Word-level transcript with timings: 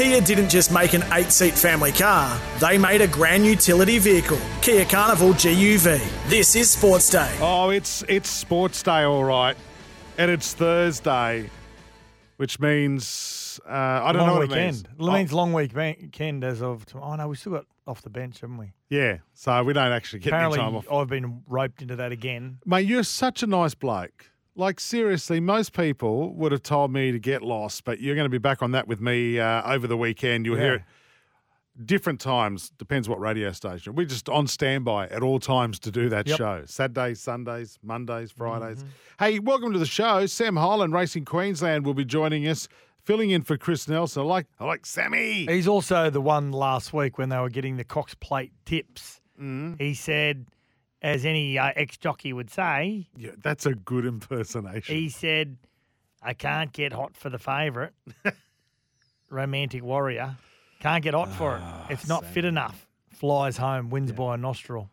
Kia 0.00 0.22
didn't 0.22 0.48
just 0.48 0.72
make 0.72 0.94
an 0.94 1.04
eight 1.12 1.30
seat 1.30 1.52
family 1.52 1.92
car, 1.92 2.40
they 2.58 2.78
made 2.78 3.02
a 3.02 3.06
grand 3.06 3.44
utility 3.44 3.98
vehicle, 3.98 4.38
Kia 4.62 4.86
Carnival 4.86 5.34
GUV. 5.34 6.00
This 6.26 6.56
is 6.56 6.70
Sports 6.70 7.10
Day. 7.10 7.30
Oh, 7.38 7.68
it's 7.68 8.02
it's 8.08 8.30
sports 8.30 8.82
day, 8.82 9.02
all 9.02 9.24
right, 9.24 9.58
and 10.16 10.30
it's 10.30 10.54
Thursday, 10.54 11.50
which 12.38 12.58
means 12.58 13.60
uh, 13.68 13.72
I 13.72 14.12
don't 14.12 14.20
long 14.22 14.26
know 14.28 14.32
what 14.36 14.48
weekend. 14.48 14.60
it 14.60 14.88
means. 14.88 15.08
It 15.10 15.12
means 15.12 15.32
long 15.34 15.52
week 15.52 15.76
weekend 15.76 16.44
as 16.44 16.62
of 16.62 16.86
tomorrow. 16.86 17.12
Oh 17.12 17.16
no, 17.16 17.28
we 17.28 17.36
still 17.36 17.52
got 17.52 17.66
off 17.86 18.00
the 18.00 18.08
bench, 18.08 18.40
haven't 18.40 18.56
we? 18.56 18.72
Yeah, 18.88 19.18
so 19.34 19.62
we 19.64 19.74
don't 19.74 19.92
actually 19.92 20.20
get 20.20 20.32
Apparently, 20.32 20.60
any 20.60 20.66
time 20.66 20.76
off. 20.76 20.90
I've 20.90 21.08
been 21.08 21.42
roped 21.46 21.82
into 21.82 21.96
that 21.96 22.10
again. 22.10 22.60
Mate, 22.64 22.86
you're 22.86 23.02
such 23.02 23.42
a 23.42 23.46
nice 23.46 23.74
bloke. 23.74 24.29
Like 24.56 24.80
seriously, 24.80 25.40
most 25.40 25.72
people 25.72 26.34
would 26.34 26.52
have 26.52 26.62
told 26.62 26.92
me 26.92 27.12
to 27.12 27.18
get 27.18 27.42
lost, 27.42 27.84
but 27.84 28.00
you're 28.00 28.14
going 28.14 28.24
to 28.26 28.30
be 28.30 28.38
back 28.38 28.62
on 28.62 28.72
that 28.72 28.88
with 28.88 29.00
me 29.00 29.38
uh, 29.38 29.62
over 29.72 29.86
the 29.86 29.96
weekend. 29.96 30.44
You'll 30.44 30.56
hear 30.58 30.74
it 30.74 30.82
different 31.86 32.20
times. 32.20 32.70
Depends 32.76 33.08
what 33.08 33.20
radio 33.20 33.52
station. 33.52 33.94
We're 33.94 34.06
just 34.06 34.28
on 34.28 34.46
standby 34.48 35.06
at 35.08 35.22
all 35.22 35.38
times 35.38 35.78
to 35.80 35.90
do 35.90 36.08
that 36.10 36.26
Yep. 36.26 36.36
show. 36.38 36.62
Saturdays, 36.66 37.20
Sundays, 37.20 37.78
Mondays, 37.82 38.32
Fridays. 38.32 38.84
Hey, 39.18 39.38
welcome 39.38 39.72
to 39.72 39.78
the 39.78 39.86
show. 39.86 40.26
Sam 40.26 40.56
Hyland, 40.56 40.92
Racing 40.92 41.24
Queensland, 41.24 41.86
will 41.86 41.94
be 41.94 42.04
joining 42.04 42.46
us, 42.48 42.68
filling 43.04 43.30
in 43.30 43.42
for 43.42 43.56
Chris 43.56 43.88
Nelson. 43.88 44.22
I 44.22 44.26
like, 44.26 44.46
I 44.58 44.64
like 44.66 44.84
Sammy. 44.84 45.46
He's 45.46 45.68
also 45.68 46.10
the 46.10 46.20
one 46.20 46.50
last 46.52 46.92
week 46.92 47.16
when 47.18 47.28
they 47.30 47.38
were 47.38 47.48
getting 47.50 47.76
the 47.76 47.84
Cox 47.84 48.14
Plate 48.14 48.52
tips. 48.66 49.20
Mm. 49.40 49.80
He 49.80 49.94
said, 49.94 50.44
as 51.02 51.24
any 51.24 51.58
uh, 51.58 51.72
ex 51.76 51.96
jockey 51.96 52.32
would 52.32 52.50
say, 52.50 53.06
Yeah, 53.16 53.30
that's 53.42 53.66
a 53.66 53.74
good 53.74 54.04
impersonation. 54.06 54.94
he 54.94 55.08
said, 55.08 55.56
"I 56.22 56.34
can't 56.34 56.72
get 56.72 56.92
hot 56.92 57.16
for 57.16 57.30
the 57.30 57.38
favourite, 57.38 57.92
romantic 59.30 59.82
warrior. 59.82 60.36
Can't 60.80 61.02
get 61.02 61.14
hot 61.14 61.30
for 61.30 61.58
Ah, 61.62 61.86
it. 61.88 61.92
It's 61.94 62.08
not 62.08 62.24
fit 62.24 62.44
enough." 62.44 62.86
Flies 63.10 63.58
home, 63.58 63.90
wins 63.90 64.12
by 64.12 64.34
a 64.34 64.36
nostril. 64.38 64.88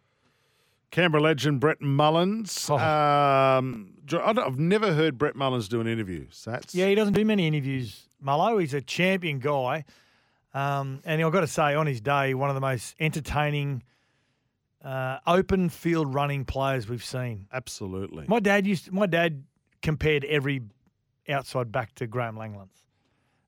Canberra 0.92 1.22
legend 1.22 1.60
Brett 1.62 1.82
Mullins. 1.82 2.68
Oh. 2.70 2.78
Um, 2.78 3.94
I've 4.12 4.60
never 4.60 4.94
heard 4.94 5.18
Brett 5.18 5.36
Mullins 5.36 5.68
do 5.70 5.80
an 5.80 5.88
interview. 5.88 6.26
So 6.32 6.52
that's 6.52 6.74
Yeah, 6.76 6.88
he 6.88 6.96
doesn't 6.96 7.14
do 7.14 7.24
many 7.24 7.48
interviews, 7.48 8.10
Mullo. 8.24 8.60
He's 8.60 8.74
a 8.74 8.82
champion 8.82 9.40
guy. 9.40 9.86
Um, 10.54 11.02
and 11.06 11.22
I've 11.24 11.32
got 11.32 11.42
to 11.42 11.48
say, 11.48 11.76
on 11.76 11.88
his 11.88 12.02
day, 12.02 12.34
one 12.34 12.50
of 12.50 12.56
the 12.56 12.62
most 12.62 12.96
entertaining 13.00 13.84
uh, 14.88 15.20
open 15.28 15.70
field 15.70 16.14
running 16.14 16.46
players 16.46 16.88
we've 16.88 17.04
seen. 17.04 17.48
absolutely. 17.52 18.26
My 18.28 18.40
dad 18.40 18.66
used 18.66 18.92
my 18.92 19.06
dad 19.06 19.44
compared 19.82 20.24
every 20.26 20.62
outside 21.30 21.72
back 21.72 21.94
to 21.96 22.08
Graham 22.08 22.38
Langlands. 22.38 22.84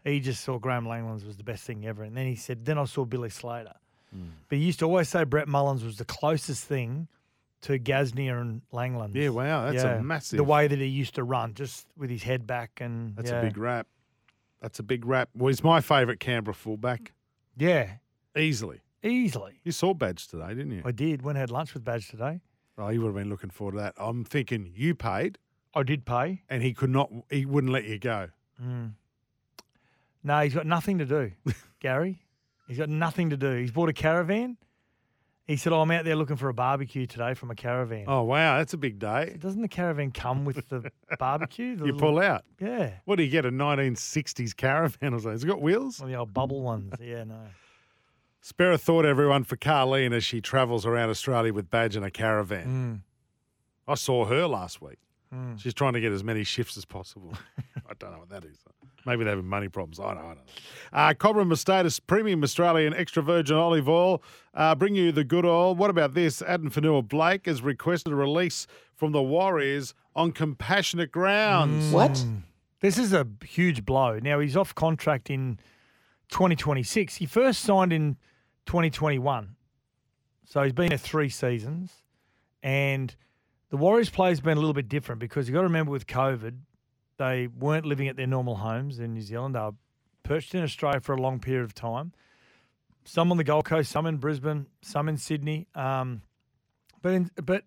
He 0.04 0.20
just 0.20 0.44
saw 0.44 0.60
Graham 0.60 0.86
Langlands 0.86 1.26
was 1.26 1.38
the 1.38 1.44
best 1.44 1.64
thing 1.64 1.86
ever. 1.86 2.04
And 2.04 2.16
then 2.16 2.26
he 2.26 2.36
said, 2.36 2.66
then 2.66 2.78
I 2.78 2.86
saw 2.86 3.06
Billy 3.06 3.30
Slater. 3.30 3.76
Hmm. 4.14 4.30
But 4.48 4.58
he 4.58 4.64
used 4.66 4.80
to 4.80 4.86
always 4.86 5.08
say 5.10 5.24
Brett 5.24 5.48
Mullins 5.48 5.84
was 5.84 5.98
the 5.98 6.06
closest 6.06 6.66
thing 6.66 7.08
to 7.62 7.78
Gasnier 7.78 8.40
and 8.42 8.62
Langlands. 8.74 9.16
Yeah, 9.16 9.30
wow, 9.30 9.70
that's 9.72 9.84
a 9.84 10.02
massive- 10.02 10.38
The 10.38 10.44
way 10.44 10.68
that 10.68 10.80
he 10.80 10.86
used 10.86 11.16
to 11.16 11.24
run, 11.24 11.54
just 11.54 11.88
with 11.98 12.10
his 12.10 12.24
head 12.24 12.48
back 12.48 12.80
and 12.82 13.16
That's 13.16 13.30
yeah. 13.32 13.40
a 13.40 13.44
big 13.44 13.58
rap. 13.58 13.88
That's 14.62 14.80
a 14.80 14.84
big 14.84 15.06
rap. 15.06 15.30
Well, 15.36 15.48
he's 15.50 15.64
my 15.64 15.80
favourite 15.82 16.20
Canberra 16.20 16.54
fullback. 16.54 17.12
Yeah, 17.58 17.92
Easily. 18.38 18.82
Easily. 19.04 19.60
You 19.64 19.72
saw 19.72 19.94
Badge 19.94 20.28
today, 20.28 20.50
didn't 20.50 20.72
you? 20.72 20.82
I 20.86 20.92
did. 20.92 21.22
Went 21.22 21.38
and 21.38 21.42
had 21.42 21.52
lunch 21.52 21.74
with 21.74 21.84
Badge 21.84 22.10
today. 22.10 22.42
Oh, 22.78 22.90
you 22.90 23.02
would 23.02 23.08
have 23.08 23.16
been 23.16 23.30
looking 23.30 23.50
forward 23.50 23.74
to 23.74 23.78
that. 23.80 23.94
I'm 23.98 24.24
thinking 24.24 24.72
you 24.76 24.96
paid 24.96 25.38
I 25.76 25.84
did 25.84 26.06
pay. 26.06 26.44
and 26.50 26.64
he 26.64 26.74
could 26.74 26.90
not, 26.90 27.12
he 27.30 27.46
wouldn't 27.46 27.72
let 27.74 27.84
you 27.86 28.00
go. 28.00 28.30
Hmm. 28.60 28.88
No, 30.24 30.42
he's 30.42 30.54
got 30.54 30.66
nothing 30.66 30.98
to 30.98 31.06
do, 31.06 31.32
Gary. 31.80 32.20
He's 32.68 32.78
got 32.78 32.90
nothing 32.90 33.30
to 33.32 33.38
do. 33.38 33.56
He's 33.56 33.72
bought 33.72 33.90
a 33.90 33.94
caravan. 33.94 34.58
He 35.46 35.58
said, 35.58 35.74
oh, 35.74 35.82
I'm 35.82 35.90
out 35.90 36.06
there 36.06 36.16
looking 36.16 36.36
for 36.36 36.50
a 36.50 36.54
barbecue 36.54 37.08
today 37.08 37.34
from 37.34 37.50
a 37.50 37.56
caravan. 37.56 38.06
Oh, 38.08 38.22
wow, 38.22 38.60
that's 38.60 38.74
a 38.74 38.78
big 38.78 39.00
day. 39.00 39.36
Doesn't 39.40 39.62
the 39.64 39.68
caravan 39.68 40.12
come 40.12 40.46
with 40.46 40.70
the 40.70 40.92
barbecue? 41.20 41.76
The 41.76 41.86
You 41.88 41.94
little- 41.94 42.00
pull 42.00 42.20
out. 42.20 42.44
Yeah. 42.60 42.92
What 43.06 43.16
do 43.16 43.24
you 43.24 43.32
get? 43.32 43.46
A 43.46 43.50
1960s 43.52 44.56
caravan 44.56 45.14
or 45.14 45.18
something? 45.18 45.32
Has 45.32 45.44
it 45.44 45.48
got 45.48 45.62
wheels? 45.62 46.00
Well, 46.00 46.08
the 46.10 46.16
old 46.16 46.34
bubble 46.34 46.62
ones. 46.62 46.94
Yeah, 47.02 47.24
no. 47.24 47.40
Spare 48.42 48.72
a 48.72 48.78
thought, 48.78 49.06
everyone, 49.06 49.44
for 49.44 49.58
Carleen 49.58 50.14
as 50.14 50.24
she 50.24 50.42
travels 50.42 50.86
around 50.86 51.10
Australia 51.10 51.54
with 51.54 51.70
Badge 51.70 51.96
in 51.96 52.04
a 52.04 52.12
caravan. 52.12 53.04
Mm. 53.06 53.92
I 53.92 53.96
saw 53.96 54.26
her 54.26 54.48
last 54.48 54.82
week. 54.82 55.00
She's 55.58 55.76
trying 55.76 55.94
to 55.94 56.02
get 56.02 56.12
as 56.12 56.24
many 56.24 56.44
shifts 56.44 56.76
as 56.76 56.86
possible. 56.86 57.34
I 57.88 57.94
don't 58.00 58.12
know 58.12 58.20
what 58.20 58.30
that 58.30 58.46
is. 58.46 58.58
Maybe 59.06 59.24
they're 59.24 59.36
having 59.36 59.48
money 59.48 59.68
problems. 59.68 60.00
I 60.00 60.16
don't, 60.16 60.24
I 60.24 60.28
don't 60.28 60.36
know. 60.38 60.42
Uh, 60.92 61.14
Cobram 61.14 61.52
Estate's 61.52 62.00
Premium 62.00 62.44
Australian 62.44 62.96
Extra 62.96 63.22
Virgin 63.22 63.56
Olive 63.56 63.88
Oil. 63.88 64.24
Uh, 64.56 64.74
bring 64.74 64.96
you 64.96 65.12
the 65.12 65.24
good 65.24 65.46
oil. 65.46 65.76
What 65.76 65.92
about 65.92 66.16
this? 66.16 66.42
Addin 66.42 66.72
Fonua-Blake 66.72 67.46
has 67.46 67.62
requested 67.62 68.12
a 68.12 68.16
release 68.16 68.66
from 68.96 69.12
the 69.12 69.22
Warriors 69.22 69.94
on 70.16 70.32
compassionate 70.32 71.12
grounds. 71.12 71.94
What? 71.94 72.26
This 72.82 72.98
is 72.98 73.14
a 73.14 73.28
huge 73.46 73.86
blow. 73.86 74.18
Now, 74.20 74.40
he's 74.40 74.58
off 74.58 74.74
contract 74.74 75.30
in 75.30 75.60
2026. 76.30 77.18
He 77.18 77.26
first 77.28 77.62
signed 77.62 77.94
in 77.94 78.18
2021. 78.70 79.56
So 80.46 80.62
he's 80.62 80.74
been 80.74 80.90
there 80.90 80.98
three 81.00 81.30
seasons. 81.30 81.92
And 82.62 83.16
the 83.72 83.78
Warriors 83.78 84.12
play's 84.12 84.42
been 84.42 84.58
a 84.58 84.60
little 84.60 84.76
bit 84.76 84.88
different 84.88 85.20
because 85.20 85.48
you've 85.48 85.56
got 85.56 85.62
to 85.62 85.68
remember 85.68 85.92
with 85.92 86.06
COVID, 86.06 86.56
they 87.18 87.48
weren't 87.48 87.88
living 87.88 88.08
at 88.10 88.16
their 88.16 88.28
normal 88.28 88.58
homes 88.58 89.00
in 89.00 89.16
New 89.16 89.22
Zealand. 89.22 89.56
They 89.56 89.60
were 89.60 89.72
perched 90.22 90.54
in 90.54 90.62
Australia 90.62 91.00
for 91.00 91.16
a 91.16 91.20
long 91.20 91.40
period 91.40 91.64
of 91.64 91.74
time. 91.74 92.14
Some 93.06 93.32
on 93.32 93.38
the 93.38 93.44
Gold 93.44 93.66
Coast, 93.66 93.90
some 93.90 94.06
in 94.06 94.18
Brisbane, 94.18 94.68
some 94.84 95.10
in 95.10 95.18
Sydney. 95.18 95.66
Um, 95.74 96.22
but 97.02 97.14
in, 97.14 97.32
but 97.44 97.64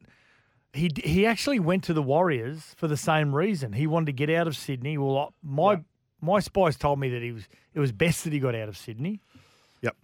he 0.73 0.89
he 1.03 1.27
actually 1.27 1.59
went 1.59 1.83
to 1.85 1.95
the 1.95 2.03
Warriors 2.03 2.75
for 2.77 2.87
the 2.87 2.97
same 2.97 3.35
reason. 3.35 3.73
He 3.73 3.89
wanted 3.89 4.07
to 4.07 4.13
get 4.13 4.31
out 4.31 4.47
of 4.47 4.57
Sydney. 4.57 4.99
Well, 4.99 5.35
my 5.43 5.83
my 6.21 6.39
spies 6.39 6.77
told 6.77 7.01
me 7.01 7.09
that 7.09 7.23
he 7.23 7.33
was 7.33 7.49
it 7.75 7.81
was 7.81 7.91
best 7.91 8.23
that 8.23 8.33
he 8.33 8.39
got 8.39 8.55
out 8.55 8.69
of 8.69 8.77
Sydney 8.77 9.21
Yep. 9.83 9.97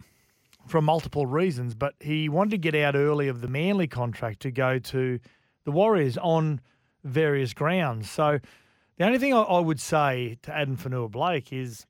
For 0.69 0.81
multiple 0.83 1.25
reasons, 1.25 1.73
but 1.73 1.95
he 1.99 2.29
wanted 2.29 2.51
to 2.51 2.57
get 2.59 2.75
out 2.75 2.95
early 2.95 3.27
of 3.27 3.41
the 3.41 3.47
Manly 3.47 3.87
contract 3.87 4.41
to 4.41 4.51
go 4.51 4.77
to 4.77 5.19
the 5.65 5.71
Warriors 5.71 6.15
on 6.17 6.61
various 7.03 7.55
grounds. 7.55 8.09
So 8.09 8.39
the 8.97 9.05
only 9.05 9.17
thing 9.17 9.33
I, 9.33 9.41
I 9.41 9.59
would 9.59 9.79
say 9.79 10.37
to 10.43 10.55
Addin 10.55 10.77
Fonua-Blake 10.77 11.51
is, 11.51 11.87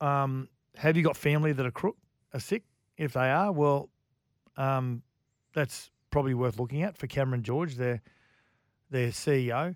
um, 0.00 0.48
have 0.76 0.94
you 0.96 1.02
got 1.02 1.16
family 1.16 1.52
that 1.52 1.64
are 1.64 1.70
crook, 1.70 1.96
are 2.34 2.40
sick? 2.40 2.64
If 2.98 3.14
they 3.14 3.30
are, 3.30 3.50
well, 3.50 3.88
um, 4.58 5.02
that's 5.54 5.90
probably 6.10 6.34
worth 6.34 6.58
looking 6.58 6.82
at 6.82 6.98
for 6.98 7.06
Cameron 7.06 7.42
George, 7.42 7.76
their 7.76 8.02
their 8.90 9.08
CEO. 9.08 9.74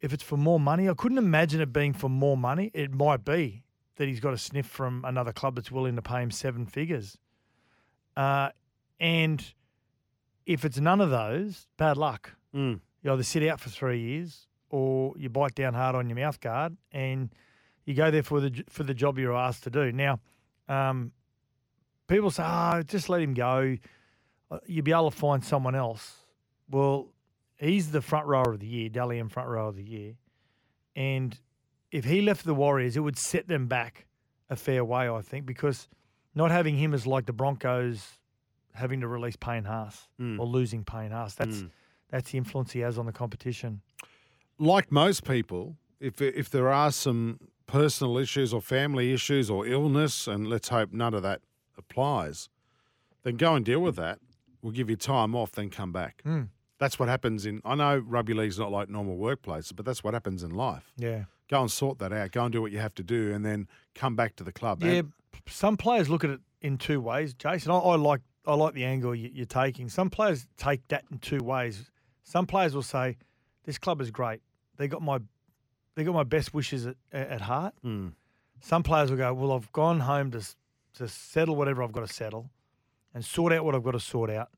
If 0.00 0.12
it's 0.12 0.22
for 0.22 0.36
more 0.36 0.60
money, 0.60 0.88
I 0.88 0.94
couldn't 0.94 1.18
imagine 1.18 1.60
it 1.60 1.72
being 1.72 1.92
for 1.92 2.08
more 2.08 2.36
money. 2.36 2.70
It 2.74 2.92
might 2.92 3.24
be 3.24 3.62
that 3.96 4.08
he's 4.08 4.20
got 4.20 4.34
a 4.34 4.38
sniff 4.38 4.66
from 4.66 5.04
another 5.04 5.32
club 5.32 5.54
that's 5.54 5.70
willing 5.70 5.96
to 5.96 6.02
pay 6.02 6.22
him 6.22 6.30
seven 6.30 6.66
figures. 6.66 7.18
Uh, 8.16 8.50
and 9.00 9.44
if 10.46 10.64
it's 10.64 10.78
none 10.78 11.00
of 11.00 11.10
those, 11.10 11.66
bad 11.76 11.96
luck. 11.96 12.32
Mm. 12.54 12.80
You 13.02 13.12
either 13.12 13.22
sit 13.22 13.46
out 13.48 13.60
for 13.60 13.70
three 13.70 14.00
years 14.00 14.46
or 14.70 15.14
you 15.16 15.28
bite 15.28 15.54
down 15.54 15.74
hard 15.74 15.94
on 15.94 16.08
your 16.08 16.16
mouth 16.16 16.40
guard 16.40 16.76
and 16.92 17.30
you 17.84 17.94
go 17.94 18.10
there 18.10 18.22
for 18.22 18.40
the 18.40 18.64
for 18.68 18.84
the 18.84 18.94
job 18.94 19.18
you're 19.18 19.34
asked 19.34 19.64
to 19.64 19.70
do. 19.70 19.90
Now, 19.92 20.20
um, 20.68 21.12
people 22.06 22.30
say, 22.30 22.44
"Oh, 22.46 22.82
just 22.82 23.08
let 23.08 23.22
him 23.22 23.34
go. 23.34 23.76
Uh, 24.50 24.58
You'll 24.66 24.84
be 24.84 24.92
able 24.92 25.10
to 25.10 25.16
find 25.16 25.44
someone 25.44 25.74
else." 25.74 26.18
Well, 26.70 27.08
he's 27.58 27.90
the 27.90 28.00
front 28.00 28.26
rower 28.26 28.52
of 28.52 28.60
the 28.60 28.66
year, 28.66 28.88
Dally 28.88 29.18
M 29.18 29.28
front 29.28 29.48
rower 29.48 29.68
of 29.68 29.76
the 29.76 29.82
year, 29.82 30.14
and 30.94 31.36
if 31.90 32.04
he 32.04 32.22
left 32.22 32.44
the 32.44 32.54
Warriors, 32.54 32.96
it 32.96 33.00
would 33.00 33.18
set 33.18 33.48
them 33.48 33.66
back 33.66 34.06
a 34.48 34.56
fair 34.56 34.84
way, 34.84 35.08
I 35.08 35.20
think, 35.20 35.44
because 35.44 35.88
not 36.34 36.50
having 36.50 36.76
him 36.76 36.94
is 36.94 37.06
like 37.06 37.26
the 37.26 37.32
Broncos 37.32 38.18
having 38.74 39.00
to 39.00 39.08
release 39.08 39.36
Payne 39.36 39.64
Haas 39.64 40.08
mm. 40.20 40.38
or 40.38 40.46
losing 40.46 40.84
Payne 40.84 41.10
Haas. 41.10 41.34
That's 41.34 41.58
mm. 41.58 41.70
that's 42.10 42.30
the 42.30 42.38
influence 42.38 42.72
he 42.72 42.80
has 42.80 42.98
on 42.98 43.06
the 43.06 43.12
competition. 43.12 43.82
like 44.58 44.90
most 44.90 45.24
people, 45.24 45.76
if 46.00 46.20
if 46.20 46.50
there 46.50 46.68
are 46.68 46.92
some 46.92 47.38
personal 47.66 48.18
issues 48.18 48.52
or 48.52 48.60
family 48.60 49.12
issues 49.12 49.50
or 49.50 49.66
illness, 49.66 50.26
and 50.26 50.46
let's 50.48 50.68
hope 50.68 50.92
none 50.92 51.14
of 51.14 51.22
that 51.22 51.40
applies, 51.78 52.48
then 53.22 53.36
go 53.36 53.54
and 53.54 53.64
deal 53.64 53.80
with 53.80 53.96
that. 53.96 54.18
We'll 54.62 54.72
give 54.72 54.88
you 54.90 54.96
time 54.96 55.34
off, 55.34 55.52
then 55.52 55.70
come 55.70 55.92
back. 55.92 56.22
Hmm. 56.22 56.42
That's 56.78 56.98
what 56.98 57.08
happens 57.08 57.46
in. 57.46 57.62
I 57.64 57.74
know 57.76 57.98
rugby 57.98 58.34
league's 58.34 58.58
not 58.58 58.72
like 58.72 58.88
normal 58.88 59.16
workplaces, 59.16 59.74
but 59.74 59.84
that's 59.84 60.02
what 60.02 60.14
happens 60.14 60.42
in 60.42 60.50
life. 60.50 60.92
Yeah. 60.96 61.24
Go 61.48 61.60
and 61.60 61.70
sort 61.70 61.98
that 61.98 62.12
out. 62.12 62.32
Go 62.32 62.44
and 62.44 62.52
do 62.52 62.60
what 62.60 62.72
you 62.72 62.78
have 62.78 62.94
to 62.94 63.02
do, 63.02 63.32
and 63.32 63.44
then 63.44 63.68
come 63.94 64.16
back 64.16 64.36
to 64.36 64.44
the 64.44 64.52
club. 64.52 64.82
Yeah, 64.82 64.90
And- 64.90 65.12
some 65.46 65.76
players 65.76 66.08
look 66.08 66.24
at 66.24 66.30
it 66.30 66.40
in 66.60 66.78
two 66.78 67.00
ways, 67.00 67.34
Jason. 67.34 67.70
I, 67.70 67.76
I 67.78 67.96
like 67.96 68.20
I 68.46 68.54
like 68.54 68.74
the 68.74 68.84
angle 68.84 69.14
you, 69.14 69.30
you're 69.32 69.46
taking. 69.46 69.88
Some 69.88 70.10
players 70.10 70.46
take 70.56 70.86
that 70.88 71.04
in 71.10 71.18
two 71.18 71.42
ways. 71.42 71.90
Some 72.22 72.46
players 72.46 72.74
will 72.74 72.82
say, 72.82 73.16
"This 73.64 73.78
club 73.78 74.00
is 74.00 74.10
great. 74.10 74.40
They 74.76 74.88
got 74.88 75.02
my 75.02 75.20
they 75.94 76.04
got 76.04 76.14
my 76.14 76.24
best 76.24 76.54
wishes 76.54 76.86
at, 76.86 76.96
at 77.12 77.40
heart." 77.42 77.74
Hmm. 77.82 78.08
Some 78.60 78.82
players 78.82 79.10
will 79.10 79.18
go, 79.18 79.32
"Well, 79.34 79.52
I've 79.52 79.70
gone 79.72 80.00
home 80.00 80.30
to 80.32 80.42
to 80.94 81.08
settle 81.08 81.56
whatever 81.56 81.82
I've 81.82 81.92
got 81.92 82.06
to 82.06 82.12
settle 82.12 82.50
and 83.14 83.24
sort 83.24 83.52
out 83.52 83.64
what 83.64 83.74
I've 83.74 83.82
got 83.82 83.92
to 83.92 84.00
sort 84.00 84.30
out. 84.30 84.48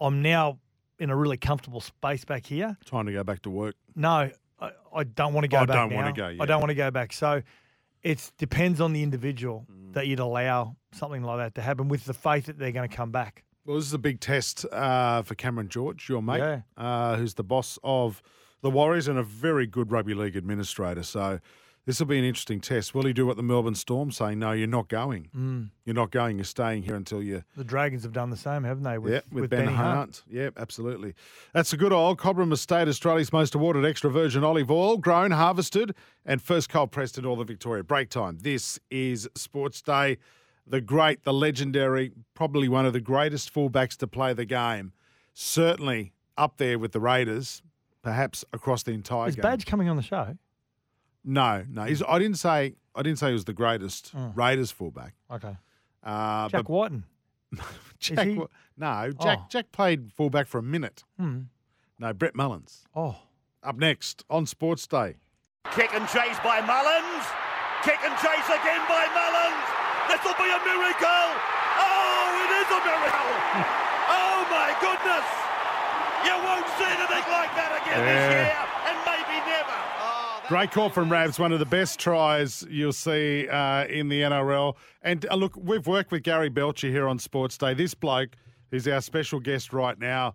I'm 0.00 0.22
now 0.22 0.58
in 0.98 1.10
a 1.10 1.16
really 1.16 1.36
comfortable 1.36 1.80
space 1.80 2.24
back 2.24 2.46
here. 2.46 2.76
Time 2.84 3.06
to 3.06 3.12
go 3.12 3.24
back 3.24 3.42
to 3.42 3.50
work. 3.50 3.74
No, 3.94 4.30
I, 4.60 4.70
I 4.94 5.04
don't 5.04 5.32
want 5.34 5.44
to 5.44 5.48
go 5.48 5.58
I 5.58 5.66
back 5.66 5.76
don't 5.76 5.90
now. 5.90 5.96
wanna 5.96 6.12
go, 6.12 6.28
yeah. 6.28 6.42
I 6.42 6.46
don't 6.46 6.60
want 6.60 6.70
to 6.70 6.74
go 6.74 6.90
back. 6.90 7.12
So 7.12 7.42
it 8.04 8.30
depends 8.38 8.80
on 8.80 8.92
the 8.92 9.02
individual 9.02 9.66
Mm. 9.70 9.94
that 9.94 10.06
you'd 10.06 10.20
allow 10.20 10.76
something 10.92 11.22
like 11.24 11.38
that 11.38 11.54
to 11.56 11.62
happen 11.62 11.88
with 11.88 12.04
the 12.04 12.14
faith 12.14 12.46
that 12.46 12.58
they're 12.58 12.70
going 12.72 12.88
to 12.88 12.94
come 12.96 13.10
back. 13.10 13.42
Well, 13.64 13.76
this 13.76 13.86
is 13.86 13.94
a 13.94 13.98
big 13.98 14.20
test 14.20 14.66
uh, 14.70 15.22
for 15.22 15.34
Cameron 15.34 15.68
George, 15.68 16.08
your 16.08 16.22
mate, 16.22 16.38
Yeah. 16.38 16.60
uh, 16.76 17.16
who's 17.16 17.34
the 17.34 17.42
boss 17.44 17.78
of 17.82 18.22
the 18.60 18.70
Warriors 18.70 19.08
and 19.08 19.18
a 19.18 19.22
very 19.22 19.66
good 19.66 19.90
rugby 19.90 20.14
league 20.14 20.36
administrator. 20.36 21.02
So 21.02 21.40
this 21.86 21.98
will 21.98 22.06
be 22.06 22.18
an 22.18 22.24
interesting 22.24 22.60
test. 22.60 22.94
Will 22.94 23.04
he 23.04 23.12
do 23.12 23.26
what 23.26 23.36
the 23.36 23.42
Melbourne 23.42 23.74
Storm 23.74 24.10
saying? 24.10 24.38
No, 24.38 24.52
you're 24.52 24.66
not 24.66 24.88
going. 24.88 25.28
Mm. 25.36 25.70
You're 25.84 25.94
not 25.94 26.10
going. 26.10 26.38
You're 26.38 26.44
staying 26.44 26.84
here 26.84 26.94
until 26.94 27.22
you. 27.22 27.44
The 27.56 27.64
Dragons 27.64 28.02
have 28.04 28.12
done 28.12 28.30
the 28.30 28.36
same, 28.36 28.64
haven't 28.64 28.84
they? 28.84 28.98
With, 28.98 29.12
yeah, 29.12 29.20
with, 29.30 29.42
with 29.42 29.50
Ben 29.50 29.66
Benny 29.66 29.76
Hunt. 29.76 29.96
Hunt. 29.96 30.22
Yeah, 30.30 30.50
absolutely. 30.56 31.14
That's 31.52 31.72
a 31.72 31.76
good 31.76 31.92
old 31.92 32.18
Cobram 32.18 32.52
Estate, 32.52 32.88
Australia's 32.88 33.32
most 33.32 33.54
awarded 33.54 33.84
extra 33.84 34.10
virgin 34.10 34.44
olive 34.44 34.70
oil, 34.70 34.96
grown, 34.96 35.30
harvested, 35.30 35.94
and 36.24 36.40
first 36.40 36.68
cold 36.70 36.90
pressed 36.90 37.18
in 37.18 37.26
all 37.26 37.40
of 37.40 37.48
Victoria. 37.48 37.84
Break 37.84 38.08
time. 38.08 38.38
This 38.40 38.78
is 38.90 39.28
Sports 39.34 39.82
Day. 39.82 40.18
The 40.66 40.80
great, 40.80 41.24
the 41.24 41.34
legendary, 41.34 42.12
probably 42.32 42.68
one 42.68 42.86
of 42.86 42.94
the 42.94 43.00
greatest 43.00 43.52
fullbacks 43.52 43.98
to 43.98 44.06
play 44.06 44.32
the 44.32 44.46
game. 44.46 44.92
Certainly 45.34 46.14
up 46.38 46.56
there 46.56 46.78
with 46.78 46.92
the 46.92 47.00
Raiders, 47.00 47.62
perhaps 48.02 48.44
across 48.52 48.82
the 48.82 48.92
entire 48.92 49.28
Is 49.28 49.36
game. 49.36 49.42
Badge 49.42 49.66
coming 49.66 49.90
on 49.90 49.96
the 49.96 50.02
show? 50.02 50.38
No, 51.24 51.64
no. 51.68 51.84
He's, 51.84 52.02
I 52.02 52.18
didn't 52.18 52.38
say. 52.38 52.74
I 52.94 53.02
didn't 53.02 53.18
say 53.18 53.28
he 53.28 53.32
was 53.32 53.44
the 53.44 53.52
greatest 53.52 54.14
Mm. 54.14 54.36
Raiders 54.36 54.70
fullback. 54.70 55.14
Okay. 55.30 55.56
Uh, 56.02 56.48
Jack 56.48 56.64
but 56.66 56.68
Wighton. 56.68 57.04
Jack, 57.98 58.26
he? 58.26 58.34
wa- 58.38 58.46
no, 58.76 59.12
Jack. 59.20 59.38
Oh. 59.40 59.46
Jack 59.48 59.72
played 59.72 60.12
fullback 60.12 60.46
for 60.46 60.58
a 60.58 60.62
minute. 60.62 61.02
Hmm. 61.18 61.48
No, 61.98 62.12
Brett 62.12 62.34
Mullins. 62.36 62.84
Oh. 62.94 63.16
Up 63.62 63.76
next 63.78 64.24
on 64.28 64.44
Sports 64.46 64.86
Day. 64.86 65.16
Kick 65.72 65.94
and 65.94 66.04
chase 66.08 66.36
by 66.44 66.60
Mullins. 66.60 67.24
Kick 67.82 67.96
and 68.04 68.12
chase 68.20 68.48
again 68.52 68.82
by 68.86 69.08
Mullins. 69.16 69.64
This 70.12 70.20
will 70.20 70.36
be 70.36 70.44
a 70.52 70.60
miracle. 70.60 71.26
Oh, 71.80 72.44
it 72.44 72.50
is 72.60 72.68
a 72.68 72.80
miracle. 72.84 73.30
oh 74.12 74.38
my 74.52 74.70
goodness. 74.84 75.28
You 76.28 76.34
won't 76.44 76.68
see 76.76 76.84
anything 76.88 77.26
like 77.32 77.52
that 77.56 77.72
again 77.80 78.00
Yeah. 78.00 78.12
this 78.12 78.24
year, 78.36 78.60
and 78.92 78.96
maybe 79.08 79.36
never. 79.48 79.78
Oh, 80.04 80.33
that- 80.33 80.33
Great 80.48 80.72
call 80.72 80.90
from 80.90 81.10
Rabs, 81.10 81.38
one 81.38 81.52
of 81.52 81.58
the 81.58 81.64
best 81.64 81.98
tries 81.98 82.66
you'll 82.68 82.92
see 82.92 83.48
uh, 83.48 83.86
in 83.86 84.10
the 84.10 84.20
NRL. 84.20 84.76
And 85.00 85.24
uh, 85.30 85.36
look, 85.36 85.56
we've 85.56 85.86
worked 85.86 86.12
with 86.12 86.22
Gary 86.22 86.50
Belcher 86.50 86.88
here 86.88 87.08
on 87.08 87.18
Sports 87.18 87.56
Day. 87.56 87.72
This 87.72 87.94
bloke, 87.94 88.36
who's 88.70 88.86
our 88.86 89.00
special 89.00 89.40
guest 89.40 89.72
right 89.72 89.98
now, 89.98 90.34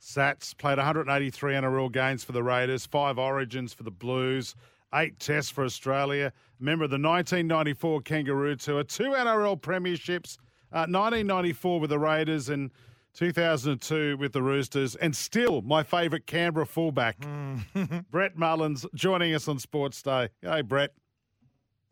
Sats, 0.00 0.56
played 0.56 0.78
183 0.78 1.52
NRL 1.52 1.92
games 1.92 2.24
for 2.24 2.32
the 2.32 2.42
Raiders, 2.42 2.86
five 2.86 3.18
origins 3.18 3.74
for 3.74 3.82
the 3.82 3.90
Blues, 3.90 4.54
eight 4.94 5.18
tests 5.18 5.50
for 5.50 5.62
Australia, 5.62 6.32
member 6.58 6.84
of 6.84 6.90
the 6.90 6.94
1994 6.94 8.00
Kangaroo 8.00 8.56
Tour, 8.56 8.82
two 8.82 9.10
NRL 9.10 9.60
premierships, 9.60 10.38
uh, 10.72 10.88
1994 10.88 11.80
with 11.80 11.90
the 11.90 11.98
Raiders 11.98 12.48
and 12.48 12.70
2002 13.14 14.16
with 14.16 14.32
the 14.32 14.42
Roosters, 14.42 14.94
and 14.96 15.14
still 15.14 15.62
my 15.62 15.82
favourite 15.82 16.26
Canberra 16.26 16.66
fullback, 16.66 17.16
Brett 18.10 18.36
Mullins, 18.36 18.86
joining 18.94 19.34
us 19.34 19.48
on 19.48 19.58
Sports 19.58 20.00
Day. 20.02 20.28
Hey, 20.42 20.62
Brett. 20.62 20.92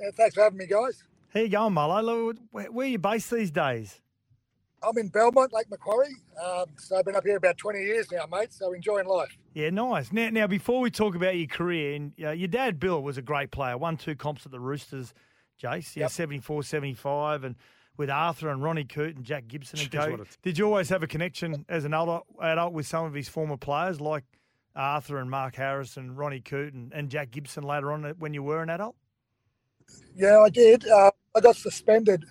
Yeah, 0.00 0.10
thanks 0.16 0.34
for 0.36 0.42
having 0.44 0.58
me, 0.58 0.66
guys. 0.66 1.02
How 1.34 1.40
you 1.40 1.48
going, 1.48 1.74
Mullo? 1.74 2.36
Where, 2.50 2.70
where 2.70 2.86
are 2.86 2.90
you 2.90 2.98
based 2.98 3.30
these 3.30 3.50
days? 3.50 4.00
I'm 4.80 4.96
in 4.96 5.08
Belmont, 5.08 5.52
Lake 5.52 5.68
Macquarie. 5.70 6.14
Um, 6.40 6.66
so 6.76 6.96
I've 6.96 7.04
been 7.04 7.16
up 7.16 7.24
here 7.24 7.36
about 7.36 7.58
20 7.58 7.80
years 7.80 8.12
now, 8.12 8.26
mate. 8.30 8.52
So 8.52 8.72
enjoying 8.72 9.08
life. 9.08 9.36
Yeah, 9.52 9.70
nice. 9.70 10.12
Now, 10.12 10.30
now 10.30 10.46
before 10.46 10.80
we 10.80 10.90
talk 10.90 11.16
about 11.16 11.36
your 11.36 11.48
career, 11.48 11.96
and 11.96 12.12
uh, 12.22 12.30
your 12.30 12.46
dad 12.46 12.78
Bill 12.78 13.02
was 13.02 13.18
a 13.18 13.22
great 13.22 13.50
player. 13.50 13.76
Won 13.76 13.96
two 13.96 14.14
comps 14.14 14.46
at 14.46 14.52
the 14.52 14.60
Roosters, 14.60 15.12
Jace. 15.60 15.96
Yeah, 15.96 16.04
Yep. 16.04 16.10
74, 16.12 16.62
75, 16.62 17.42
and 17.42 17.56
with 17.98 18.08
Arthur 18.08 18.48
and 18.48 18.62
Ronnie 18.62 18.84
Coote 18.84 19.16
and 19.16 19.24
Jack 19.24 19.48
Gibson 19.48 19.80
and 19.80 19.90
Jeez, 19.90 20.16
co. 20.16 20.24
Did 20.42 20.56
you 20.56 20.64
always 20.64 20.88
have 20.88 21.02
a 21.02 21.06
connection 21.06 21.66
as 21.68 21.84
an 21.84 21.92
adult, 21.92 22.24
adult 22.40 22.72
with 22.72 22.86
some 22.86 23.04
of 23.04 23.12
his 23.12 23.28
former 23.28 23.58
players 23.58 24.00
like 24.00 24.24
Arthur 24.74 25.18
and 25.18 25.28
Mark 25.28 25.56
Harris 25.56 25.96
and 25.96 26.16
Ronnie 26.16 26.40
Coote 26.40 26.72
and, 26.72 26.92
and 26.92 27.10
Jack 27.10 27.32
Gibson 27.32 27.64
later 27.64 27.92
on 27.92 28.04
when 28.18 28.32
you 28.32 28.42
were 28.42 28.62
an 28.62 28.70
adult? 28.70 28.94
Yeah, 30.14 30.38
I 30.38 30.48
did. 30.48 30.86
Uh, 30.86 31.10
I 31.36 31.40
got 31.40 31.56
suspended 31.56 32.24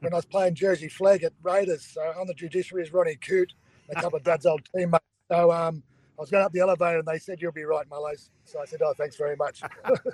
when 0.00 0.12
I 0.12 0.16
was 0.16 0.24
playing 0.24 0.56
Jersey 0.56 0.88
Flegg 0.88 1.22
at 1.22 1.32
Raiders. 1.42 1.86
So 1.86 2.00
on 2.18 2.26
the 2.26 2.34
judiciary 2.34 2.82
is 2.82 2.92
Ronnie 2.92 3.16
Coote, 3.16 3.54
a 3.90 3.94
couple 3.94 4.16
of 4.16 4.24
Dad's 4.24 4.46
old 4.46 4.62
teammates. 4.74 5.04
So 5.30 5.52
um, 5.52 5.82
I 6.18 6.22
was 6.22 6.30
going 6.30 6.44
up 6.44 6.52
the 6.52 6.60
elevator 6.60 6.98
and 6.98 7.06
they 7.06 7.18
said, 7.18 7.40
You'll 7.40 7.52
be 7.52 7.64
right, 7.64 7.88
Mullows. 7.88 8.30
So 8.44 8.60
I 8.60 8.64
said, 8.64 8.82
Oh, 8.82 8.94
thanks 8.96 9.16
very 9.16 9.36
much. 9.36 9.62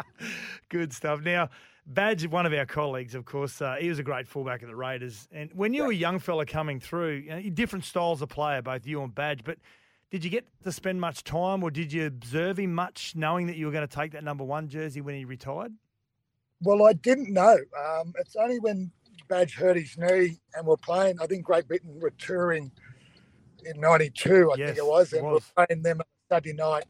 Good 0.69 0.93
stuff. 0.93 1.23
Now, 1.23 1.49
Badge, 1.91 2.27
one 2.29 2.47
of 2.47 2.53
our 2.53 2.67
colleagues, 2.67 3.17
of 3.17 3.25
course, 3.25 3.61
uh, 3.61 3.75
he 3.81 3.89
was 3.89 3.99
a 3.99 4.05
great 4.05 4.29
fullback 4.29 4.63
at 4.63 4.69
the 4.69 4.77
Raiders. 4.77 5.27
And 5.33 5.51
when 5.55 5.75
you 5.75 5.83
were 5.85 5.91
a 5.91 5.95
young 5.95 6.21
fella 6.21 6.47
coming 6.47 6.79
through, 6.79 7.15
you 7.15 7.31
know, 7.31 7.41
different 7.51 7.85
styles 7.85 8.23
of 8.23 8.29
player, 8.29 8.63
both 8.63 8.87
you 8.87 9.03
and 9.03 9.13
Badge, 9.13 9.43
but 9.43 9.59
did 10.11 10.25
you 10.25 10.31
get 10.31 10.47
to 10.63 10.71
spend 10.71 11.01
much 11.01 11.25
time 11.25 11.65
or 11.65 11.71
did 11.71 11.93
you 11.93 12.07
observe 12.07 12.59
him 12.61 12.75
much 12.75 13.15
knowing 13.17 13.49
that 13.49 13.57
you 13.57 13.67
were 13.67 13.73
going 13.73 13.87
to 13.87 13.93
take 13.93 14.13
that 14.13 14.23
number 14.23 14.45
one 14.45 14.69
jersey 14.69 15.01
when 15.01 15.17
he 15.17 15.25
retired? 15.25 15.73
well, 16.63 16.87
I 16.87 16.93
didn't 16.93 17.33
know. 17.33 17.57
Um, 17.79 18.13
it's 18.19 18.37
only 18.37 18.61
when 18.61 18.93
Badge 19.29 19.55
hurt 19.55 19.77
his 19.77 19.97
knee 19.99 20.39
and 20.55 20.67
we're 20.67 20.77
playing, 20.77 21.17
I 21.21 21.27
think 21.27 21.45
Great 21.45 21.67
Britain 21.67 21.99
were 22.01 22.11
touring 22.19 22.71
in 23.65 23.81
92, 23.81 24.53
I 24.53 24.57
Yes, 24.57 24.69
think 24.69 24.79
it 24.79 24.87
was. 24.87 25.13
it 25.13 25.19
And 25.19 25.27
was. 25.27 25.53
we're 25.57 25.67
playing 25.67 25.83
them 25.83 26.01
on 26.01 26.07
Saturday 26.31 26.53
night. 26.55 26.85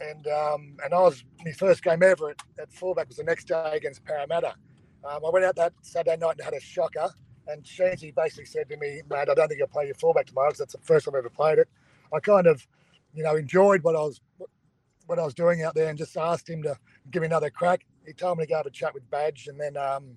And 0.00 0.26
um, 0.26 0.76
and 0.84 0.92
I 0.92 1.00
was 1.00 1.24
my 1.44 1.52
first 1.52 1.82
game 1.82 2.02
ever 2.02 2.30
at, 2.30 2.36
at 2.58 2.72
fullback 2.72 3.08
was 3.08 3.18
the 3.18 3.24
next 3.24 3.44
day 3.44 3.72
against 3.74 4.04
Parramatta. 4.04 4.54
Um, 5.04 5.24
I 5.24 5.30
went 5.30 5.44
out 5.44 5.56
that 5.56 5.72
Saturday 5.82 6.16
night 6.16 6.36
and 6.38 6.44
had 6.44 6.54
a 6.54 6.60
shocker. 6.60 7.10
And 7.46 7.62
Sheensy 7.62 8.14
basically 8.14 8.46
said 8.46 8.68
to 8.70 8.76
me, 8.76 9.02
"Mate, 9.08 9.28
I 9.28 9.34
don't 9.34 9.48
think 9.48 9.58
you'll 9.58 9.68
play 9.68 9.86
your 9.86 9.94
fullback 9.94 10.26
tomorrow 10.26 10.48
because 10.48 10.60
that's 10.60 10.72
the 10.72 10.80
first 10.80 11.04
time 11.04 11.14
I've 11.14 11.20
ever 11.20 11.30
played 11.30 11.58
it." 11.58 11.68
I 12.12 12.20
kind 12.20 12.46
of, 12.46 12.66
you 13.12 13.22
know, 13.22 13.36
enjoyed 13.36 13.82
what 13.82 13.94
I 13.94 14.00
was 14.00 14.20
what 15.06 15.18
I 15.18 15.24
was 15.24 15.34
doing 15.34 15.62
out 15.62 15.74
there 15.74 15.88
and 15.90 15.98
just 15.98 16.16
asked 16.16 16.48
him 16.48 16.62
to 16.62 16.78
give 17.10 17.20
me 17.20 17.26
another 17.26 17.50
crack. 17.50 17.84
He 18.06 18.12
told 18.12 18.38
me 18.38 18.44
to 18.44 18.48
go 18.48 18.56
have 18.56 18.66
a 18.66 18.70
chat 18.70 18.94
with 18.94 19.08
Badge, 19.10 19.48
and 19.48 19.60
then 19.60 19.76
um, 19.76 20.16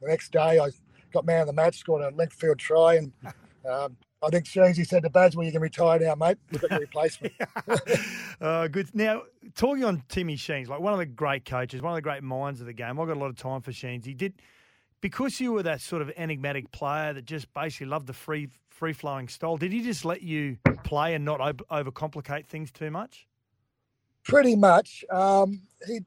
the 0.00 0.08
next 0.08 0.30
day 0.32 0.58
I 0.60 0.70
got 1.12 1.26
man 1.26 1.42
of 1.42 1.46
the 1.48 1.52
match, 1.52 1.78
scored 1.78 2.02
a 2.02 2.14
length 2.14 2.34
field 2.34 2.58
try, 2.58 2.94
and 2.94 3.12
um, 3.68 3.96
I 4.22 4.30
think 4.30 4.46
Sheensy 4.46 4.86
said 4.86 5.04
to 5.04 5.10
Badge, 5.10 5.36
"Well, 5.36 5.46
you 5.46 5.52
can 5.52 5.60
retire 5.60 5.98
now, 6.00 6.14
mate. 6.14 6.38
We've 6.50 6.60
got 6.60 6.70
your 6.72 6.80
replacement." 6.80 7.34
uh, 8.40 8.66
good. 8.68 8.92
Now, 8.94 9.22
talking 9.54 9.84
on 9.84 10.02
Timmy 10.08 10.36
Sheens, 10.36 10.68
like 10.68 10.80
one 10.80 10.92
of 10.92 10.98
the 10.98 11.06
great 11.06 11.44
coaches, 11.44 11.80
one 11.80 11.92
of 11.92 11.96
the 11.96 12.02
great 12.02 12.22
minds 12.22 12.60
of 12.60 12.66
the 12.66 12.72
game. 12.72 12.98
I've 12.98 13.06
got 13.06 13.16
a 13.16 13.20
lot 13.20 13.30
of 13.30 13.36
time 13.36 13.60
for 13.60 13.72
Sheens. 13.72 14.04
He 14.04 14.14
did 14.14 14.34
because 15.00 15.40
you 15.40 15.52
were 15.52 15.62
that 15.62 15.80
sort 15.80 16.02
of 16.02 16.10
enigmatic 16.16 16.70
player 16.72 17.12
that 17.12 17.24
just 17.24 17.52
basically 17.54 17.86
loved 17.86 18.06
the 18.06 18.12
free 18.12 18.48
free 18.70 18.92
flowing 18.92 19.28
style. 19.28 19.56
Did 19.56 19.72
he 19.72 19.82
just 19.82 20.04
let 20.04 20.22
you 20.22 20.56
play 20.84 21.14
and 21.14 21.24
not 21.24 21.40
over, 21.40 21.90
overcomplicate 21.90 22.46
things 22.46 22.70
too 22.70 22.90
much? 22.90 23.26
Pretty 24.24 24.54
much. 24.54 25.04
Um, 25.10 25.62
he 25.86 26.00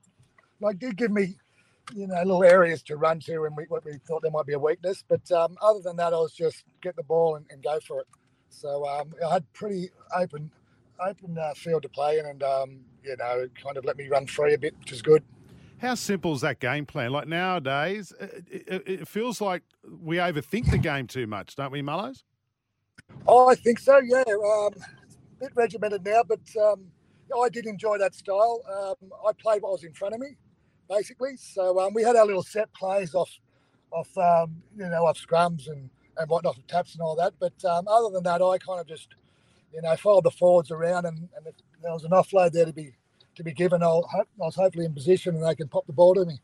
like 0.61 0.79
did 0.79 0.95
give 0.95 1.11
me, 1.11 1.35
you 1.93 2.07
know, 2.07 2.15
little 2.15 2.43
areas 2.43 2.81
to 2.83 2.95
run 2.95 3.19
to, 3.21 3.45
and 3.45 3.55
we, 3.55 3.65
what 3.65 3.85
we 3.85 3.93
thought 4.07 4.21
there 4.21 4.31
might 4.31 4.45
be 4.45 4.53
a 4.53 4.59
weakness. 4.59 5.03
But 5.07 5.31
um, 5.31 5.57
other 5.61 5.79
than 5.79 5.95
that, 5.97 6.13
I 6.13 6.17
was 6.17 6.33
just 6.33 6.63
get 6.81 6.95
the 6.95 7.03
ball 7.03 7.35
and, 7.35 7.45
and 7.49 7.63
go 7.63 7.79
for 7.79 8.01
it. 8.01 8.07
So 8.49 8.87
um, 8.87 9.13
I 9.27 9.33
had 9.33 9.53
pretty 9.53 9.89
open 10.15 10.51
open 10.99 11.37
uh, 11.37 11.53
field 11.55 11.81
to 11.83 11.89
play 11.89 12.19
in, 12.19 12.25
and 12.25 12.43
um, 12.43 12.79
you 13.03 13.15
know, 13.17 13.47
kind 13.61 13.77
of 13.77 13.85
let 13.85 13.97
me 13.97 14.07
run 14.07 14.27
free 14.27 14.53
a 14.53 14.57
bit, 14.57 14.77
which 14.79 14.91
is 14.91 15.01
good. 15.01 15.23
How 15.79 15.95
simple 15.95 16.33
is 16.33 16.41
that 16.41 16.59
game 16.59 16.85
plan? 16.85 17.11
Like 17.11 17.27
nowadays, 17.27 18.13
it, 18.19 18.45
it, 18.67 18.83
it 18.85 19.07
feels 19.07 19.41
like 19.41 19.63
we 19.83 20.17
overthink 20.17 20.69
the 20.69 20.77
game 20.77 21.07
too 21.07 21.25
much, 21.25 21.55
don't 21.55 21.71
we, 21.71 21.81
Mullows? 21.81 22.23
Oh, 23.27 23.49
I 23.49 23.55
think 23.55 23.79
so. 23.79 23.97
Yeah, 23.97 24.23
um, 24.27 24.73
a 24.75 25.39
bit 25.39 25.51
regimented 25.55 26.05
now, 26.05 26.21
but 26.27 26.41
um, 26.61 26.85
I 27.41 27.49
did 27.49 27.65
enjoy 27.65 27.97
that 27.97 28.13
style. 28.13 28.61
Um, 28.71 29.09
I 29.27 29.31
played 29.33 29.63
what 29.63 29.71
was 29.71 29.83
in 29.83 29.93
front 29.93 30.13
of 30.13 30.21
me, 30.21 30.37
basically. 30.91 31.37
So 31.37 31.79
um, 31.79 31.93
we 31.93 32.03
had 32.03 32.15
our 32.15 32.25
little 32.25 32.43
set 32.43 32.71
plays 32.73 33.15
off, 33.15 33.31
off 33.91 34.15
um, 34.17 34.61
you 34.75 34.87
know, 34.87 35.05
off 35.05 35.17
scrums 35.17 35.67
and 35.69 35.89
and 36.17 36.29
whatnot, 36.29 36.57
taps 36.67 36.93
and 36.93 37.01
all 37.01 37.15
that. 37.15 37.33
But 37.39 37.53
um, 37.65 37.87
other 37.87 38.09
than 38.13 38.23
that, 38.23 38.41
I 38.41 38.57
kind 38.57 38.81
of 38.81 38.87
just, 38.87 39.07
you 39.73 39.81
know, 39.81 39.95
followed 39.95 40.25
the 40.25 40.31
forwards 40.31 40.69
around, 40.69 41.05
and, 41.05 41.29
and 41.35 41.47
if 41.47 41.55
there 41.81 41.93
was 41.93 42.03
an 42.03 42.11
offload 42.11 42.51
there 42.51 42.65
to 42.65 42.73
be 42.73 42.91
to 43.35 43.43
be 43.43 43.53
given, 43.53 43.81
I'll, 43.81 44.05
I 44.13 44.23
was 44.37 44.55
hopefully 44.55 44.85
in 44.85 44.93
position 44.93 45.35
and 45.35 45.45
they 45.45 45.55
can 45.55 45.69
pop 45.69 45.87
the 45.87 45.93
ball 45.93 46.13
to 46.15 46.25
me. 46.25 46.37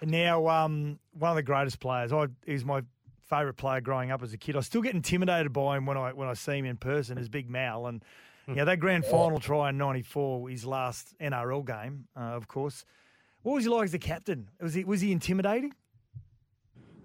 And 0.00 0.10
now, 0.10 0.46
um, 0.48 1.00
one 1.12 1.30
of 1.30 1.36
the 1.36 1.42
greatest 1.42 1.80
players. 1.80 2.12
I 2.12 2.26
he's 2.46 2.64
my 2.64 2.82
favourite 3.28 3.56
player 3.56 3.80
growing 3.80 4.10
up 4.10 4.22
as 4.22 4.32
a 4.32 4.38
kid. 4.38 4.56
I 4.56 4.60
still 4.60 4.82
get 4.82 4.94
intimidated 4.94 5.52
by 5.52 5.76
him 5.76 5.86
when 5.86 5.96
I 5.96 6.12
when 6.12 6.28
I 6.28 6.34
see 6.34 6.58
him 6.58 6.64
in 6.64 6.76
person. 6.76 7.18
Is 7.18 7.28
Big 7.28 7.50
Mal, 7.50 7.86
and 7.86 8.04
yeah, 8.46 8.64
that 8.64 8.78
grand 8.78 9.04
final 9.04 9.40
try 9.40 9.70
in 9.70 9.78
'94, 9.78 10.48
his 10.50 10.64
last 10.64 11.14
NRL 11.20 11.66
game, 11.66 12.06
uh, 12.16 12.20
of 12.20 12.46
course. 12.46 12.84
What 13.44 13.56
was 13.56 13.64
he 13.64 13.70
like 13.70 13.84
as 13.84 13.94
a 13.94 13.98
captain? 13.98 14.48
Was 14.60 14.72
he 14.72 14.84
was 14.84 15.02
he 15.02 15.12
intimidating? 15.12 15.74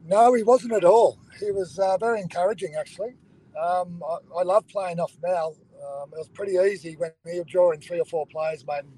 No, 0.05 0.33
he 0.33 0.41
wasn't 0.41 0.73
at 0.73 0.85
all. 0.85 1.19
He 1.37 1.51
was 1.51 1.77
uh, 1.77 1.97
very 1.97 2.21
encouraging, 2.21 2.75
actually. 2.79 3.15
Um, 3.61 4.01
I, 4.07 4.39
I, 4.39 4.43
love 4.43 4.65
playing 4.69 5.01
off 5.01 5.11
Mal. 5.21 5.53
Um, 5.75 6.09
it 6.13 6.17
was 6.17 6.29
pretty 6.29 6.53
easy 6.53 6.95
when 6.95 7.11
he 7.29 7.39
would 7.39 7.47
drawing 7.47 7.81
three 7.81 7.99
or 7.99 8.05
four 8.05 8.25
players, 8.25 8.65
mate. 8.65 8.83
And 8.85 8.97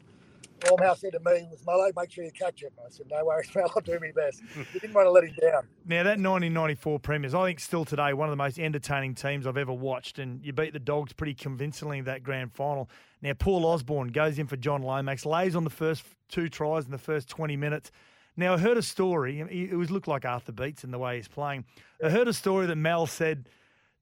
all 0.69 0.95
said 0.95 1.13
to 1.13 1.19
me 1.19 1.47
was, 1.49 1.63
Mullo, 1.67 1.91
make 1.97 2.11
sure 2.11 2.23
you 2.23 2.31
catch 2.31 2.61
him. 2.61 2.69
I 2.79 2.89
said, 2.91 3.07
no 3.09 3.25
worries, 3.25 3.49
Mal, 3.55 3.71
I'll 3.75 3.81
do 3.81 3.99
my 3.99 4.11
best. 4.15 4.43
He 4.71 4.79
didn't 4.79 4.93
want 4.93 5.07
to 5.07 5.11
let 5.11 5.23
him 5.23 5.35
down. 5.41 5.67
Now, 5.85 6.03
that 6.03 6.19
1994 6.19 6.99
Premiers, 6.99 7.33
I 7.33 7.47
think 7.47 7.59
still 7.59 7.85
today, 7.85 8.13
one 8.13 8.29
of 8.29 8.31
the 8.31 8.37
most 8.37 8.59
entertaining 8.59 9.15
teams 9.15 9.47
I've 9.47 9.57
ever 9.57 9.73
watched. 9.73 10.19
And 10.19 10.45
you 10.45 10.53
beat 10.53 10.73
the 10.73 10.79
Dogs 10.79 11.13
pretty 11.13 11.33
convincingly 11.33 11.97
in 11.97 12.05
that 12.05 12.21
grand 12.21 12.53
final. 12.53 12.87
Now, 13.21 13.33
Paul 13.33 13.65
Osborne 13.65 14.07
goes 14.09 14.39
in 14.39 14.47
for 14.47 14.57
John 14.57 14.81
Lomax, 14.81 15.25
lays 15.25 15.55
on 15.55 15.63
the 15.63 15.69
first 15.69 16.03
two 16.29 16.49
tries 16.49 16.85
in 16.85 16.91
the 16.91 16.97
first 16.97 17.27
20 17.29 17.55
minutes. 17.55 17.91
Now, 18.35 18.53
I 18.53 18.57
heard 18.57 18.77
a 18.77 18.81
story. 18.81 19.39
It 19.39 19.75
was 19.75 19.91
looked 19.91 20.07
like 20.07 20.25
Arthur 20.25 20.51
Beats 20.53 20.83
in 20.83 20.91
the 20.91 20.97
way 20.97 21.17
he's 21.17 21.27
playing. 21.27 21.65
I 22.03 22.09
heard 22.09 22.27
a 22.27 22.33
story 22.33 22.65
that 22.65 22.77
Mal 22.77 23.05
said 23.05 23.49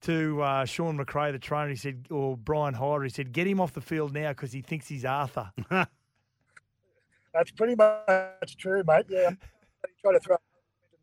to 0.02 0.42
uh, 0.42 0.66
Sean 0.66 0.98
McRae, 0.98 1.32
the 1.32 1.40
trainer. 1.40 1.70
He 1.70 1.76
said, 1.76 2.08
or 2.10 2.38
Brian 2.38 2.74
Hyder, 2.74 3.04
he 3.04 3.10
said, 3.10 3.34
get 3.34 3.48
him 3.48 3.60
off 3.60 3.74
the 3.74 3.82
field 3.82 4.14
now 4.14 4.30
because 4.30 4.54
he 4.54 4.62
thinks 4.62 4.88
he's 4.88 5.04
Arthur. 5.04 5.52
That's 7.34 7.52
pretty 7.52 7.76
much 7.76 8.58
true, 8.58 8.84
mate. 8.88 9.06
Yeah, 9.10 9.32
he 9.32 10.02
tried 10.02 10.14
to 10.14 10.20
throw 10.20 10.38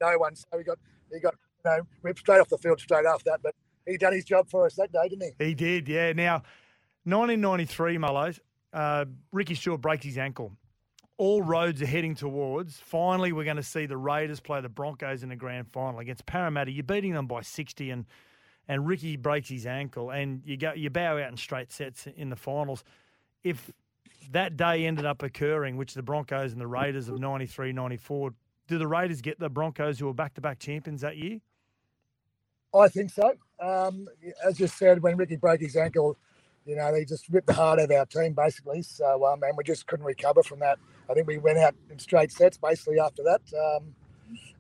no 0.01 0.19
one, 0.19 0.35
so 0.35 0.47
he 0.59 0.65
got 0.65 0.79
he 1.13 1.21
got 1.21 1.35
you 1.65 1.71
know 1.71 1.79
ripped 2.03 2.19
straight 2.21 2.41
off 2.41 2.49
the 2.49 2.59
field 2.59 2.81
straight 2.81 3.07
after 3.07 3.31
that. 3.31 3.41
But 3.43 3.55
he 3.87 3.97
done 3.97 4.13
his 4.13 4.25
job 4.25 4.49
for 4.49 4.67
us 4.67 4.75
that 4.75 4.93
day, 4.93 5.09
didn't 5.09 5.35
he? 5.39 5.45
He 5.47 5.55
did, 5.55 5.89
yeah. 5.89 6.13
Now, 6.13 6.43
1993, 7.07 7.97
Mullos, 7.97 8.41
uh, 8.73 9.07
Ricky 9.33 9.55
Stuart 9.55 9.79
breaks 9.79 10.05
his 10.05 10.19
ankle 10.19 10.53
all 11.19 11.43
roads 11.43 11.81
are 11.81 11.87
heading 11.87 12.15
towards. 12.15 12.77
Finally, 12.77 13.33
we're 13.33 13.45
going 13.45 13.57
to 13.57 13.63
see 13.63 13.87
the 13.87 13.97
Raiders 13.97 14.41
play 14.41 14.61
the 14.61 14.69
Broncos 14.69 15.23
in 15.23 15.31
the 15.31 15.37
grand 15.37 15.69
final 15.69 15.99
against 15.99 16.27
Parramatta. 16.27 16.71
You're 16.71 16.85
beating 16.85 17.15
them 17.15 17.27
by 17.27 17.43
60, 17.43 17.91
and 17.91 18.05
and 18.69 18.87
Ricky 18.87 19.17
breaks 19.17 19.49
his 19.49 19.65
ankle, 19.65 20.11
and 20.11 20.43
you 20.45 20.57
go 20.57 20.73
you 20.75 20.91
bow 20.91 21.19
out 21.19 21.31
in 21.31 21.37
straight 21.37 21.71
sets 21.71 22.07
in 22.17 22.31
the 22.31 22.37
finals. 22.37 22.85
If 23.43 23.71
that 24.33 24.57
day 24.57 24.87
ended 24.87 25.07
up 25.07 25.23
occurring, 25.23 25.77
which 25.77 25.95
the 25.95 26.03
Broncos 26.03 26.53
and 26.53 26.61
the 26.61 26.67
Raiders 26.67 27.09
of 27.09 27.21
93, 27.21 27.73
94, 27.73 28.35
do 28.67 28.79
the 28.79 28.89
Raiders 28.89 29.21
get 29.21 29.39
the 29.39 29.49
Broncos 29.49 30.01
who 30.01 30.07
were 30.07 30.15
back 30.15 30.35
to 30.35 30.41
back 30.41 30.59
champions 30.59 31.01
that 31.03 31.17
year? 31.17 31.39
I 32.75 32.89
think 32.89 33.11
so. 33.11 33.33
Um, 33.61 34.09
as 34.45 34.59
you 34.59 34.67
said, 34.67 35.01
when 35.03 35.17
Ricky 35.17 35.37
broke 35.37 35.61
his 35.61 35.77
ankle, 35.77 36.19
you 36.67 36.77
know, 36.77 36.93
they 36.93 37.05
just 37.05 37.29
ripped 37.29 37.47
the 37.47 37.53
heart 37.53 37.79
out 37.79 37.91
of 37.91 37.97
our 37.97 38.07
team 38.07 38.35
basically. 38.35 38.83
So, 38.83 39.25
um, 39.25 39.43
and 39.43 39.57
we 39.57 39.65
just 39.65 39.87
couldn't 39.87 40.05
recover 40.05 40.43
from 40.43 40.59
that. 40.61 40.79
I 41.09 41.15
think 41.15 41.27
we 41.27 41.39
went 41.39 41.59
out 41.59 41.75
in 41.91 41.99
straight 41.99 42.33
sets 42.33 42.59
basically 42.59 42.99
after 42.99 43.23
that. 43.23 43.41
Um, 43.57 43.95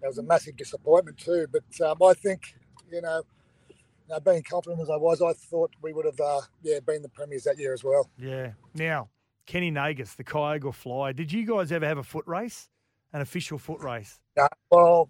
it 0.02 0.06
was 0.06 0.18
a 0.18 0.22
massive 0.22 0.56
disappointment 0.56 1.18
too. 1.18 1.46
But 1.50 1.86
um, 1.86 1.98
I 2.02 2.14
think, 2.14 2.54
you 2.90 3.02
know, 3.02 3.22
you 3.68 4.14
know, 4.14 4.20
being 4.20 4.44
confident 4.48 4.80
as 4.80 4.88
I 4.88 4.96
was, 4.96 5.20
I 5.20 5.32
thought 5.32 5.72
we 5.82 5.92
would 5.92 6.06
have, 6.06 6.20
uh, 6.20 6.40
yeah, 6.62 6.78
been 6.80 7.02
the 7.02 7.08
premiers 7.08 7.42
that 7.44 7.58
year 7.58 7.72
as 7.72 7.82
well. 7.82 8.08
Yeah. 8.18 8.52
Now, 8.74 9.08
Kenny 9.46 9.72
Nagas, 9.72 10.14
the 10.14 10.24
Kyogle 10.24 10.72
Fly. 10.72 11.12
Did 11.12 11.32
you 11.32 11.44
guys 11.44 11.72
ever 11.72 11.86
have 11.86 11.98
a 11.98 12.04
foot 12.04 12.26
race, 12.28 12.68
an 13.12 13.20
official 13.20 13.58
foot 13.58 13.80
race? 13.80 14.20
Yeah. 14.36 14.46
Well, 14.70 15.08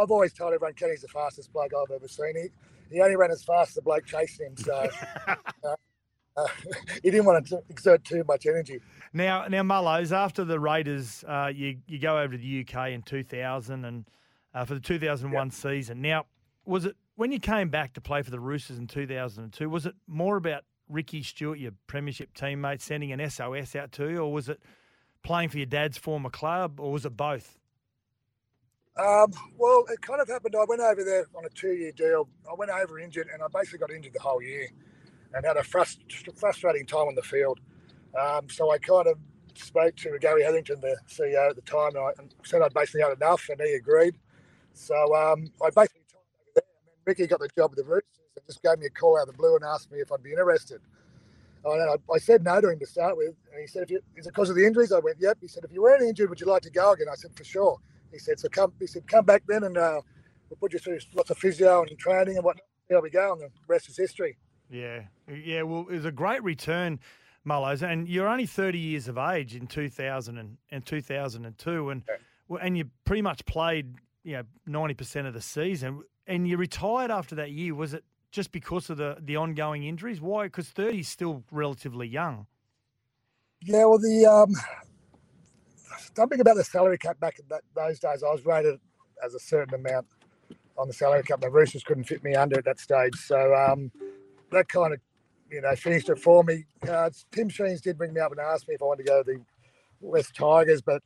I've 0.00 0.12
always 0.12 0.32
told 0.32 0.54
everyone 0.54 0.74
Kenny's 0.74 1.02
the 1.02 1.08
fastest 1.08 1.52
bloke 1.52 1.72
I've 1.74 1.92
ever 1.92 2.06
seen. 2.06 2.34
He, 2.36 2.94
he 2.94 3.00
only 3.00 3.16
ran 3.16 3.32
as 3.32 3.42
fast 3.42 3.70
as 3.70 3.74
the 3.74 3.82
bloke 3.82 4.06
chasing 4.06 4.46
him. 4.46 4.56
So 4.56 4.88
uh, 5.26 5.74
uh, 6.36 6.46
he 7.02 7.10
didn't 7.10 7.26
want 7.26 7.46
to 7.46 7.62
exert 7.68 8.04
too 8.04 8.24
much 8.26 8.46
energy. 8.46 8.80
Now, 9.12 9.46
now 9.48 9.62
Mullows, 9.62 10.12
after 10.12 10.44
the 10.44 10.60
Raiders, 10.60 11.24
uh, 11.26 11.50
you 11.54 11.78
you 11.86 11.98
go 11.98 12.18
over 12.18 12.32
to 12.32 12.38
the 12.38 12.66
UK 12.66 12.90
in 12.90 13.02
2000 13.02 13.84
and 13.84 14.04
uh, 14.54 14.64
for 14.64 14.74
the 14.74 14.80
2001 14.80 15.46
yep. 15.46 15.52
season. 15.52 16.00
Now, 16.00 16.26
was 16.64 16.84
it 16.84 16.96
when 17.16 17.32
you 17.32 17.40
came 17.40 17.68
back 17.68 17.94
to 17.94 18.00
play 18.00 18.22
for 18.22 18.30
the 18.30 18.40
Roosters 18.40 18.78
in 18.78 18.86
2002? 18.86 19.68
Was 19.68 19.86
it 19.86 19.94
more 20.06 20.36
about 20.36 20.64
Ricky 20.88 21.22
Stuart, 21.22 21.58
your 21.58 21.72
premiership 21.86 22.32
teammate, 22.34 22.80
sending 22.80 23.12
an 23.12 23.30
SOS 23.30 23.74
out 23.74 23.92
to 23.92 24.08
you, 24.10 24.18
or 24.18 24.32
was 24.32 24.48
it 24.48 24.60
playing 25.22 25.48
for 25.48 25.56
your 25.56 25.66
dad's 25.66 25.98
former 25.98 26.30
club, 26.30 26.78
or 26.78 26.92
was 26.92 27.04
it 27.04 27.16
both? 27.16 27.58
Um, 28.96 29.30
well, 29.58 29.84
it 29.90 30.00
kind 30.00 30.20
of 30.22 30.28
happened. 30.28 30.54
I 30.56 30.64
went 30.66 30.80
over 30.80 31.04
there 31.04 31.26
on 31.34 31.44
a 31.44 31.50
two-year 31.50 31.92
deal. 31.92 32.28
I 32.50 32.54
went 32.54 32.70
over 32.70 32.98
injured, 32.98 33.28
and 33.32 33.42
I 33.42 33.46
basically 33.52 33.80
got 33.80 33.90
injured 33.90 34.14
the 34.14 34.20
whole 34.20 34.40
year 34.40 34.68
and 35.34 35.44
had 35.44 35.56
a 35.56 35.62
frust- 35.62 36.00
frustrating 36.38 36.86
time 36.86 37.08
on 37.08 37.14
the 37.14 37.22
field. 37.22 37.60
Um, 38.18 38.48
so 38.48 38.72
I 38.72 38.78
kind 38.78 39.06
of 39.06 39.18
spoke 39.54 39.96
to 39.96 40.18
Gary 40.20 40.42
Hetherington, 40.42 40.80
the 40.80 40.96
CEO 41.08 41.50
at 41.50 41.56
the 41.56 41.62
time, 41.62 41.96
and 41.96 41.98
I 41.98 42.12
said 42.44 42.62
I'd 42.62 42.74
basically 42.74 43.02
had 43.02 43.12
enough, 43.12 43.48
and 43.50 43.60
he 43.60 43.74
agreed. 43.74 44.16
So 44.74 44.94
um, 45.16 45.50
I 45.64 45.70
basically 45.70 46.02
told 46.12 46.24
him 46.24 46.52
there, 46.54 46.64
and 46.78 46.86
then 46.86 46.94
Ricky 47.06 47.26
got 47.26 47.40
the 47.40 47.48
job 47.56 47.70
with 47.70 47.78
the 47.78 47.84
Roosters 47.84 48.20
and 48.36 48.46
just 48.46 48.62
gave 48.62 48.78
me 48.78 48.86
a 48.86 48.90
call 48.90 49.18
out 49.18 49.28
of 49.28 49.28
the 49.28 49.38
blue 49.38 49.56
and 49.56 49.64
asked 49.64 49.90
me 49.92 49.98
if 49.98 50.12
I'd 50.12 50.22
be 50.22 50.30
interested. 50.32 50.80
And 51.64 51.90
I, 51.90 52.14
I 52.14 52.18
said 52.18 52.44
no 52.44 52.60
to 52.60 52.70
him 52.70 52.78
to 52.78 52.86
start 52.86 53.16
with, 53.16 53.34
and 53.52 53.60
he 53.60 53.66
said, 53.66 53.82
if 53.84 53.90
you, 53.90 54.00
"Is 54.16 54.26
it 54.26 54.30
because 54.30 54.50
of 54.50 54.56
the 54.56 54.66
injuries?" 54.66 54.92
I 54.92 55.00
went, 55.00 55.18
"Yep." 55.20 55.38
He 55.40 55.48
said, 55.48 55.64
"If 55.64 55.72
you 55.72 55.82
weren't 55.82 56.02
injured, 56.02 56.30
would 56.30 56.40
you 56.40 56.46
like 56.46 56.62
to 56.62 56.70
go 56.70 56.92
again?" 56.92 57.08
I 57.10 57.16
said, 57.16 57.32
"For 57.36 57.44
sure." 57.44 57.78
He 58.12 58.18
said, 58.18 58.38
"So 58.38 58.48
come." 58.48 58.72
He 58.78 58.86
said, 58.86 59.06
"Come 59.08 59.24
back 59.24 59.42
then, 59.48 59.64
and 59.64 59.76
uh, 59.76 60.00
we'll 60.48 60.58
put 60.60 60.72
you 60.72 60.78
through 60.78 61.00
lots 61.14 61.30
of 61.30 61.38
physio 61.38 61.82
and 61.82 61.98
training 61.98 62.36
and 62.36 62.44
whatnot. 62.44 62.64
There 62.88 63.00
we 63.00 63.10
go, 63.10 63.32
and 63.32 63.42
the 63.42 63.50
rest 63.68 63.88
is 63.88 63.96
history." 63.96 64.38
Yeah, 64.70 65.02
yeah. 65.28 65.62
Well, 65.62 65.86
it 65.88 65.94
was 65.94 66.04
a 66.04 66.12
great 66.12 66.42
return, 66.42 66.98
Mullows, 67.46 67.82
and 67.82 68.08
you're 68.08 68.28
only 68.28 68.46
30 68.46 68.78
years 68.78 69.08
of 69.08 69.18
age 69.18 69.54
in 69.54 69.66
2000 69.66 70.38
and, 70.38 70.56
and 70.70 70.84
2002, 70.84 71.90
and 71.90 72.02
yeah. 72.08 72.56
and 72.60 72.76
you 72.76 72.90
pretty 73.04 73.22
much 73.22 73.44
played 73.46 73.94
you 74.24 74.36
know 74.36 74.42
90 74.66 74.94
percent 74.94 75.26
of 75.26 75.34
the 75.34 75.40
season, 75.40 76.02
and 76.26 76.48
you 76.48 76.56
retired 76.56 77.10
after 77.10 77.34
that 77.36 77.52
year. 77.52 77.74
Was 77.74 77.94
it 77.94 78.04
just 78.32 78.50
because 78.50 78.90
of 78.90 78.96
the 78.96 79.18
the 79.20 79.36
ongoing 79.36 79.84
injuries? 79.84 80.20
Why? 80.20 80.44
Because 80.44 80.68
30 80.68 81.00
is 81.00 81.08
still 81.08 81.44
relatively 81.52 82.08
young. 82.08 82.46
Yeah, 83.62 83.84
well, 83.84 83.98
the 83.98 84.26
um, 84.26 84.52
something 86.14 86.40
about 86.40 86.56
the 86.56 86.64
salary 86.64 86.98
cap 86.98 87.20
back 87.20 87.38
in 87.38 87.44
that, 87.50 87.62
those 87.74 88.00
days, 88.00 88.22
I 88.24 88.32
was 88.32 88.44
rated 88.44 88.80
as 89.24 89.34
a 89.34 89.40
certain 89.40 89.74
amount 89.74 90.06
on 90.76 90.88
the 90.88 90.92
salary 90.92 91.22
cap. 91.22 91.40
The 91.40 91.50
Roosters 91.50 91.84
couldn't 91.84 92.04
fit 92.04 92.24
me 92.24 92.34
under 92.34 92.58
at 92.58 92.64
that 92.64 92.80
stage, 92.80 93.14
so. 93.14 93.54
Um, 93.54 93.92
that 94.52 94.68
kind 94.68 94.94
of, 94.94 95.00
you 95.50 95.60
know, 95.60 95.74
finished 95.76 96.08
it 96.08 96.18
for 96.18 96.44
me. 96.44 96.64
Uh, 96.88 97.10
Tim 97.32 97.48
Sheens 97.48 97.80
did 97.80 97.98
bring 97.98 98.12
me 98.12 98.20
up 98.20 98.32
and 98.32 98.40
ask 98.40 98.66
me 98.68 98.74
if 98.74 98.82
I 98.82 98.86
wanted 98.86 99.04
to 99.04 99.08
go 99.08 99.22
to 99.22 99.32
the 99.32 99.40
West 100.00 100.34
Tigers, 100.34 100.82
but 100.82 101.02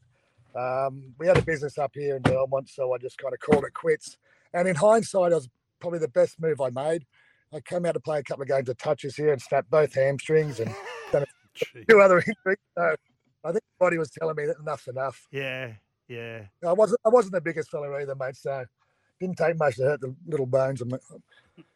um, 0.54 1.14
we 1.18 1.26
had 1.26 1.38
a 1.38 1.42
business 1.42 1.78
up 1.78 1.92
here 1.94 2.16
in 2.16 2.22
Belmont, 2.22 2.68
so 2.68 2.92
I 2.92 2.98
just 2.98 3.18
kind 3.18 3.32
of 3.32 3.40
called 3.40 3.64
it 3.64 3.74
quits. 3.74 4.18
And 4.52 4.66
in 4.68 4.74
hindsight, 4.76 5.32
it 5.32 5.36
was 5.36 5.48
probably 5.80 6.00
the 6.00 6.08
best 6.08 6.40
move 6.40 6.60
I 6.60 6.70
made. 6.70 7.06
I 7.52 7.60
came 7.60 7.84
out 7.84 7.92
to 7.92 8.00
play 8.00 8.18
a 8.18 8.22
couple 8.22 8.42
of 8.42 8.48
games 8.48 8.68
of 8.68 8.78
touches 8.78 9.16
here 9.16 9.32
and 9.32 9.40
snapped 9.40 9.70
both 9.70 9.94
hamstrings 9.94 10.60
and 10.60 10.74
done 11.12 11.24
a 11.24 11.84
few 11.84 12.00
other 12.00 12.18
injuries. 12.18 12.58
So 12.76 12.94
I 13.44 13.52
think 13.52 13.64
body 13.78 13.98
was 13.98 14.10
telling 14.10 14.36
me 14.36 14.46
that 14.46 14.58
enough's 14.60 14.86
enough. 14.86 15.26
Yeah, 15.32 15.72
yeah. 16.08 16.42
I 16.66 16.72
wasn't 16.72 17.00
I 17.04 17.08
wasn't 17.08 17.34
the 17.34 17.40
biggest 17.40 17.70
fella 17.70 17.92
either, 18.00 18.14
mate. 18.14 18.36
So 18.36 18.64
didn't 19.20 19.36
take 19.36 19.58
much 19.58 19.76
to 19.76 19.82
hurt 19.82 20.00
the 20.00 20.14
little 20.26 20.46
bones 20.46 20.82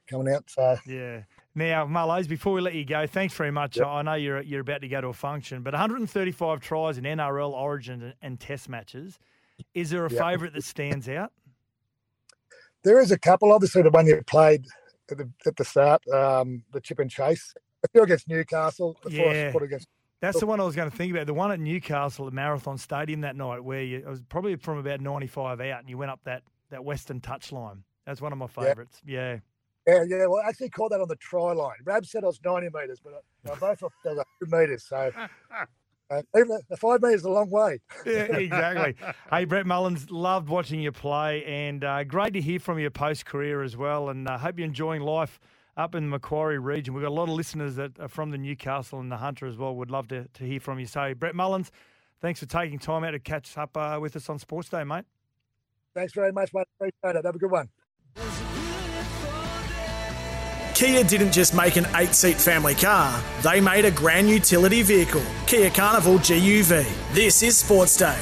coming 0.08 0.34
out. 0.34 0.44
So 0.48 0.76
yeah. 0.86 1.22
Now, 1.54 1.86
Mullows, 1.86 2.28
before 2.28 2.52
we 2.52 2.60
let 2.60 2.74
you 2.74 2.84
go, 2.84 3.06
thanks 3.06 3.34
very 3.34 3.52
much. 3.52 3.76
Yep. 3.76 3.86
I 3.86 4.02
know 4.02 4.14
you're 4.14 4.42
you're 4.42 4.60
about 4.60 4.80
to 4.80 4.88
go 4.88 5.00
to 5.00 5.08
a 5.08 5.12
function, 5.12 5.62
but 5.62 5.72
135 5.72 6.60
tries 6.60 6.98
in 6.98 7.04
NRL, 7.04 7.52
Origin, 7.52 8.12
and 8.20 8.40
Test 8.40 8.68
matches. 8.68 9.18
Is 9.72 9.90
there 9.90 10.04
a 10.04 10.10
yep. 10.10 10.20
favourite 10.20 10.52
that 10.54 10.64
stands 10.64 11.08
out? 11.08 11.32
There 12.82 13.00
is 13.00 13.12
a 13.12 13.18
couple. 13.18 13.52
Obviously, 13.52 13.82
the 13.82 13.90
one 13.90 14.06
you 14.06 14.20
played 14.26 14.66
at 15.10 15.18
the, 15.18 15.30
at 15.46 15.56
the 15.56 15.64
start, 15.64 16.06
um, 16.08 16.64
the 16.72 16.80
chip 16.80 16.98
and 16.98 17.10
chase. 17.10 17.54
I 17.84 17.88
feel 17.92 18.02
against 18.02 18.28
Newcastle. 18.28 18.98
yeah. 19.08 19.52
Against- 19.54 19.88
that's 20.20 20.40
the 20.40 20.46
one 20.46 20.58
I 20.58 20.64
was 20.64 20.74
going 20.74 20.90
to 20.90 20.96
think 20.96 21.12
about. 21.12 21.26
The 21.26 21.34
one 21.34 21.52
at 21.52 21.60
Newcastle 21.60 22.26
at 22.26 22.32
Marathon 22.32 22.78
Stadium 22.78 23.20
that 23.20 23.36
night, 23.36 23.62
where 23.62 23.82
you 23.82 23.98
it 23.98 24.06
was 24.06 24.22
probably 24.22 24.56
from 24.56 24.78
about 24.78 25.00
95 25.00 25.60
out, 25.60 25.80
and 25.80 25.88
you 25.88 25.98
went 25.98 26.10
up 26.10 26.20
that 26.24 26.42
that 26.70 26.84
western 26.84 27.20
touchline. 27.20 27.82
That's 28.06 28.20
one 28.20 28.32
of 28.32 28.38
my 28.38 28.46
favourites. 28.46 29.00
Yeah. 29.04 29.34
yeah. 29.34 29.38
Yeah, 29.86 30.04
yeah. 30.08 30.26
Well, 30.26 30.42
I 30.44 30.48
actually 30.48 30.70
caught 30.70 30.90
that 30.90 31.00
on 31.00 31.08
the 31.08 31.16
try 31.16 31.52
line. 31.52 31.76
Rab 31.84 32.06
said 32.06 32.24
I 32.24 32.28
was 32.28 32.40
90 32.44 32.68
metres, 32.74 33.00
but 33.02 33.12
I, 33.14 33.52
I 33.52 33.54
both 33.56 33.80
thought 33.80 33.92
I 34.04 34.08
was 34.08 34.24
100 34.40 34.60
metres. 34.60 34.84
So 34.88 35.10
uh, 36.10 36.22
even 36.36 36.58
the 36.68 36.76
five 36.76 37.02
metres 37.02 37.20
is 37.20 37.24
a 37.26 37.30
long 37.30 37.50
way. 37.50 37.80
yeah, 38.06 38.36
exactly. 38.36 38.96
hey, 39.30 39.44
Brett 39.44 39.66
Mullins, 39.66 40.10
loved 40.10 40.48
watching 40.48 40.80
you 40.80 40.92
play 40.92 41.44
and 41.44 41.84
uh, 41.84 42.04
great 42.04 42.32
to 42.34 42.40
hear 42.40 42.58
from 42.58 42.78
your 42.78 42.90
post 42.90 43.26
career 43.26 43.62
as 43.62 43.76
well. 43.76 44.08
And 44.08 44.28
I 44.28 44.34
uh, 44.34 44.38
hope 44.38 44.58
you're 44.58 44.66
enjoying 44.66 45.02
life 45.02 45.38
up 45.76 45.94
in 45.94 46.04
the 46.04 46.10
Macquarie 46.10 46.58
region. 46.58 46.94
We've 46.94 47.02
got 47.02 47.10
a 47.10 47.14
lot 47.14 47.28
of 47.28 47.34
listeners 47.34 47.76
that 47.76 47.98
are 47.98 48.08
from 48.08 48.30
the 48.30 48.38
Newcastle 48.38 49.00
and 49.00 49.10
the 49.10 49.16
Hunter 49.16 49.46
as 49.46 49.56
well. 49.56 49.74
Would 49.76 49.90
love 49.90 50.08
to, 50.08 50.28
to 50.28 50.44
hear 50.44 50.60
from 50.60 50.78
you. 50.78 50.86
So, 50.86 51.14
Brett 51.14 51.34
Mullins, 51.34 51.70
thanks 52.20 52.40
for 52.40 52.46
taking 52.46 52.78
time 52.78 53.04
out 53.04 53.10
to 53.10 53.18
catch 53.18 53.56
up 53.58 53.76
uh, 53.76 53.98
with 54.00 54.16
us 54.16 54.28
on 54.28 54.38
Sports 54.38 54.68
Day, 54.68 54.84
mate. 54.84 55.04
Thanks 55.94 56.12
very 56.12 56.32
much, 56.32 56.52
mate. 56.54 56.66
Appreciate 56.78 57.18
it. 57.18 57.24
Have 57.24 57.36
a 57.36 57.38
good 57.38 57.50
one. 57.50 58.53
Kia 60.84 61.02
didn't 61.02 61.32
just 61.32 61.54
make 61.54 61.76
an 61.76 61.86
eight 61.94 62.14
seat 62.14 62.38
family 62.38 62.74
car, 62.74 63.18
they 63.42 63.58
made 63.58 63.86
a 63.86 63.90
grand 63.90 64.28
utility 64.28 64.82
vehicle 64.82 65.22
Kia 65.46 65.70
Carnival 65.70 66.18
GUV. 66.18 66.86
This 67.14 67.42
is 67.42 67.56
Sports 67.56 67.96
Day. 67.96 68.18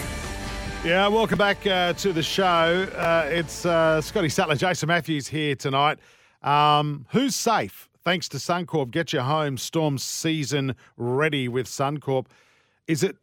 Yeah, 0.84 1.08
welcome 1.08 1.38
back 1.38 1.66
uh, 1.66 1.92
to 1.94 2.12
the 2.12 2.22
show. 2.22 2.88
Uh, 2.96 3.28
it's 3.28 3.66
uh, 3.66 4.00
Scotty 4.00 4.28
Sattler, 4.28 4.54
Jason 4.54 4.86
Matthews 4.86 5.26
here 5.26 5.56
tonight. 5.56 5.98
Um, 6.42 7.04
who's 7.10 7.34
safe? 7.34 7.88
Thanks 8.04 8.28
to 8.28 8.36
Suncorp. 8.36 8.92
Get 8.92 9.12
your 9.12 9.22
home 9.22 9.58
storm 9.58 9.98
season 9.98 10.76
ready 10.96 11.48
with 11.48 11.66
Suncorp. 11.66 12.26
Is 12.86 13.02
it 13.02 13.16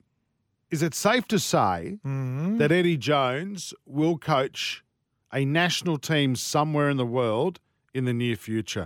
is 0.70 0.84
it 0.84 0.94
safe 0.94 1.30
to 1.30 1.40
say 1.40 1.98
that 2.04 2.74
Eddie 2.74 2.98
Jones 2.98 3.74
will 3.86 4.18
coach 4.18 4.84
a 5.32 5.46
national 5.46 5.98
team 5.98 6.36
somewhere 6.36 6.90
in 6.90 6.98
the 6.98 7.06
world 7.06 7.62
in 7.94 8.04
the 8.04 8.14
near 8.14 8.36
future? 8.36 8.86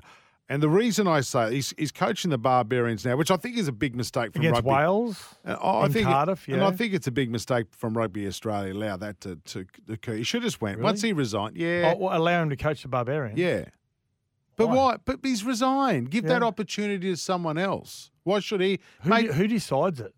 And 0.49 0.61
the 0.61 0.69
reason 0.69 1.07
I 1.07 1.21
say 1.21 1.53
he's, 1.55 1.73
he's 1.77 1.91
coaching 1.91 2.29
the 2.29 2.37
Barbarians 2.37 3.05
now, 3.05 3.15
which 3.15 3.31
I 3.31 3.37
think 3.37 3.57
is 3.57 3.67
a 3.69 3.71
big 3.71 3.95
mistake 3.95 4.33
from 4.33 4.41
Against 4.41 4.57
rugby. 4.57 4.69
Wales 4.71 5.35
uh, 5.45 5.51
And 5.51 5.57
I 5.61 5.85
in 5.85 5.93
think 5.93 6.05
Cardiff, 6.07 6.47
and 6.47 6.57
yeah. 6.57 6.67
I 6.67 6.71
think 6.71 6.93
it's 6.93 7.07
a 7.07 7.11
big 7.11 7.31
mistake 7.31 7.67
from 7.71 7.97
Rugby 7.97 8.27
Australia. 8.27 8.73
Allow 8.73 8.97
that 8.97 9.21
to, 9.21 9.37
to 9.37 9.65
occur. 9.89 10.15
He 10.15 10.23
should 10.23 10.43
have 10.43 10.51
just 10.51 10.61
went 10.61 10.77
Really? 10.77 10.83
once 10.83 11.01
he 11.01 11.13
resigned. 11.13 11.55
Yeah, 11.55 11.93
Oh, 11.95 11.97
well, 12.05 12.17
allow 12.17 12.41
him 12.43 12.49
to 12.49 12.57
coach 12.57 12.81
the 12.81 12.89
Barbarians. 12.89 13.39
yeah. 13.39 13.65
But 14.55 14.67
Why? 14.67 14.75
why? 14.75 14.97
But 15.03 15.19
he's 15.23 15.43
resigned. 15.43 16.11
Give 16.11 16.25
that 16.25 16.43
opportunity 16.43 17.09
to 17.09 17.17
someone 17.17 17.57
else. 17.57 18.11
Why 18.23 18.39
should 18.39 18.61
he? 18.61 18.79
Who, 19.01 19.09
Mate, 19.09 19.31
who 19.31 19.47
decides 19.47 19.99
it? 19.99 20.13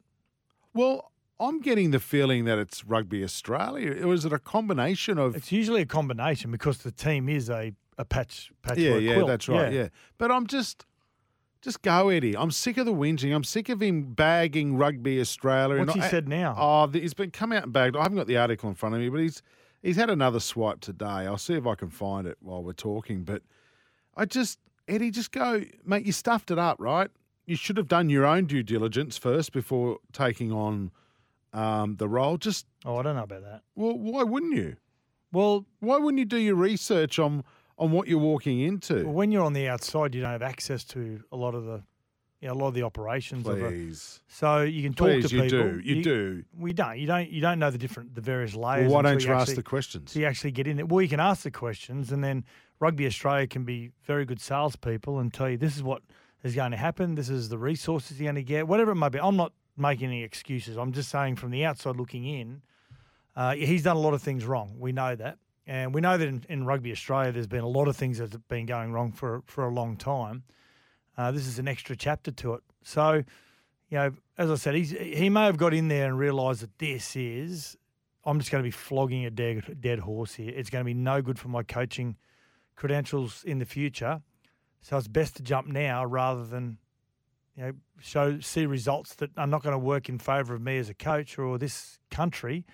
well, 0.73 1.11
I'm 1.39 1.61
getting 1.61 1.91
the 1.91 1.99
feeling 1.99 2.45
that 2.45 2.57
it's 2.57 2.83
Rugby 2.83 3.23
Australia. 3.23 4.05
Or 4.05 4.13
is 4.13 4.25
it 4.25 4.33
a 4.33 4.39
combination 4.39 5.17
of? 5.17 5.35
It's 5.35 5.51
usually 5.51 5.81
a 5.81 5.85
combination 5.85 6.51
because 6.51 6.79
the 6.79 6.91
team 6.91 7.29
is 7.29 7.49
a, 7.49 7.73
a 7.97 8.05
patch 8.05 8.51
patchwork 8.61 8.79
yeah, 8.79 8.95
yeah, 8.97 9.13
quilt. 9.15 9.27
that's 9.27 9.47
right. 9.49 9.71
Yeah. 9.73 9.87
but 10.17 10.31
I'm 10.31 10.47
just. 10.47 10.85
Just 11.61 11.81
go, 11.81 12.09
Eddie. 12.09 12.37
I'm 12.37 12.51
sick 12.51 12.77
of 12.77 12.85
the 12.85 12.93
whinging. 12.93 13.35
I'm 13.35 13.43
sick 13.43 13.69
of 13.69 13.81
him 13.81 14.13
bagging 14.13 14.77
Rugby 14.77 15.19
Australia. 15.19 15.79
What's 15.79 15.93
and 15.93 16.01
he 16.03 16.07
I- 16.07 16.11
said 16.11 16.27
now? 16.27 16.55
Oh, 16.55 16.85
th- 16.85 17.01
he's 17.01 17.15
been 17.15 17.31
come 17.31 17.51
out 17.51 17.63
and 17.63 17.73
bagged. 17.73 17.95
I 17.95 18.03
haven't 18.03 18.17
got 18.17 18.27
the 18.27 18.37
article 18.37 18.69
in 18.69 18.75
front 18.75 18.93
of 18.93 19.01
me, 19.01 19.09
but 19.09 19.19
he's 19.19 19.41
he's 19.81 19.95
had 19.95 20.11
another 20.11 20.39
swipe 20.39 20.79
today. 20.79 21.05
I'll 21.07 21.39
see 21.39 21.55
if 21.55 21.65
I 21.65 21.73
can 21.73 21.89
find 21.89 22.27
it 22.27 22.37
while 22.39 22.61
we're 22.63 22.73
talking. 22.73 23.23
But 23.23 23.41
I 24.15 24.25
just 24.25 24.59
Eddie, 24.87 25.09
just 25.09 25.31
go, 25.31 25.63
mate. 25.83 26.05
You 26.05 26.11
stuffed 26.11 26.51
it 26.51 26.59
up, 26.59 26.77
right? 26.79 27.09
You 27.47 27.55
should 27.55 27.77
have 27.77 27.87
done 27.87 28.11
your 28.11 28.27
own 28.27 28.45
due 28.45 28.61
diligence 28.61 29.17
first 29.17 29.51
before 29.51 29.97
taking 30.13 30.51
on 30.51 30.91
um, 31.51 31.95
the 31.95 32.07
role. 32.07 32.37
Just 32.37 32.67
Oh, 32.85 32.97
I 32.97 33.01
don't 33.01 33.15
know 33.15 33.23
about 33.23 33.41
that. 33.41 33.61
well, 33.73 33.97
why 33.97 34.21
wouldn't 34.21 34.53
you? 34.53 34.75
Well, 35.31 35.65
Why 35.79 35.97
wouldn't 35.97 36.19
you 36.19 36.25
do 36.25 36.37
your 36.37 36.55
research 36.55 37.17
on 37.17 37.43
on 37.77 37.91
what 37.91 38.07
you're 38.07 38.19
walking 38.19 38.61
into? 38.61 39.03
Well, 39.05 39.13
when 39.13 39.31
you're 39.31 39.43
on 39.43 39.53
the 39.53 39.67
outside, 39.67 40.15
you 40.15 40.21
don't 40.21 40.31
have 40.31 40.41
access 40.41 40.83
to 40.85 41.23
a 41.31 41.35
lot 41.35 41.55
of 41.55 41.65
the, 41.65 41.83
you 42.41 42.47
know, 42.47 42.53
a 42.53 42.55
lot 42.55 42.67
of 42.67 42.73
the 42.73 42.83
operations 42.83 43.47
of 43.47 43.61
a. 43.61 43.67
Please, 43.67 44.21
So 44.27 44.61
you 44.61 44.83
can 44.83 44.93
talk 44.93 45.07
please, 45.07 45.29
to 45.29 45.35
you 45.35 45.41
people. 45.43 45.71
do, 45.73 45.79
you, 45.83 46.03
do. 46.03 46.43
We 46.57 46.73
don't. 46.73 46.97
You 46.97 47.07
don't. 47.07 47.29
You 47.29 47.41
don't 47.41 47.59
know 47.59 47.71
the 47.71 47.77
different, 47.77 48.15
the 48.15 48.21
various 48.21 48.55
layers. 48.55 48.87
Well, 48.87 48.95
why 48.95 49.09
don't 49.09 49.23
you 49.23 49.33
ask 49.33 49.55
the 49.55 49.63
questions? 49.63 50.11
So 50.11 50.19
you 50.19 50.25
actually 50.25 50.51
get 50.51 50.67
in 50.67 50.77
there. 50.77 50.85
Well, 50.85 51.01
you 51.01 51.09
can 51.09 51.19
ask 51.19 51.43
the 51.43 51.51
questions, 51.51 52.11
and 52.11 52.23
then 52.23 52.45
Rugby 52.79 53.05
Australia 53.05 53.47
can 53.47 53.63
be 53.63 53.91
very 54.03 54.25
good 54.25 54.39
salespeople 54.41 55.19
and 55.19 55.33
tell 55.33 55.49
you 55.49 55.57
this 55.57 55.75
is 55.75 55.83
what 55.83 56.01
is 56.43 56.55
going 56.55 56.71
to 56.71 56.77
happen. 56.77 57.15
This 57.15 57.29
is 57.29 57.49
the 57.49 57.57
resources 57.57 58.19
you're 58.19 58.25
going 58.25 58.35
to 58.35 58.43
get. 58.43 58.67
Whatever 58.67 58.91
it 58.91 58.95
might 58.95 59.09
be. 59.09 59.19
I'm 59.19 59.35
not 59.37 59.53
making 59.77 60.07
any 60.07 60.23
excuses. 60.23 60.77
I'm 60.77 60.93
just 60.93 61.09
saying 61.09 61.35
from 61.35 61.51
the 61.51 61.65
outside 61.65 61.97
looking 61.97 62.25
in, 62.25 62.61
uh, 63.35 63.55
he's 63.55 63.83
done 63.83 63.97
a 63.97 63.99
lot 63.99 64.13
of 64.13 64.21
things 64.21 64.45
wrong. 64.45 64.75
We 64.79 64.91
know 64.91 65.15
that, 65.15 65.37
and 65.67 65.93
we 65.93 66.01
know 66.01 66.17
that 66.17 66.27
in, 66.27 66.45
in 66.49 66.65
Rugby 66.65 66.91
Australia, 66.91 67.31
there's 67.31 67.47
been 67.47 67.63
a 67.63 67.67
lot 67.67 67.87
of 67.87 67.95
things 67.95 68.19
that 68.19 68.31
have 68.31 68.47
been 68.47 68.65
going 68.65 68.91
wrong 68.91 69.11
for 69.11 69.43
for 69.45 69.65
a 69.65 69.73
long 69.73 69.97
time. 69.97 70.43
Uh, 71.17 71.31
this 71.31 71.47
is 71.47 71.59
an 71.59 71.67
extra 71.67 71.95
chapter 71.95 72.31
to 72.31 72.53
it. 72.55 72.63
So, 72.83 73.23
you 73.89 73.97
know, 73.97 74.11
as 74.37 74.51
I 74.51 74.55
said, 74.55 74.75
he 74.75 75.29
may 75.29 75.45
have 75.45 75.57
got 75.57 75.73
in 75.73 75.87
there 75.87 76.07
and 76.07 76.17
realised 76.17 76.61
that 76.61 76.77
this 76.77 77.15
is. 77.15 77.77
I'm 78.25 78.39
just 78.39 78.51
going 78.51 78.63
to 78.63 78.67
be 78.67 78.71
flogging 78.71 79.25
a 79.25 79.29
dead 79.29 79.77
dead 79.79 79.99
horse 79.99 80.35
here. 80.35 80.51
It's 80.55 80.69
going 80.69 80.81
to 80.83 80.85
be 80.85 80.93
no 80.93 81.21
good 81.21 81.39
for 81.39 81.47
my 81.47 81.63
coaching 81.63 82.17
credentials 82.75 83.43
in 83.43 83.59
the 83.59 83.65
future. 83.65 84.21
So 84.81 84.97
it's 84.97 85.07
best 85.07 85.35
to 85.37 85.43
jump 85.43 85.67
now 85.67 86.05
rather 86.05 86.45
than, 86.45 86.77
you 87.55 87.63
know, 87.63 87.71
show 87.99 88.39
see 88.39 88.65
results 88.65 89.15
that 89.15 89.31
are 89.37 89.47
not 89.47 89.63
going 89.63 89.73
to 89.73 89.79
work 89.79 90.09
in 90.09 90.19
favour 90.19 90.53
of 90.53 90.61
me 90.61 90.77
as 90.77 90.89
a 90.89 90.93
coach 90.93 91.39
or 91.39 91.57
this 91.57 91.97
country, 92.11 92.65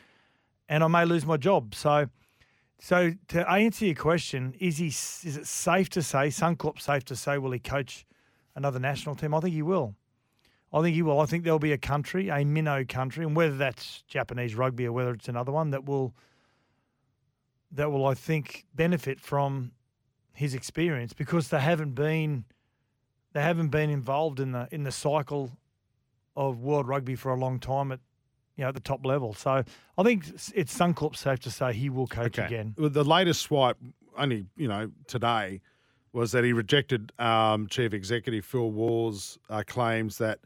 and 0.67 0.83
I 0.83 0.87
may 0.87 1.05
lose 1.05 1.25
my 1.25 1.37
job. 1.37 1.75
So, 1.75 2.09
so 2.83 3.13
to 3.27 3.47
answer 3.47 3.85
your 3.85 3.95
question, 3.95 4.55
is 4.59 4.79
he 4.79 4.87
is 4.87 5.37
it 5.37 5.45
safe 5.45 5.87
to 5.91 6.01
say 6.01 6.29
Suncorp 6.29 6.81
safe 6.81 7.05
to 7.05 7.15
say 7.15 7.37
will 7.37 7.51
he 7.51 7.59
coach 7.59 8.07
another 8.55 8.79
national 8.79 9.13
team? 9.13 9.35
I 9.35 9.39
think 9.39 9.53
he 9.53 9.61
will. 9.61 9.95
I 10.73 10.81
think 10.81 10.95
he 10.95 11.03
will. 11.03 11.19
I 11.19 11.27
think 11.27 11.43
there'll 11.43 11.59
be 11.59 11.73
a 11.73 11.77
country, 11.77 12.29
a 12.29 12.43
minnow 12.43 12.83
country, 12.83 13.23
and 13.23 13.35
whether 13.35 13.55
that's 13.55 14.01
Japanese 14.07 14.55
rugby 14.55 14.87
or 14.87 14.93
whether 14.93 15.11
it's 15.11 15.29
another 15.29 15.51
one 15.51 15.69
that 15.69 15.85
will 15.85 16.15
that 17.71 17.91
will 17.91 18.07
I 18.07 18.15
think 18.15 18.65
benefit 18.73 19.19
from 19.19 19.73
his 20.33 20.55
experience 20.55 21.13
because 21.13 21.49
they 21.49 21.59
haven't 21.59 21.93
been 21.93 22.45
they 23.33 23.43
haven't 23.43 23.69
been 23.69 23.91
involved 23.91 24.39
in 24.39 24.53
the 24.53 24.67
in 24.71 24.85
the 24.85 24.91
cycle 24.91 25.51
of 26.35 26.63
world 26.63 26.87
rugby 26.87 27.15
for 27.15 27.31
a 27.31 27.37
long 27.37 27.59
time 27.59 27.91
at 27.91 27.99
you 28.57 28.63
know 28.63 28.69
at 28.69 28.73
the 28.73 28.79
top 28.81 29.05
level. 29.05 29.33
So 29.33 29.63
I 29.97 30.03
think 30.03 30.27
it's- 30.27 30.73
Suncorp 30.73 31.15
safe 31.15 31.39
to 31.41 31.51
say 31.51 31.73
he 31.73 31.89
will 31.89 32.07
coach 32.07 32.37
again. 32.37 32.75
Well, 32.77 32.89
the 32.89 33.03
latest 33.03 33.41
swipe, 33.41 33.77
only 34.17 34.45
you 34.57 34.67
know 34.67 34.91
today, 35.07 35.61
was 36.13 36.31
that 36.33 36.43
he 36.43 36.53
rejected 36.53 37.11
um, 37.19 37.67
Chief 37.67 37.93
Executive 37.93 38.43
Phil 38.45 38.71
Waugh's 38.71 39.39
uh, 39.49 39.63
claims 39.65 40.17
that 40.17 40.39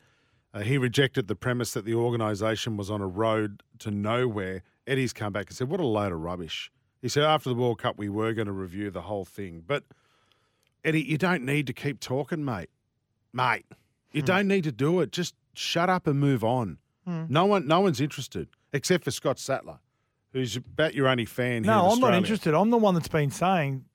uh, 0.53 0.59
he 0.61 0.77
rejected 0.77 1.27
the 1.27 1.35
premise 1.35 1.73
that 1.73 1.83
the 1.85 1.95
organisation 1.95 2.77
was 2.77 2.89
on 2.91 3.01
a 3.01 3.07
road 3.07 3.63
to 3.79 3.91
nowhere. 3.91 4.61
Eddie's 4.87 5.11
come 5.13 5.33
back 5.33 5.47
and 5.47 5.55
said, 5.57 5.67
"What 5.69 5.79
a 5.79 5.85
load 5.85 6.11
of 6.11 6.19
rubbish." 6.21 6.71
He 7.01 7.09
said, 7.09 7.23
"After 7.23 7.49
the 7.49 7.55
World 7.55 7.79
Cup, 7.79 7.97
we 7.97 8.09
were 8.09 8.33
going 8.33 8.45
to 8.47 8.53
review 8.53 8.89
the 8.91 9.01
whole 9.01 9.25
thing, 9.25 9.63
but 9.65 9.83
Eddie, 10.83 11.01
you 11.03 11.17
don't 11.17 11.43
need 11.43 11.65
to 11.67 11.73
keep 11.73 11.99
talking, 11.99 12.45
mate. 12.45 12.69
Mate, 13.33 13.65
you 14.11 14.21
Hmm. 14.21 14.25
don't 14.25 14.47
need 14.47 14.63
to 14.65 14.71
do 14.71 14.99
it. 15.01 15.11
Just 15.11 15.33
shut 15.55 15.89
up 15.89 16.05
and 16.07 16.19
move 16.19 16.43
on. 16.43 16.77
Hmm. 17.05 17.25
No 17.29 17.45
one, 17.45 17.67
no 17.67 17.81
one's 17.81 18.01
interested 18.01 18.49
except 18.73 19.03
for 19.03 19.11
Scott 19.11 19.39
Sattler." 19.39 19.79
Who's 20.33 20.57
about 20.57 20.93
your 20.93 21.07
only 21.07 21.23
fan 21.23 21.63
here? 21.63 21.71
No, 21.71 21.91
I'm 21.91 21.99
not 21.99 22.13
interested. 22.13 22.53
I'm 22.53 22.69
the 22.69 22.77
one 22.77 22.93
that's 22.93 23.07
been 23.07 23.31
saying 23.31 23.85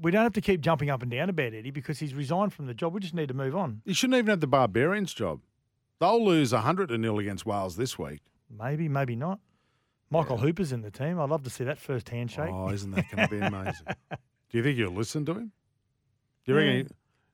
we 0.00 0.10
don't 0.10 0.24
have 0.24 0.32
to 0.32 0.40
keep 0.40 0.60
jumping 0.60 0.90
up 0.90 1.02
and 1.02 1.10
down 1.10 1.28
about 1.30 1.54
Eddie 1.54 1.70
because 1.70 2.00
he's 2.00 2.14
resigned 2.14 2.52
from 2.52 2.66
the 2.66 2.74
job. 2.74 2.94
We 2.94 3.00
just 3.00 3.14
need 3.14 3.28
to 3.28 3.34
move 3.34 3.54
on. 3.54 3.80
He 3.84 3.92
shouldn't 3.94 4.18
even 4.18 4.30
have 4.30 4.40
the 4.40 4.48
Barbarians 4.48 5.14
job. 5.14 5.40
They'll 6.00 6.24
lose 6.24 6.52
100 6.52 6.88
to 6.88 6.98
nil 6.98 7.18
against 7.20 7.46
Wales 7.46 7.76
this 7.76 7.96
week. 7.96 8.22
Maybe, 8.50 8.88
maybe 8.88 9.14
not. 9.14 9.38
Michael 10.10 10.38
Hooper's 10.38 10.72
in 10.72 10.82
the 10.82 10.90
team. 10.90 11.18
I'd 11.20 11.30
love 11.30 11.42
to 11.44 11.50
see 11.50 11.64
that 11.64 11.78
first 11.78 12.08
handshake. 12.08 12.50
Oh, 12.52 12.68
isn't 12.70 12.90
that 12.92 13.10
going 13.10 13.28
to 13.28 13.34
be 13.34 13.40
amazing? 13.40 13.86
Do 14.10 14.58
you 14.58 14.62
think 14.62 14.76
you'll 14.78 14.92
listen 14.92 15.24
to 15.26 15.32
him? 15.32 15.52
Do 16.44 16.52
you 16.52 16.58
reckon? 16.58 16.76
Yeah. 16.76 16.82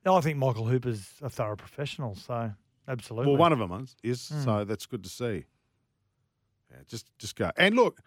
No, 0.06 0.14
I 0.16 0.20
think 0.20 0.38
Michael 0.38 0.64
Hooper's 0.66 1.14
a 1.20 1.28
thorough 1.28 1.56
professional, 1.56 2.14
so 2.14 2.44
He, 2.44 2.52
absolutely. 2.90 3.32
well, 3.32 3.38
one 3.38 3.52
of 3.52 3.58
them 3.58 3.72
is, 3.82 3.96
is 4.02 4.28
Hmm. 4.28 4.42
so 4.44 4.64
that's 4.64 4.86
good 4.86 5.02
to 5.04 5.10
see. 5.10 5.44
Yeah, 6.70 6.76
just 6.88 7.06
just 7.18 7.36
go. 7.36 7.50
And 7.56 7.74
look, 7.74 8.00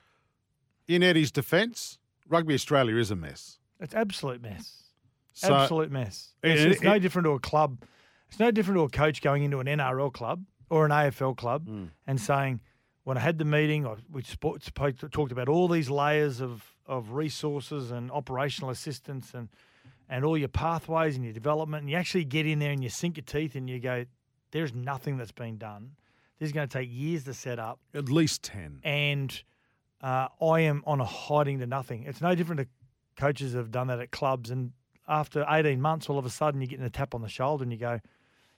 in 0.88 1.04
Eddie's 1.04 1.32
defence, 1.32 1.98
Rugby 2.28 2.54
Australia 2.54 2.96
is 2.98 3.12
a 3.12 3.16
mess. 3.16 3.60
it's 3.80 3.94
absolute 3.96 4.42
mess. 4.42 4.80
So, 5.34 5.54
absolute 5.56 5.92
mess. 5.92 6.34
It's, 6.44 6.62
it- 6.62 6.72
it's 6.74 6.82
no 6.82 6.94
it- 6.94 7.00
different 7.00 7.26
to 7.26 7.32
a 7.32 7.40
club. 7.40 7.84
It's 8.30 8.40
no 8.40 8.52
different 8.52 8.78
to 8.80 8.84
a 8.84 8.90
coach 8.90 9.22
going 9.22 9.44
into 9.44 9.60
an 9.60 9.68
NRL 9.68 10.12
club 10.14 10.44
or 10.70 10.86
an 10.86 10.92
AFL 10.92 11.36
club 11.36 11.68
Hmm. 11.68 11.86
and 12.08 12.20
saying, 12.22 12.62
when 13.04 13.18
I 13.18 13.20
had 13.22 13.38
the 13.38 13.46
meeting, 13.46 13.86
I, 13.86 13.96
we 14.12 14.22
spoke, 14.24 14.62
talked 15.12 15.32
about 15.32 15.50
all 15.50 15.68
these 15.68 15.90
layers 15.90 16.40
of, 16.40 16.64
of 16.86 17.12
resources 17.12 17.92
and 17.92 18.10
operational 18.12 18.70
assistance 18.70 19.34
and, 19.34 19.50
and 20.08 20.24
all 20.24 20.38
your 20.38 20.48
pathways 20.48 21.16
and 21.16 21.24
your 21.26 21.34
development. 21.34 21.82
And 21.82 21.90
you 21.92 21.98
actually 21.98 22.24
get 22.26 22.46
in 22.48 22.60
there 22.60 22.72
and 22.72 22.82
you 22.82 22.90
sink 22.90 23.18
your 23.18 23.26
teeth 23.26 23.56
and 23.56 23.70
you 23.70 23.80
go, 23.80 24.06
there's 24.54 24.74
nothing 24.74 25.18
that's 25.18 25.32
been 25.32 25.58
done. 25.58 25.92
This 26.40 26.48
is 26.48 26.54
going 26.54 26.68
to 26.68 26.78
take 26.78 26.90
years 26.92 27.26
to 27.26 27.34
set 27.34 27.60
up 27.60 27.80
at 27.94 28.10
least 28.10 28.44
10. 28.44 28.80
and 28.84 29.44
uh, 30.02 30.28
I 30.42 30.62
am 30.62 30.84
on 30.86 31.00
a 31.00 31.06
hiding 31.06 31.60
to 31.60 31.68
nothing. 31.68 32.04
It's 32.04 32.22
no 32.22 32.36
different 32.36 32.60
to 32.62 32.68
coaches 33.16 33.54
have 33.54 33.72
done 33.72 33.88
that 33.88 34.00
at 34.00 34.12
clubs, 34.12 34.50
and 34.50 34.72
after 35.08 35.46
18 35.50 35.82
months, 35.82 36.10
all 36.10 36.18
of 36.18 36.26
a 36.26 36.30
sudden 36.30 36.62
you're 36.62 36.68
getting 36.68 36.86
a 36.86 36.90
tap 36.90 37.16
on 37.16 37.22
the 37.22 37.30
shoulder 37.30 37.64
and 37.64 37.72
you 37.72 37.78
go, 37.80 38.00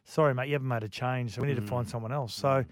"Sorry, 0.04 0.34
mate, 0.34 0.48
you 0.48 0.54
haven't 0.54 0.68
made 0.68 0.84
a 0.84 0.90
change, 0.90 1.34
so 1.34 1.42
we 1.42 1.48
need 1.48 1.56
to 1.58 1.62
find 1.68 1.88
someone 1.88 2.12
else." 2.12 2.34
So 2.34 2.66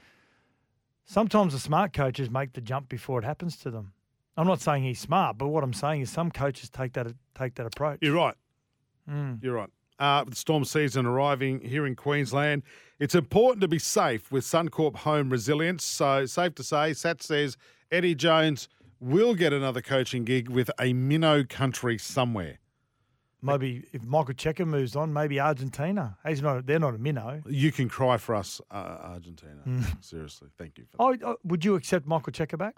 sometimes 1.05 1.53
the 1.53 1.59
smart 1.59 1.93
coaches 1.93 2.29
make 2.29 2.53
the 2.53 2.61
jump 2.61 2.89
before 2.89 3.19
it 3.19 3.25
happens 3.25 3.57
to 3.57 3.71
them. 3.71 3.93
I'm 4.35 4.47
not 4.47 4.61
saying 4.61 4.83
he's 4.83 4.99
smart, 4.99 5.37
but 5.37 5.47
what 5.49 5.63
I'm 5.63 5.73
saying 5.73 6.01
is 6.01 6.09
some 6.09 6.31
coaches 6.31 6.69
take 6.69 6.93
that 6.93 7.07
take 7.35 7.55
that 7.55 7.67
approach. 7.67 7.99
You're 8.01 8.15
right. 8.15 8.35
Mm. 9.07 9.43
You're 9.43 9.53
right. 9.53 9.69
Uh, 9.99 10.23
with 10.25 10.35
storm 10.35 10.65
season 10.65 11.05
arriving 11.05 11.61
here 11.61 11.85
in 11.85 11.95
Queensland, 11.95 12.63
it's 12.99 13.15
important 13.15 13.61
to 13.61 13.67
be 13.67 13.79
safe 13.79 14.31
with 14.31 14.43
Suncorp 14.43 14.95
home 14.97 15.29
resilience. 15.29 15.83
So, 15.83 16.25
safe 16.25 16.55
to 16.55 16.63
say, 16.63 16.93
Sat 16.93 17.21
says 17.21 17.57
Eddie 17.91 18.15
Jones 18.15 18.67
will 18.99 19.35
get 19.35 19.53
another 19.53 19.81
coaching 19.81 20.23
gig 20.23 20.49
with 20.49 20.71
a 20.79 20.93
minnow 20.93 21.43
country 21.43 21.97
somewhere. 21.97 22.59
Maybe 23.41 23.83
if 23.91 24.03
Michael 24.05 24.33
Cheika 24.35 24.65
moves 24.65 24.95
on, 24.95 25.11
maybe 25.11 25.37
Argentina. 25.37 26.17
He's 26.25 26.41
not. 26.41 26.65
They're 26.65 26.79
not 26.79 26.95
a 26.95 26.97
minnow. 26.97 27.41
You 27.45 27.73
can 27.73 27.89
cry 27.89 28.15
for 28.15 28.35
us, 28.35 28.61
uh, 28.71 28.97
Argentina. 29.03 29.59
Hmm. 29.65 29.81
Seriously, 29.99 30.47
thank 30.57 30.77
you. 30.77 30.85
For 30.85 30.97
that. 30.97 31.25
Oh, 31.25 31.31
oh, 31.31 31.37
would 31.43 31.65
you 31.65 31.75
accept 31.75 32.07
Michael 32.07 32.31
Cheika 32.31 32.57
back? 32.57 32.77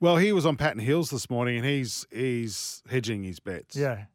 Well, 0.00 0.16
he 0.16 0.32
was 0.32 0.46
on 0.46 0.56
Patton 0.56 0.80
Hills 0.80 1.10
this 1.10 1.28
morning, 1.28 1.58
and 1.58 1.66
he's 1.66 2.06
he's 2.10 2.82
hedging 2.88 3.24
his 3.24 3.40
bets. 3.40 3.76
Yeah. 3.76 4.06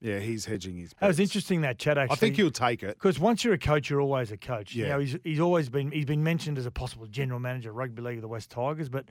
Yeah, 0.00 0.18
he's 0.18 0.46
hedging 0.46 0.76
his. 0.76 0.90
bets. 0.94 1.00
That 1.00 1.08
was 1.08 1.20
interesting, 1.20 1.60
that 1.60 1.78
chat, 1.78 1.98
actually. 1.98 2.14
I 2.14 2.16
think 2.16 2.36
he'll 2.36 2.50
take 2.50 2.82
it. 2.82 2.94
Because 2.96 3.18
once 3.18 3.44
you're 3.44 3.52
a 3.54 3.58
coach, 3.58 3.90
you're 3.90 4.00
always 4.00 4.30
a 4.32 4.36
coach. 4.38 4.74
You 4.74 4.84
Yeah. 4.84 4.92
know, 4.92 4.98
he's, 5.00 5.16
he's 5.24 5.40
always 5.40 5.68
been 5.68 5.90
he's 5.90 6.06
been 6.06 6.22
mentioned 6.22 6.56
as 6.56 6.64
a 6.66 6.70
possible 6.70 7.06
general 7.06 7.38
manager 7.38 7.70
of 7.70 7.76
rugby 7.76 8.00
league 8.02 8.16
of 8.16 8.22
the 8.22 8.28
West 8.28 8.50
Tigers, 8.50 8.88
but 8.88 9.06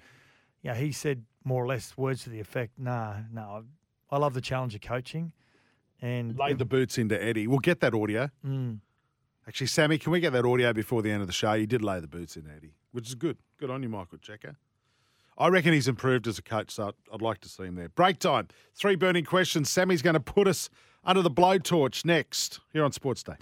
yeah, 0.63 0.73
he 0.75 0.91
said 0.91 1.23
more 1.43 1.63
or 1.63 1.67
less 1.67 1.95
words 1.95 2.23
to 2.23 2.29
the 2.31 2.39
effect, 2.39 2.73
"Nah, 2.79 3.17
no, 3.31 3.65
I 4.09 4.17
love 4.17 4.33
the 4.33 4.41
challenge 4.41 4.73
of 4.75 4.81
coaching." 4.81 5.31
And 6.01 6.37
Laid 6.37 6.57
the 6.57 6.65
boots 6.65 6.97
into 6.97 7.21
Eddie. 7.21 7.45
We'll 7.45 7.59
get 7.59 7.81
that 7.81 7.93
audio. 7.93 8.29
Mm. 8.45 8.79
Actually, 9.47 9.67
Sammy, 9.67 9.97
can 9.97 10.11
we 10.11 10.19
get 10.19 10.31
that 10.33 10.45
audio 10.45 10.71
before 10.73 11.01
the 11.01 11.11
end 11.11 11.21
of 11.21 11.27
the 11.27 11.33
show? 11.33 11.53
You 11.53 11.67
did 11.67 11.81
lay 11.83 11.99
the 11.99 12.07
boots 12.07 12.37
in 12.37 12.49
Eddie, 12.49 12.73
which 12.93 13.07
is 13.09 13.15
good. 13.15 13.37
Good 13.59 13.69
on 13.69 13.83
you, 13.83 13.89
Michael 13.89 14.17
Cheika. 14.17 14.55
I 15.41 15.47
reckon 15.47 15.71
he's 15.71 15.87
improved 15.87 16.27
as 16.27 16.37
a 16.37 16.41
coach, 16.41 16.71
so 16.71 16.87
I'd- 16.89 16.97
I'd 17.13 17.21
like 17.21 17.39
to 17.41 17.49
see 17.49 17.63
him 17.63 17.75
there. 17.75 17.87
Break 17.89 18.19
time. 18.19 18.49
Three 18.75 18.95
burning 18.95 19.23
questions. 19.23 19.69
Sammy's 19.69 20.01
going 20.01 20.15
to 20.15 20.19
put 20.19 20.47
us 20.49 20.69
under 21.05 21.21
the 21.21 21.31
blowtorch 21.31 22.03
next 22.03 22.59
here 22.73 22.83
on 22.83 22.91
Sports 22.91 23.23
Day. 23.23 23.35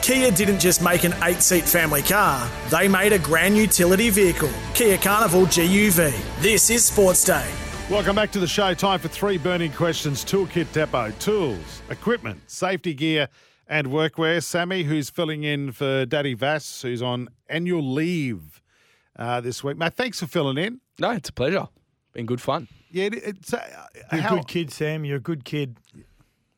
Kia 0.00 0.30
didn't 0.30 0.60
just 0.60 0.82
make 0.82 1.04
an 1.04 1.14
eight 1.22 1.42
seat 1.42 1.64
family 1.64 2.02
car, 2.02 2.50
they 2.70 2.88
made 2.88 3.12
a 3.12 3.18
grand 3.18 3.56
utility 3.56 4.08
vehicle. 4.10 4.50
Kia 4.74 4.96
Carnival 4.98 5.46
GUV. 5.46 6.12
This 6.40 6.68
is 6.70 6.84
Sports 6.86 7.24
Day. 7.24 7.46
Welcome 7.90 8.16
back 8.16 8.30
to 8.32 8.38
the 8.40 8.46
show. 8.46 8.72
Time 8.74 8.98
for 8.98 9.08
three 9.08 9.36
burning 9.36 9.72
questions. 9.72 10.24
Toolkit 10.24 10.72
Depot, 10.72 11.10
tools, 11.18 11.82
equipment, 11.90 12.40
safety 12.50 12.94
gear, 12.94 13.28
and 13.66 13.88
workwear. 13.88 14.42
Sammy, 14.42 14.84
who's 14.84 15.10
filling 15.10 15.42
in 15.44 15.70
for 15.72 16.06
Daddy 16.06 16.32
Vass, 16.34 16.80
who's 16.82 17.02
on 17.02 17.28
annual 17.48 17.82
leave 17.92 18.62
uh, 19.18 19.40
this 19.40 19.62
week. 19.64 19.76
Mate, 19.76 19.94
thanks 19.94 20.20
for 20.20 20.26
filling 20.26 20.58
in. 20.58 20.80
No, 20.98 21.10
it's 21.10 21.28
a 21.28 21.32
pleasure. 21.32 21.68
Been 22.12 22.26
good 22.26 22.40
fun. 22.40 22.68
Yeah, 22.90 23.06
it- 23.06 23.14
it's 23.14 23.52
uh, 23.54 23.86
You're 24.12 24.20
how- 24.22 24.34
a 24.34 24.38
good 24.38 24.48
kid, 24.48 24.70
Sam. 24.72 25.04
You're 25.04 25.16
a 25.16 25.20
good 25.20 25.44
kid. 25.44 25.76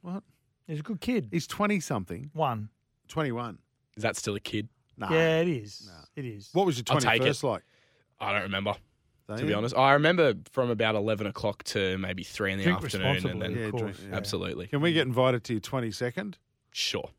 What? 0.03 0.23
He's 0.67 0.81
a 0.81 0.83
good 0.83 1.01
kid. 1.01 1.29
He's 1.31 1.47
twenty 1.47 1.81
something, 1.81 2.31
One. 2.35 2.69
twenty 3.09 3.33
one. 3.33 3.59
Is 3.97 4.03
that 4.03 4.17
still 4.17 4.35
a 4.35 4.41
kid? 4.41 4.69
Nah. 4.99 5.11
Yeah, 5.13 5.41
it 5.41 5.49
is. 5.49 5.91
It 6.17 6.25
is. 6.25 6.51
What 6.53 6.67
was 6.67 6.77
your 6.77 6.85
I'll 6.91 7.01
twenty 7.01 7.19
take 7.19 7.27
first 7.29 7.45
like? 7.45 7.63
I 8.21 8.33
don't 8.33 8.43
remember, 8.43 8.75
Don't 9.29 9.39
to 9.39 9.45
be 9.47 9.53
honest. 9.55 9.77
I 9.77 9.93
remember 9.93 10.35
from 10.53 10.71
about 10.71 10.95
11 10.95 11.27
o'clock 11.27 11.63
to 11.65 11.99
maybe 11.99 12.23
3 12.25 12.53
in 12.53 12.59
the 12.59 12.65
Drink 12.65 12.83
afternoon. 12.83 13.07
And 13.07 13.15
responsibly, 13.17 13.49
then, 13.49 13.59
Yeah, 13.59 13.65
of 13.67 13.71
course. 13.73 13.97
drink- 13.99 14.11
yeah. 14.11 14.17
absolutely. 14.17 14.67
Can 14.69 14.81
we 14.81 14.93
get 14.95 15.07
invited 15.07 15.45
to 15.45 15.53
your 15.55 15.61
twenty 15.61 15.91
second? 15.91 16.39
Sure. 16.73 17.11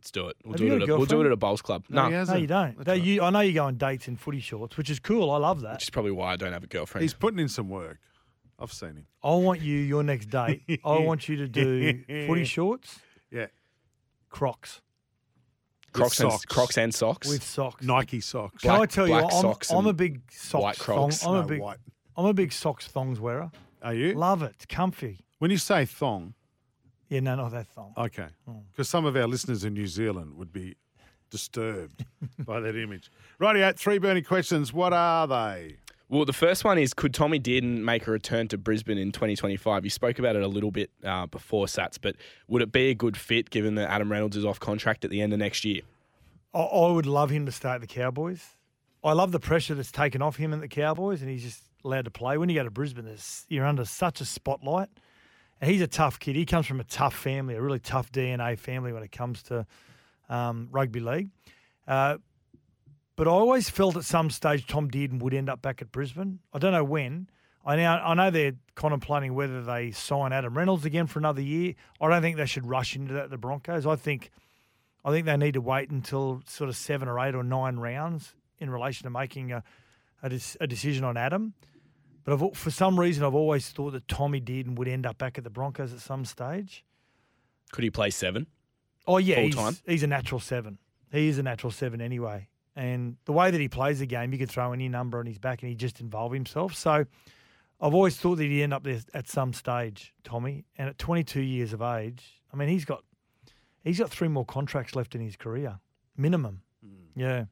Let's 0.00 0.10
do 0.12 0.28
it. 0.28 0.36
We'll 0.44 0.52
Have 0.52 0.58
do 0.58 0.66
you 0.66 0.72
it, 0.74 0.78
got 0.78 0.82
at 0.84 0.88
a 0.90 0.94
a, 0.94 0.96
we'll 0.96 0.98
do 0.98 1.02
it 1.02 1.08
girlfriend? 1.08 1.26
at 1.26 1.32
a 1.32 1.36
bowls 1.36 1.62
club. 1.62 1.84
No, 1.88 2.02
No, 2.02 2.06
he 2.06 2.12
no, 2.12 2.18
hasn't. 2.18 2.40
you 2.40 2.46
don't. 2.46 2.76
That's 2.76 2.86
They- 2.86 2.92
right. 2.92 3.02
you, 3.02 3.22
I 3.22 3.30
know 3.30 3.40
you 3.40 3.52
go 3.52 3.64
on 3.64 3.76
dates 3.76 4.06
in 4.08 4.16
footy 4.16 4.40
shorts, 4.40 4.76
which 4.76 4.90
is 4.90 5.00
cool. 5.00 5.30
I 5.30 5.38
love 5.38 5.60
that. 5.62 5.74
which 5.74 5.82
is 5.84 5.90
probably 5.90 6.12
why 6.12 6.32
I 6.32 6.36
don't 6.36 6.52
have 6.52 6.62
a 6.64 6.68
girlfriend. 6.68 7.02
He's 7.02 7.14
putting 7.14 7.40
in 7.40 7.48
some 7.48 7.68
work. 7.68 7.98
I've 8.60 8.72
seen 8.72 8.90
him. 8.90 9.06
I 9.22 9.34
want 9.34 9.60
you, 9.60 9.76
your 9.78 10.02
next 10.02 10.26
date, 10.26 10.62
I 10.84 10.98
want 11.00 11.28
you 11.28 11.36
to 11.36 11.48
do 11.48 12.04
footy 12.26 12.44
shorts, 12.44 12.98
Yeah, 13.30 13.46
Crocs 14.30 14.80
Crocs, 15.92 16.20
and, 16.20 16.30
socks. 16.32 16.44
Crocs 16.44 16.78
and 16.78 16.94
socks. 16.94 17.28
with 17.28 17.42
socks. 17.42 17.84
Nike 17.84 18.20
socks. 18.20 18.62
Can 18.62 18.70
I 18.70 18.76
black- 18.78 18.90
tell 18.90 19.06
you, 19.08 19.14
black 19.14 19.32
I'm, 19.32 19.40
socks 19.42 19.70
I'm 19.72 19.86
a 19.86 19.88
and 19.88 19.98
big 19.98 20.20
socks 20.30 20.62
white 20.62 20.76
thong. 20.76 20.96
Crocs. 20.96 21.24
I'm 21.26 21.32
no 21.34 21.40
a 21.40 21.44
big, 21.44 21.60
white. 21.60 21.78
I'm 22.16 22.26
a 22.26 22.34
big 22.34 22.52
socks 22.52 22.86
thongs 22.86 23.18
wearer. 23.18 23.50
Are 23.82 23.94
you? 23.94 24.12
Love 24.14 24.42
it. 24.42 24.52
It's 24.56 24.66
comfy. 24.66 25.20
When 25.38 25.50
you 25.50 25.56
say 25.56 25.84
thong, 25.86 26.34
Yeah, 27.08 27.20
no, 27.20 27.36
not 27.36 27.52
that 27.52 27.66
thong. 27.68 27.94
okay, 27.96 28.28
because 28.70 28.88
some 28.88 29.04
of 29.06 29.16
our 29.16 29.26
listeners 29.26 29.64
in 29.64 29.74
New 29.74 29.86
Zealand 29.86 30.34
would 30.36 30.52
be 30.52 30.76
disturbed 31.30 32.04
by 32.38 32.60
that 32.60 32.76
image. 32.76 33.10
Righty, 33.38 33.70
three 33.76 33.98
burning 33.98 34.24
questions. 34.24 34.72
What 34.72 34.92
are 34.92 35.26
they? 35.26 35.76
Well, 36.10 36.24
the 36.24 36.32
first 36.32 36.64
one 36.64 36.78
is 36.78 36.94
Could 36.94 37.12
Tommy 37.12 37.38
Dearden 37.38 37.80
make 37.82 38.06
a 38.06 38.10
return 38.10 38.48
to 38.48 38.56
Brisbane 38.56 38.96
in 38.96 39.12
2025? 39.12 39.84
You 39.84 39.90
spoke 39.90 40.18
about 40.18 40.36
it 40.36 40.42
a 40.42 40.48
little 40.48 40.70
bit 40.70 40.90
uh, 41.04 41.26
before, 41.26 41.66
Sats, 41.66 41.98
but 42.00 42.16
would 42.46 42.62
it 42.62 42.72
be 42.72 42.88
a 42.88 42.94
good 42.94 43.14
fit 43.14 43.50
given 43.50 43.74
that 43.74 43.90
Adam 43.90 44.10
Reynolds 44.10 44.34
is 44.34 44.44
off 44.44 44.58
contract 44.58 45.04
at 45.04 45.10
the 45.10 45.20
end 45.20 45.34
of 45.34 45.38
next 45.38 45.66
year? 45.66 45.82
I, 46.54 46.60
I 46.60 46.92
would 46.92 47.04
love 47.04 47.28
him 47.28 47.44
to 47.44 47.52
stay 47.52 47.68
at 47.68 47.82
the 47.82 47.86
Cowboys. 47.86 48.56
I 49.04 49.12
love 49.12 49.32
the 49.32 49.38
pressure 49.40 49.74
that's 49.74 49.92
taken 49.92 50.22
off 50.22 50.36
him 50.36 50.54
and 50.54 50.62
the 50.62 50.68
Cowboys, 50.68 51.20
and 51.20 51.30
he's 51.30 51.42
just 51.42 51.62
allowed 51.84 52.06
to 52.06 52.10
play. 52.10 52.38
When 52.38 52.48
you 52.48 52.54
go 52.54 52.64
to 52.64 52.70
Brisbane, 52.70 53.14
you're 53.48 53.66
under 53.66 53.84
such 53.84 54.22
a 54.22 54.24
spotlight. 54.24 54.88
He's 55.62 55.80
a 55.82 55.86
tough 55.86 56.18
kid. 56.18 56.36
He 56.36 56.44
comes 56.44 56.66
from 56.66 56.80
a 56.80 56.84
tough 56.84 57.14
family, 57.14 57.54
a 57.54 57.62
really 57.62 57.80
tough 57.80 58.12
DNA 58.12 58.58
family 58.58 58.92
when 58.92 59.02
it 59.02 59.10
comes 59.10 59.42
to 59.44 59.66
um, 60.28 60.68
rugby 60.70 61.00
league. 61.00 61.30
Uh, 61.86 62.18
but 63.16 63.26
I 63.26 63.30
always 63.30 63.68
felt 63.68 63.96
at 63.96 64.04
some 64.04 64.30
stage 64.30 64.66
Tom 64.66 64.88
Dearden 64.88 65.20
would 65.20 65.34
end 65.34 65.48
up 65.48 65.60
back 65.60 65.82
at 65.82 65.90
Brisbane. 65.90 66.38
I 66.52 66.58
don't 66.58 66.72
know 66.72 66.84
when. 66.84 67.28
I 67.66 67.76
now 67.76 68.00
I 68.02 68.14
know 68.14 68.30
they're 68.30 68.52
contemplating 68.76 69.34
whether 69.34 69.62
they 69.62 69.90
sign 69.90 70.32
Adam 70.32 70.56
Reynolds 70.56 70.84
again 70.84 71.06
for 71.06 71.18
another 71.18 71.42
year. 71.42 71.74
I 72.00 72.08
don't 72.08 72.22
think 72.22 72.36
they 72.36 72.46
should 72.46 72.66
rush 72.66 72.94
into 72.94 73.14
that. 73.14 73.30
The 73.30 73.36
Broncos. 73.36 73.86
I 73.86 73.96
think 73.96 74.30
I 75.04 75.10
think 75.10 75.26
they 75.26 75.36
need 75.36 75.54
to 75.54 75.60
wait 75.60 75.90
until 75.90 76.42
sort 76.46 76.70
of 76.70 76.76
seven 76.76 77.08
or 77.08 77.18
eight 77.18 77.34
or 77.34 77.42
nine 77.42 77.76
rounds 77.76 78.34
in 78.58 78.70
relation 78.70 79.04
to 79.04 79.10
making 79.10 79.52
a 79.52 79.64
a, 80.22 80.40
a 80.60 80.66
decision 80.66 81.04
on 81.04 81.16
Adam. 81.16 81.54
But 82.28 82.42
I've, 82.42 82.56
for 82.58 82.70
some 82.70 83.00
reason, 83.00 83.24
I've 83.24 83.34
always 83.34 83.70
thought 83.70 83.92
that 83.92 84.06
Tommy 84.06 84.38
Dearden 84.38 84.74
would 84.76 84.86
end 84.86 85.06
up 85.06 85.16
back 85.16 85.38
at 85.38 85.44
the 85.44 85.50
Broncos 85.50 85.94
at 85.94 86.00
some 86.00 86.26
stage. 86.26 86.84
Could 87.72 87.84
he 87.84 87.90
play 87.90 88.10
seven? 88.10 88.46
Oh 89.06 89.16
yeah, 89.16 89.36
Full 89.36 89.44
he's, 89.44 89.54
time? 89.54 89.76
he's 89.86 90.02
a 90.02 90.06
natural 90.06 90.38
seven. 90.38 90.76
He 91.10 91.28
is 91.28 91.38
a 91.38 91.42
natural 91.42 91.70
seven 91.70 92.02
anyway. 92.02 92.48
And 92.76 93.16
the 93.24 93.32
way 93.32 93.50
that 93.50 93.58
he 93.58 93.68
plays 93.68 94.00
the 94.00 94.06
game, 94.06 94.30
you 94.34 94.38
could 94.38 94.50
throw 94.50 94.74
any 94.74 94.90
number 94.90 95.18
on 95.18 95.24
his 95.24 95.38
back 95.38 95.62
and 95.62 95.70
he 95.70 95.74
just 95.74 96.02
involve 96.02 96.32
himself. 96.32 96.74
So 96.74 97.06
I've 97.80 97.94
always 97.94 98.18
thought 98.18 98.34
that 98.36 98.44
he'd 98.44 98.62
end 98.62 98.74
up 98.74 98.84
there 98.84 99.00
at 99.14 99.26
some 99.26 99.54
stage, 99.54 100.12
Tommy. 100.22 100.66
And 100.76 100.90
at 100.90 100.98
22 100.98 101.40
years 101.40 101.72
of 101.72 101.80
age, 101.80 102.42
I 102.52 102.58
mean, 102.58 102.68
he's 102.68 102.84
got 102.84 103.04
he's 103.84 103.98
got 103.98 104.10
three 104.10 104.28
more 104.28 104.44
contracts 104.44 104.94
left 104.94 105.14
in 105.14 105.22
his 105.22 105.36
career, 105.36 105.78
minimum. 106.14 106.60
Hmm. 106.84 107.18
Yeah. 107.18 107.44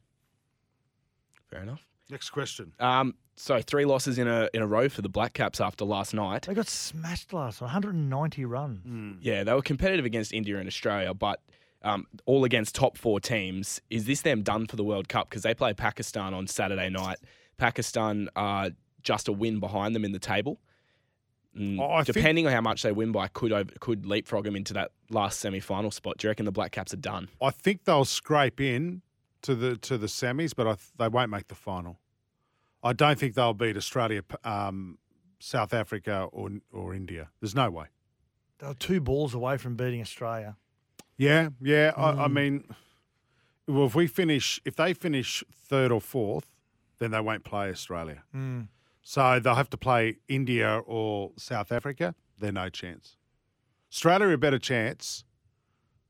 Fair 1.51 1.63
enough. 1.63 1.87
Next 2.11 2.31
question. 2.31 2.73
Um, 2.79 3.15
so 3.37 3.61
three 3.61 3.85
losses 3.85 4.19
in 4.19 4.29
a 4.29 4.49
in 4.55 4.63
a 4.63 4.67
row 4.67 4.89
for 4.89 5.03
the 5.03 5.09
Black 5.09 5.33
Caps 5.35 5.61
after 5.61 5.85
last 5.85 6.15
night. 6.15 6.43
They 6.43 6.55
got 6.55 6.69
smashed 6.69 7.33
last 7.33 7.61
190 7.61 8.45
runs. 8.45 8.83
Hmm. 8.87 9.13
Yeah, 9.21 9.45
they 9.45 9.53
were 9.53 9.63
competitive 9.63 10.05
against 10.05 10.33
India 10.33 10.59
and 10.59 10.67
Australia, 10.67 11.13
but 11.15 11.41
um, 11.83 12.07
all 12.25 12.45
against 12.45 12.75
top 12.75 12.97
four 12.97 13.21
teams. 13.21 13.81
Is 13.91 14.07
this 14.07 14.23
them 14.23 14.43
done 14.43 14.67
for 14.67 14.77
the 14.77 14.85
World 14.85 15.09
Cup? 15.09 15.29
Because 15.29 15.43
they 15.43 15.55
play 15.55 15.75
Pakistan 15.75 16.33
on 16.33 16.47
Saturday 16.47 16.89
night. 16.91 17.19
Pakistan 17.59 18.29
are 18.37 18.71
just 19.03 19.29
a 19.29 19.33
win 19.33 19.61
behind 19.61 19.95
them 19.95 20.05
in 20.05 20.13
the 20.13 20.19
table. 20.19 20.59
Mm, 21.57 21.81
Oh, 21.81 21.91
I 21.93 22.05
think- 22.05 22.15
Depending 22.17 22.47
on 22.47 22.53
how 22.53 22.61
much 22.61 22.83
they 22.83 22.93
win 22.93 23.13
by, 23.13 23.29
could 23.29 23.53
over, 23.53 23.71
could 23.81 24.05
leapfrog 24.05 24.45
them 24.45 24.57
into 24.57 24.75
that 24.75 24.91
last 25.11 25.41
semi 25.41 25.61
final 25.61 25.91
spot. 25.91 26.19
Do 26.19 26.27
you 26.27 26.31
reckon 26.31 26.45
the 26.45 26.53
Black 26.53 26.73
Caps 26.73 26.93
are 26.93 26.99
done? 26.99 27.29
I 27.43 27.51
think 27.51 27.85
they'll 27.85 28.05
scrape 28.05 28.61
in 28.61 29.03
to 29.43 29.55
the 29.55 29.77
to 29.77 29.99
the 29.99 30.07
semis, 30.07 30.55
but 30.55 30.67
I 30.67 30.75
th- 30.75 30.93
they 30.99 31.09
won't 31.09 31.31
make 31.31 31.49
the 31.49 31.55
final. 31.55 31.99
I 32.83 32.93
don't 32.93 33.19
think 33.19 33.35
they'll 33.35 33.55
beat 33.55 33.77
Australia, 33.77 34.23
um, 34.45 34.99
South 35.39 35.73
Africa, 35.75 36.29
or 36.33 36.51
or 36.73 36.95
India. 36.95 37.31
There's 37.41 37.55
no 37.55 37.71
way. 37.71 37.87
They 38.59 38.67
were 38.69 38.75
two 38.75 39.01
balls 39.01 39.35
away 39.35 39.57
from 39.59 39.77
beating 39.77 40.01
Australia. 40.01 40.57
Yeah, 41.17 41.51
yeah. 41.61 41.93
I, 41.97 42.13
Hmm. 42.13 42.21
I 42.21 42.29
mean, 42.29 42.65
well, 43.67 43.87
if 43.87 43.95
we 43.95 44.07
finish, 44.07 44.61
if 44.65 44.77
they 44.77 44.95
finish 44.95 45.43
third 45.53 45.91
or 45.93 46.01
fourth, 46.01 46.47
then 46.99 47.11
they 47.11 47.21
won't 47.21 47.45
play 47.45 47.71
Australia. 47.71 48.23
Hmm. 48.33 48.63
So 49.03 49.39
they'll 49.39 49.55
have 49.55 49.71
to 49.71 49.77
play 49.77 50.17
India 50.29 50.79
or 50.79 51.33
South 51.37 51.71
Africa. 51.71 52.15
They're 52.39 52.53
no 52.53 52.69
chance. 52.69 53.17
Australia 53.93 54.29
a 54.29 54.39
better 54.39 54.59
chance. 54.59 55.25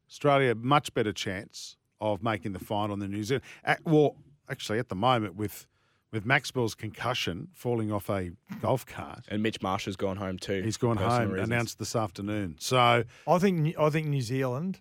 Australia 0.08 0.54
much 0.54 0.94
better 0.94 1.12
chance 1.12 1.76
of 2.00 2.22
making 2.22 2.52
the 2.52 2.59
final 2.59 2.94
in 2.94 3.00
the 3.00 3.09
New 3.09 3.22
Zealand. 3.24 3.44
Ac- 3.66 3.80
well, 3.85 4.16
actually, 4.50 4.78
at 4.78 4.88
the 4.88 4.94
moment 4.94 5.37
with 5.37 5.66
with 6.12 6.24
Maxwell's 6.24 6.74
concussion 6.74 7.48
falling 7.52 7.90
off 7.92 8.09
a 8.09 8.30
golf 8.62 8.87
cart, 8.87 9.24
And 9.28 9.42
Mitch 9.42 9.61
Marsh 9.61 9.85
has 9.87 9.96
gone 9.96 10.16
home 10.16 10.38
too. 10.38 10.62
he's 10.62 10.76
gone 10.76 10.96
home. 10.96 11.30
reasons. 11.32 11.48
Announced 11.50 11.78
this 11.78 11.96
afternoon. 11.96 12.56
So 12.61 13.04
I 13.26 13.38
think 13.38 13.76
I 13.78 13.90
think 13.90 14.06
New 14.06 14.22
Zealand, 14.22 14.80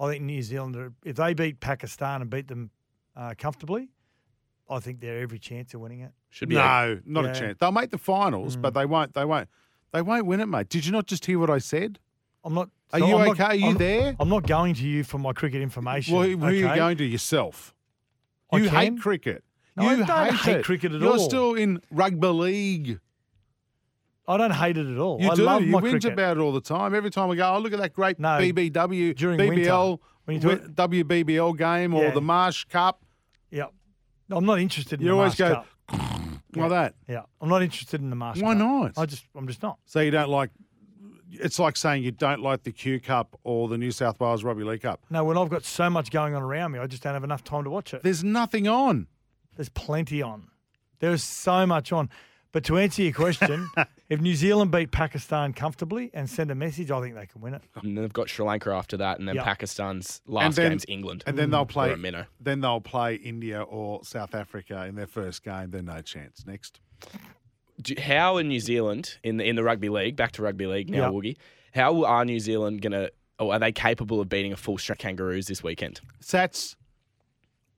I 0.00 0.10
think 0.10 0.24
New 0.24 0.42
Zealand, 0.42 0.94
if 1.04 1.16
they 1.16 1.34
beat 1.34 1.60
Pakistan 1.60 2.22
and 2.22 2.30
beat 2.30 2.48
them 2.48 2.70
uh, 3.14 3.34
comfortably, 3.38 3.90
I 4.68 4.80
think 4.80 5.00
they're 5.00 5.20
every 5.20 5.38
chance 5.38 5.74
of 5.74 5.80
winning 5.80 6.00
it. 6.00 6.12
Should 6.30 6.48
be 6.48 6.56
a- 6.56 6.58
no, 6.58 7.00
not 7.04 7.24
Yeah. 7.26 7.30
a 7.30 7.34
chance. 7.34 7.58
They'll 7.60 7.70
make 7.72 7.90
the 7.90 7.98
finals, 7.98 8.56
but 8.56 8.72
they 8.74 8.86
won't. 8.86 9.12
They 9.14 9.24
won't. 9.24 9.48
They 9.92 10.02
won't 10.02 10.26
win 10.26 10.40
it, 10.40 10.46
mate. 10.46 10.68
Did 10.68 10.84
you 10.86 10.92
not 10.92 11.06
just 11.06 11.26
hear 11.26 11.38
what 11.38 11.50
I 11.50 11.58
said? 11.58 11.98
I'm 12.46 12.54
not. 12.54 12.70
Are 12.92 13.00
so 13.00 13.06
you 13.08 13.16
I'm 13.16 13.30
okay? 13.30 13.42
Are 13.44 13.54
you 13.56 13.66
I'm- 13.66 13.76
there? 13.78 14.16
I'm 14.20 14.28
not 14.28 14.46
going 14.46 14.74
to 14.74 14.84
you 14.86 15.02
for 15.04 15.18
my 15.18 15.32
cricket 15.32 15.60
information. 15.60 16.14
Well, 16.14 16.22
who 16.28 16.44
are 16.44 16.52
you 16.52 16.62
going 16.74 16.96
to 16.98 17.04
yourself? 17.04 17.74
I 18.52 18.58
You 18.58 18.68
hate 18.70 19.00
cricket. 19.00 19.42
No, 19.76 19.82
you 19.90 20.04
I 20.04 20.06
don't 20.06 20.34
hate 20.36 20.56
it. 20.58 20.64
cricket 20.64 20.92
at 20.92 21.02
all. 21.02 21.08
You're 21.10 21.18
still 21.18 21.54
in 21.54 21.80
rugby 21.90 22.28
league. 22.28 23.00
I 24.28 24.36
don't 24.36 24.52
hate 24.52 24.76
it 24.76 24.86
at 24.86 24.98
all. 24.98 25.20
You 25.20 25.30
I 25.30 25.34
do. 25.34 25.42
love 25.42 25.62
you 25.62 25.68
my 25.72 25.80
whinge 25.80 25.90
cricket. 26.02 26.12
about 26.12 26.36
it 26.36 26.40
all 26.40 26.52
the 26.52 26.60
time. 26.60 26.94
Every 26.94 27.10
time 27.10 27.28
we 27.28 27.36
go, 27.36 27.52
oh 27.54 27.58
look 27.58 27.72
at 27.72 27.78
that 27.80 27.92
great 27.92 28.18
No, 28.18 28.28
BBW, 28.38 29.14
during 29.16 29.38
BBL, 29.38 29.48
winter, 29.48 29.96
when 30.24 30.34
you 30.36 30.40
do 30.40 30.56
WBBL 30.72 31.58
game 31.58 31.94
or 31.94 32.04
Yeah. 32.04 32.10
the 32.12 32.20
Marsh 32.20 32.64
Cup. 32.64 33.04
Yeah, 33.50 33.66
I'm 34.30 34.44
not 34.46 34.58
interested 34.60 35.00
in 35.00 35.06
You 35.06 35.12
always 35.18 35.38
Marsh 35.38 35.52
go, 35.52 35.64
Cup. 35.88 36.12
Like 36.56 36.70
that. 36.70 36.94
Yeah, 37.06 37.22
I'm 37.40 37.50
not 37.50 37.60
interested 37.62 38.00
in 38.00 38.08
the 38.08 38.16
Marsh. 38.16 38.38
Cup. 38.38 38.46
Why 38.46 38.54
Cup. 38.54 38.58
not? 38.58 38.92
I 38.96 39.04
just, 39.04 39.24
I'm 39.36 39.46
just 39.46 39.62
not. 39.62 39.78
So 39.84 40.00
you 40.00 40.10
don't 40.10 40.30
like. 40.30 40.50
It's 41.30 41.58
like 41.58 41.76
saying 41.76 42.04
you 42.04 42.12
don't 42.12 42.40
like 42.40 42.62
the 42.62 42.72
Q 42.72 43.00
Cup 43.00 43.38
or 43.42 43.68
the 43.68 43.78
New 43.78 43.90
South 43.90 44.20
Wales 44.20 44.44
Rugby 44.44 44.64
League 44.64 44.82
Cup. 44.82 45.00
No, 45.10 45.24
when 45.24 45.36
I've 45.36 45.48
got 45.48 45.64
so 45.64 45.90
much 45.90 46.10
going 46.10 46.34
on 46.34 46.42
around 46.42 46.72
me, 46.72 46.78
I 46.78 46.86
just 46.86 47.02
don't 47.02 47.14
have 47.14 47.24
enough 47.24 47.42
time 47.44 47.64
to 47.64 47.70
watch 47.70 47.92
it. 47.94 48.02
There's 48.02 48.22
nothing 48.22 48.68
on. 48.68 49.08
There's 49.56 49.68
plenty 49.68 50.22
on. 50.22 50.48
There's 51.00 51.22
so 51.22 51.66
much 51.66 51.92
on. 51.92 52.10
But 52.52 52.64
to 52.64 52.78
answer 52.78 53.02
your 53.02 53.12
question, 53.12 53.68
if 54.08 54.20
New 54.20 54.34
Zealand 54.34 54.70
beat 54.70 54.90
Pakistan 54.90 55.52
comfortably 55.52 56.10
and 56.14 56.30
send 56.30 56.50
a 56.50 56.54
message, 56.54 56.90
I 56.90 57.00
think 57.00 57.14
they 57.14 57.26
can 57.26 57.40
win 57.40 57.54
it. 57.54 57.62
And 57.74 57.96
then 57.96 58.02
they've 58.02 58.12
got 58.12 58.30
Sri 58.30 58.46
Lanka 58.46 58.70
after 58.70 58.96
that, 58.96 59.18
and 59.18 59.28
then 59.28 59.34
Yeah. 59.34 59.44
Pakistan's 59.44 60.22
last 60.26 60.56
then- 60.56 60.70
game's 60.70 60.86
England. 60.88 61.24
And 61.26 61.36
then 61.36 61.48
mm. 61.48 61.52
they'll 61.52 61.60
or 61.62 61.66
play. 61.66 61.92
a. 61.92 62.28
Then 62.40 62.60
they'll 62.60 62.80
play 62.80 63.16
India 63.16 63.62
or 63.62 64.02
South 64.04 64.34
Africa 64.34 64.86
in 64.86 64.94
their 64.94 65.06
first 65.06 65.42
game. 65.44 65.70
Then 65.70 65.86
no 65.86 66.00
chance. 66.00 66.46
Next. 66.46 66.80
Do, 67.82 67.94
how 68.00 68.38
in 68.38 68.48
New 68.48 68.60
Zealand 68.60 69.18
in 69.22 69.36
the 69.36 69.44
in 69.44 69.56
the 69.56 69.62
rugby 69.64 69.88
league? 69.88 70.16
Back 70.16 70.32
to 70.32 70.42
rugby 70.42 70.66
league 70.66 70.88
now, 70.90 71.06
Yeah. 71.06 71.10
Woogie. 71.10 71.36
How 71.74 72.04
are 72.04 72.24
New 72.24 72.40
Zealand 72.40 72.80
gonna? 72.82 73.10
Or 73.38 73.52
are 73.52 73.58
they 73.58 73.70
capable 73.72 74.18
of 74.20 74.28
beating 74.30 74.52
a 74.52 74.56
full 74.56 74.78
strength 74.78 75.00
Kangaroos 75.00 75.46
this 75.46 75.62
weekend? 75.62 76.00
Sats. 76.22 76.74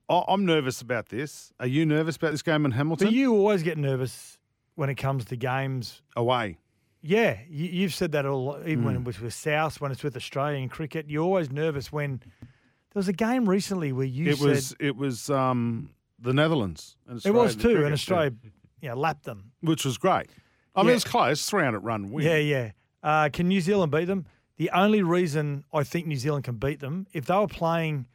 I- 0.07 0.23
I'm 0.27 0.45
nervous 0.45 0.81
about 0.81 1.09
this. 1.09 1.51
Are 1.59 1.67
you 1.67 1.85
nervous 1.85 2.15
about 2.15 2.31
this 2.31 2.41
game 2.41 2.65
in 2.65 2.71
Hamilton? 2.71 3.07
But 3.07 3.13
you 3.13 3.33
always 3.35 3.61
get 3.61 3.77
nervous 3.77 4.37
when 4.75 4.89
it 4.89 4.95
comes 4.95 5.25
to 5.25 5.35
games. 5.35 6.01
Away. 6.15 6.57
Yeah, 7.01 7.39
you, 7.49 7.65
you've 7.67 7.93
said 7.93 8.11
that 8.13 8.25
all, 8.25 8.57
even 8.61 8.79
Hmm. 8.79 8.85
when 8.85 8.95
it 8.95 9.03
was 9.03 9.19
with 9.21 9.33
South, 9.33 9.79
when 9.79 9.91
it's 9.91 10.03
with 10.03 10.15
Australian 10.15 10.69
cricket. 10.69 11.09
You're 11.09 11.23
always 11.23 11.51
nervous 11.51 11.91
when 11.91 12.19
there 12.41 12.95
was 12.95 13.07
a 13.07 13.13
game 13.13 13.47
recently 13.47 13.91
where 13.91 14.05
you 14.05 14.29
it 14.31 14.37
said 14.37 14.47
was. 14.47 14.75
It 14.79 14.95
was 14.95 15.29
um, 15.29 15.91
the 16.19 16.33
Netherlands. 16.33 16.97
And 17.07 17.23
it 17.25 17.31
was 17.31 17.55
Australia 17.55 17.85
in 17.85 17.91
the 17.91 17.97
too, 17.97 18.13
and 18.15 18.41
cricket, 18.41 18.53
Australia, 18.81 18.95
yeah, 18.95 18.99
lapped 19.01 19.23
them. 19.25 19.51
which 19.61 19.85
was 19.85 19.97
great. 19.97 20.29
I 20.75 20.81
mean, 20.81 20.87
Yeah. 20.87 20.91
it 20.91 20.95
was 20.95 21.03
close. 21.03 21.49
300 21.49 21.79
run 21.79 22.11
win. 22.11 22.25
Yeah, 22.25 22.37
yeah. 22.37 22.71
Uh, 23.01 23.29
can 23.31 23.47
New 23.47 23.61
Zealand 23.61 23.91
beat 23.91 24.05
them? 24.05 24.25
The 24.57 24.69
only 24.71 25.01
reason 25.01 25.63
I 25.73 25.83
think 25.83 26.05
New 26.07 26.17
Zealand 26.17 26.43
can 26.43 26.55
beat 26.57 26.79
them 26.79 27.07
if 27.13 27.25
they 27.25 27.35
were 27.35 27.47
playing 27.47 28.07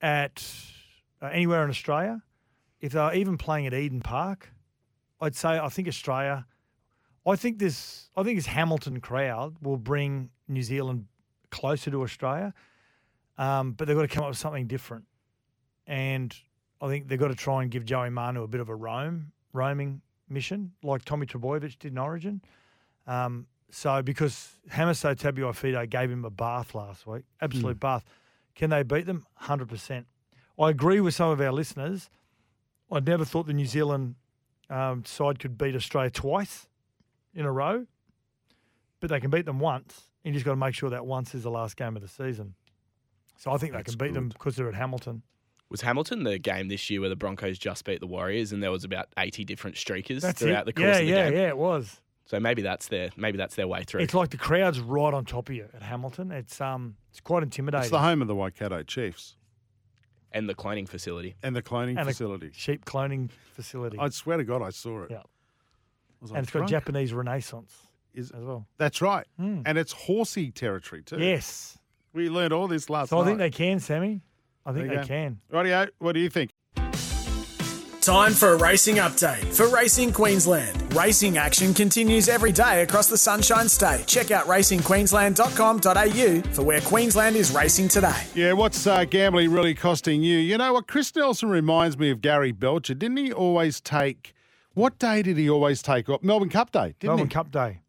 at 0.00 0.44
uh, 1.20 1.26
anywhere 1.26 1.64
in 1.64 1.70
Australia, 1.70 2.22
if 2.80 2.92
they 2.92 3.00
were 3.00 3.12
even 3.14 3.36
playing 3.36 3.66
at 3.66 3.74
Eden 3.74 4.00
Park, 4.00 4.52
I'd 5.20 5.34
say 5.36 5.58
I 5.58 5.68
think 5.68 5.88
Australia. 5.88 6.46
I 7.26 7.36
think 7.36 7.58
this. 7.60 8.10
I 8.16 8.22
think 8.24 8.36
this 8.38 8.46
Hamilton 8.46 9.00
crowd 9.00 9.56
will 9.62 9.76
bring 9.76 10.30
New 10.48 10.62
Zealand 10.62 11.06
closer 11.50 11.90
to 11.92 12.02
Australia, 12.02 12.52
um, 13.38 13.72
but 13.72 13.86
they've 13.86 13.96
got 13.96 14.02
to 14.02 14.08
come 14.08 14.24
up 14.24 14.30
with 14.30 14.38
something 14.38 14.66
different, 14.66 15.04
and 15.86 16.34
I 16.80 16.88
think 16.88 17.06
they've 17.08 17.18
got 17.20 17.28
to 17.28 17.36
try 17.36 17.62
and 17.62 17.70
give 17.70 17.84
Joey 17.84 18.10
Manu 18.10 18.42
a 18.42 18.48
bit 18.48 18.60
of 18.60 18.68
a 18.68 18.74
roam 18.74 19.30
roaming 19.52 20.00
mission, 20.28 20.72
like 20.82 21.04
Tommy 21.04 21.26
Trbojevic 21.26 21.78
did 21.78 21.92
in 21.92 21.98
Origin. 21.98 22.40
Um, 23.06 23.46
so 23.70 24.02
because 24.02 24.50
Hamiso 24.70 25.14
Tabuai 25.14 25.88
gave 25.88 26.10
him 26.10 26.24
a 26.24 26.30
bath 26.30 26.74
last 26.74 27.06
week, 27.06 27.24
absolute 27.40 27.80
bath. 27.80 28.04
Can 28.54 28.70
they 28.70 28.82
beat 28.82 29.06
them? 29.06 29.24
Hundred 29.34 29.68
percent. 29.68 30.06
I 30.60 30.70
agree 30.70 31.00
with 31.00 31.14
some 31.14 31.30
of 31.30 31.40
our 31.40 31.52
listeners. 31.52 32.10
I 32.90 33.00
never 33.00 33.24
thought 33.24 33.46
the 33.46 33.54
New 33.54 33.66
Zealand 33.66 34.16
um, 34.68 35.04
side 35.06 35.38
could 35.38 35.56
beat 35.56 35.74
Australia 35.74 36.10
twice 36.10 36.66
in 37.34 37.46
a 37.46 37.52
row, 37.52 37.86
but 39.00 39.08
they 39.08 39.20
can 39.20 39.30
beat 39.30 39.46
them 39.46 39.58
once. 39.58 40.02
You 40.22 40.32
just 40.32 40.44
got 40.44 40.52
to 40.52 40.56
make 40.56 40.74
sure 40.74 40.90
that 40.90 41.06
once 41.06 41.34
is 41.34 41.42
the 41.42 41.50
last 41.50 41.76
game 41.76 41.96
of 41.96 42.02
the 42.02 42.08
season. 42.08 42.54
So 43.38 43.50
I 43.50 43.56
think 43.56 43.72
they 43.72 43.82
can 43.82 43.96
beat 43.98 44.14
them 44.14 44.28
because 44.28 44.54
they're 44.56 44.68
at 44.68 44.74
Hamilton. 44.74 45.22
Was 45.72 45.80
Hamilton 45.80 46.22
the 46.22 46.38
game 46.38 46.68
this 46.68 46.88
year 46.90 47.00
where 47.00 47.08
the 47.08 47.16
Broncos 47.16 47.58
just 47.58 47.84
beat 47.84 47.98
the 48.00 48.06
Warriors, 48.06 48.52
and 48.52 48.62
there 48.62 48.70
was 48.70 48.84
about 48.84 49.08
eighty 49.18 49.44
different 49.44 49.74
streakers 49.76 50.20
That's 50.20 50.38
throughout 50.40 50.60
it. 50.62 50.66
the 50.66 50.72
course 50.74 50.84
yeah, 50.84 50.92
of 50.92 50.98
the 50.98 51.04
game? 51.06 51.14
yeah, 51.16 51.30
game? 51.30 51.38
yeah. 51.38 51.48
It 51.48 51.56
was. 51.56 52.00
So 52.26 52.38
maybe 52.38 52.62
that's 52.62 52.88
their 52.88 53.10
maybe 53.16 53.38
that's 53.38 53.56
their 53.56 53.66
way 53.66 53.82
through. 53.82 54.02
It's 54.02 54.14
like 54.14 54.30
the 54.30 54.36
crowd's 54.36 54.78
right 54.80 55.12
on 55.12 55.24
top 55.24 55.48
of 55.48 55.54
you 55.56 55.68
at 55.74 55.82
Hamilton. 55.82 56.30
It's 56.30 56.60
um, 56.60 56.96
it's 57.10 57.20
quite 57.20 57.42
intimidating. 57.42 57.82
It's 57.84 57.90
the 57.90 57.98
home 57.98 58.22
of 58.22 58.28
the 58.28 58.34
Waikato 58.34 58.82
Chiefs 58.82 59.36
and 60.30 60.48
the 60.48 60.54
cloning 60.54 60.88
facility. 60.88 61.34
and 61.42 61.54
the 61.56 61.62
cloning 61.62 61.90
And 61.98 62.00
a 62.00 62.04
facility. 62.04 62.50
sheep 62.54 62.84
cloning 62.84 63.30
facility. 63.54 63.98
I 63.98 64.08
swear 64.10 64.36
to 64.38 64.44
God, 64.44 64.62
I 64.62 64.70
saw 64.70 65.02
it. 65.02 65.10
Yeah. 65.10 65.22
Was 66.20 66.30
like, 66.30 66.38
and 66.38 66.46
it's 66.46 66.52
got 66.54 66.68
Japanese 66.68 67.12
Renaissance 67.12 67.74
Is- 68.14 68.30
as 68.30 68.44
well. 68.44 68.66
That's 68.78 69.02
right. 69.02 69.26
Mm. 69.40 69.62
And 69.66 69.76
it's 69.78 69.92
horsey 69.92 70.50
territory 70.50 71.02
too. 71.02 71.18
Yes. 71.18 71.76
We 72.14 72.28
learned 72.28 72.52
all 72.52 72.68
this 72.68 72.88
last 72.88 73.08
time. 73.10 73.18
So 73.18 73.22
night. 73.22 73.22
I 73.22 73.26
think 73.30 73.38
they 73.38 73.50
can, 73.50 73.80
Sammy. 73.80 74.20
I 74.64 74.72
think 74.72 74.84
you 74.84 74.90
they 74.90 74.96
go. 74.96 75.04
can. 75.06 75.40
Rightio, 75.52 75.88
what 75.98 76.12
do 76.12 76.20
you 76.20 76.30
think? 76.30 76.50
Time 78.00 78.32
for 78.32 78.54
a 78.54 78.56
racing 78.56 78.96
update 78.96 79.44
for 79.54 79.68
Racing 79.68 80.12
Queensland. 80.12 80.92
Racing 80.92 81.38
action 81.38 81.72
continues 81.72 82.28
every 82.28 82.50
day 82.50 82.82
across 82.82 83.06
the 83.06 83.16
Sunshine 83.16 83.68
State. 83.68 84.08
Check 84.08 84.32
out 84.32 84.46
racingqueensland.com.au 84.46 86.52
for 86.52 86.62
where 86.64 86.80
Queensland 86.80 87.36
is 87.36 87.54
racing 87.54 87.86
today. 87.86 88.24
Yeah, 88.34 88.54
what's 88.54 88.88
uh, 88.88 89.04
gambling 89.04 89.52
really 89.52 89.76
costing 89.76 90.20
you? 90.20 90.38
You 90.38 90.58
know 90.58 90.72
what? 90.72 90.88
Chris 90.88 91.14
Nelson 91.14 91.48
reminds 91.48 91.96
me 91.96 92.10
of 92.10 92.20
Gary 92.20 92.50
Belcher. 92.50 92.94
Didn't 92.94 93.18
he 93.18 93.32
always 93.32 93.80
take? 93.80 94.34
What 94.74 94.98
day 94.98 95.22
did 95.22 95.36
he 95.36 95.48
always 95.48 95.80
take 95.80 96.08
off? 96.08 96.24
Melbourne 96.24 96.48
Cup 96.48 96.72
Day, 96.72 96.96
didn't 96.98 97.10
Melbourne 97.10 97.28
he? 97.28 97.34
Cup 97.34 97.52
Day. 97.52 97.81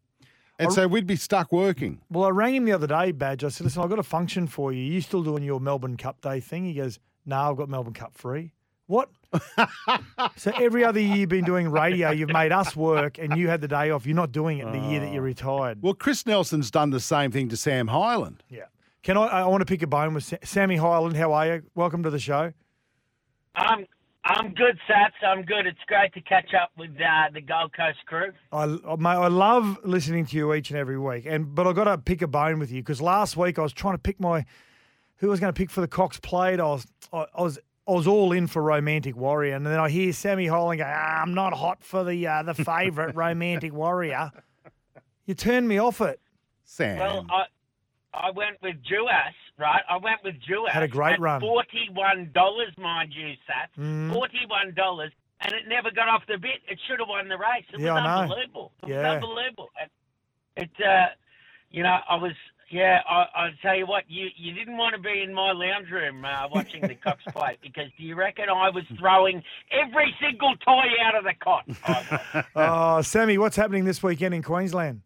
And 0.58 0.72
so 0.72 0.86
we'd 0.86 1.06
be 1.06 1.16
stuck 1.16 1.50
working. 1.52 2.00
Well, 2.10 2.24
I 2.24 2.30
rang 2.30 2.54
him 2.54 2.64
the 2.64 2.72
other 2.72 2.86
day, 2.86 3.12
Badge. 3.12 3.42
I 3.44 3.48
said, 3.48 3.64
listen, 3.64 3.82
I've 3.82 3.90
got 3.90 3.98
a 3.98 4.04
function 4.04 4.46
for 4.46 4.72
you. 4.72 4.80
Are 4.80 4.92
you 4.94 5.00
still 5.00 5.22
doing 5.22 5.42
your 5.42 5.60
Melbourne 5.60 5.96
Cup 5.96 6.20
Day 6.20 6.40
thing? 6.40 6.64
He 6.64 6.74
goes, 6.74 7.00
no, 7.26 7.50
I've 7.50 7.56
got 7.56 7.68
Melbourne 7.68 7.94
Cup 7.94 8.14
free. 8.14 8.52
What? 8.86 9.08
so 10.36 10.52
every 10.56 10.84
other 10.84 11.00
year 11.00 11.16
you've 11.16 11.28
been 11.28 11.44
doing 11.44 11.70
radio, 11.70 12.10
you've 12.10 12.32
made 12.32 12.52
us 12.52 12.76
work 12.76 13.18
and 13.18 13.36
you 13.36 13.48
had 13.48 13.60
the 13.60 13.68
day 13.68 13.90
off. 13.90 14.06
You're 14.06 14.14
not 14.14 14.30
doing 14.30 14.58
it 14.58 14.70
the 14.70 14.78
year 14.78 15.00
that 15.00 15.12
you 15.12 15.20
ah. 15.20 15.24
retired. 15.24 15.82
Well, 15.82 15.94
Chris 15.94 16.26
Nelson's 16.26 16.70
done 16.70 16.90
the 16.90 17.00
same 17.00 17.30
thing 17.30 17.48
to 17.48 17.56
Sam 17.56 17.88
Hyland. 17.88 18.42
Yeah. 18.50 18.64
Can 19.02 19.16
I? 19.16 19.26
I 19.26 19.46
want 19.46 19.62
to 19.62 19.66
pick 19.66 19.82
a 19.82 19.86
bone 19.86 20.14
with 20.14 20.34
Sammy 20.44 20.76
Hyland. 20.76 21.16
How 21.16 21.32
are 21.32 21.46
you? 21.46 21.62
Welcome 21.74 22.02
to 22.04 22.10
the 22.10 22.18
show. 22.18 22.52
I'm 23.54 23.86
I'm 24.26 24.54
good, 24.54 24.78
Sats. 24.88 25.26
I'm 25.26 25.42
good. 25.42 25.66
It's 25.66 25.78
great 25.86 26.14
to 26.14 26.20
catch 26.22 26.54
up 26.54 26.70
with 26.78 26.90
uh, 26.92 27.30
the 27.32 27.40
Gold 27.42 27.72
Coast 27.76 27.98
crew. 28.06 28.32
I, 28.52 28.62
I- 28.64 28.96
mate, 28.96 29.10
I 29.10 29.28
love 29.28 29.78
listening 29.84 30.24
to 30.26 30.36
you 30.36 30.54
each 30.54 30.70
and 30.70 30.78
every 30.78 30.98
week, 30.98 31.26
and 31.26 31.54
but 31.54 31.66
I 31.66 31.72
got 31.72 31.84
to 31.84 31.98
pick 31.98 32.22
a 32.22 32.26
bone 32.26 32.58
with 32.58 32.70
you 32.72 32.80
because 32.82 33.02
last 33.02 33.36
week 33.36 33.58
I 33.58 33.62
was 33.62 33.72
trying 33.72 33.94
to 33.94 33.98
pick 33.98 34.18
my 34.20 34.44
who 35.16 35.28
I 35.28 35.30
was 35.30 35.40
going 35.40 35.52
to 35.52 35.56
pick 35.56 35.70
for 35.70 35.80
the 35.82 35.88
Cox 35.88 36.18
plate. 36.20 36.58
I 36.58 36.64
was 36.64 36.86
I, 37.12 37.26
I 37.34 37.42
was 37.42 37.58
I 37.86 37.92
was 37.92 38.06
all 38.06 38.32
in 38.32 38.46
for 38.46 38.62
Romantic 38.62 39.14
Warrior, 39.14 39.54
and 39.54 39.66
then 39.66 39.78
I 39.78 39.90
hear 39.90 40.10
Sammy 40.14 40.46
Hyland 40.46 40.78
go, 40.78 40.86
ah, 40.86 41.20
"I'm 41.22 41.34
not 41.34 41.52
hot 41.52 41.84
for 41.84 42.02
the 42.02 42.26
uh, 42.26 42.42
the 42.44 42.54
favourite 42.54 43.14
Romantic 43.16 43.74
Warrior." 43.74 44.32
You 45.26 45.34
turned 45.34 45.68
me 45.68 45.78
off 45.78 46.00
it. 46.00 46.18
Sam. 46.64 46.98
Well, 46.98 47.26
I 47.30 47.44
I 48.14 48.30
went 48.30 48.56
with 48.62 48.76
Duais, 48.84 49.32
right? 49.58 49.82
I 49.88 49.96
went 49.96 50.22
with 50.24 50.34
Duais. 50.48 50.68
Had 50.70 50.82
a 50.82 50.88
great 50.88 51.14
at 51.14 51.20
run. 51.20 51.40
Forty-one 51.40 52.30
dollars, 52.34 52.72
mind 52.78 53.12
you, 53.14 53.28
Sats. 53.48 53.78
Mm. 53.78 54.12
Forty-one 54.12 54.74
dollars, 54.74 55.12
and 55.40 55.52
it 55.52 55.62
never 55.68 55.90
got 55.90 56.08
off 56.08 56.22
the 56.28 56.38
bit. 56.38 56.60
It 56.68 56.78
should 56.88 56.98
have 57.00 57.08
won 57.08 57.28
the 57.28 57.36
race. 57.38 57.64
It 57.72 57.80
Yeah, 57.80 57.94
was 57.94 58.00
I 58.02 58.04
know. 58.04 58.22
unbelievable. 58.22 58.72
It 58.82 58.88
Yeah. 58.90 58.96
was 59.02 59.14
unbelievable. 59.16 59.70
And 59.80 59.90
it, 60.56 60.70
uh, 60.84 61.06
you 61.70 61.82
know, 61.82 61.98
I 62.08 62.16
was. 62.16 62.32
Yeah, 62.70 63.02
I, 63.08 63.26
I 63.36 63.50
tell 63.62 63.76
you 63.76 63.86
what, 63.86 64.04
you, 64.08 64.28
you 64.36 64.52
didn't 64.52 64.78
want 64.78 64.96
to 64.96 65.00
be 65.00 65.22
in 65.22 65.32
my 65.34 65.52
lounge 65.52 65.88
room 65.92 66.24
uh, 66.24 66.48
watching 66.50 66.80
the 66.80 66.94
Cox 66.94 67.22
plate 67.28 67.58
because 67.62 67.84
do 67.96 68.02
you 68.04 68.16
reckon 68.16 68.46
I 68.48 68.70
was 68.70 68.82
throwing 68.98 69.42
every 69.70 70.12
single 70.20 70.56
toy 70.56 70.86
out 71.04 71.14
of 71.14 71.24
the 71.24 71.34
cot? 71.38 72.46
Oh, 72.56 73.02
Sammy, 73.02 73.36
what's 73.38 73.54
happening 73.54 73.84
this 73.84 74.02
weekend 74.02 74.34
in 74.34 74.42
Queensland? 74.42 75.02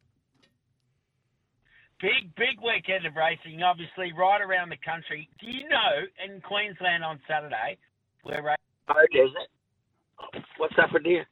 Big, 2.00 2.34
big 2.36 2.62
weekend 2.62 3.06
of 3.06 3.16
racing, 3.16 3.62
obviously, 3.62 4.12
right 4.16 4.40
around 4.40 4.68
the 4.68 4.76
country. 4.84 5.28
Do 5.40 5.46
you 5.50 5.68
know 5.68 6.06
in 6.24 6.40
Queensland 6.40 7.02
on 7.02 7.18
Saturday, 7.26 7.76
we're 8.24 8.42
racing? 8.42 8.56
Oh, 8.88 9.00
is 9.02 9.30
it? 9.34 10.42
What's 10.58 10.74
up 10.80 10.92
with 10.92 11.02
you? 11.04 11.22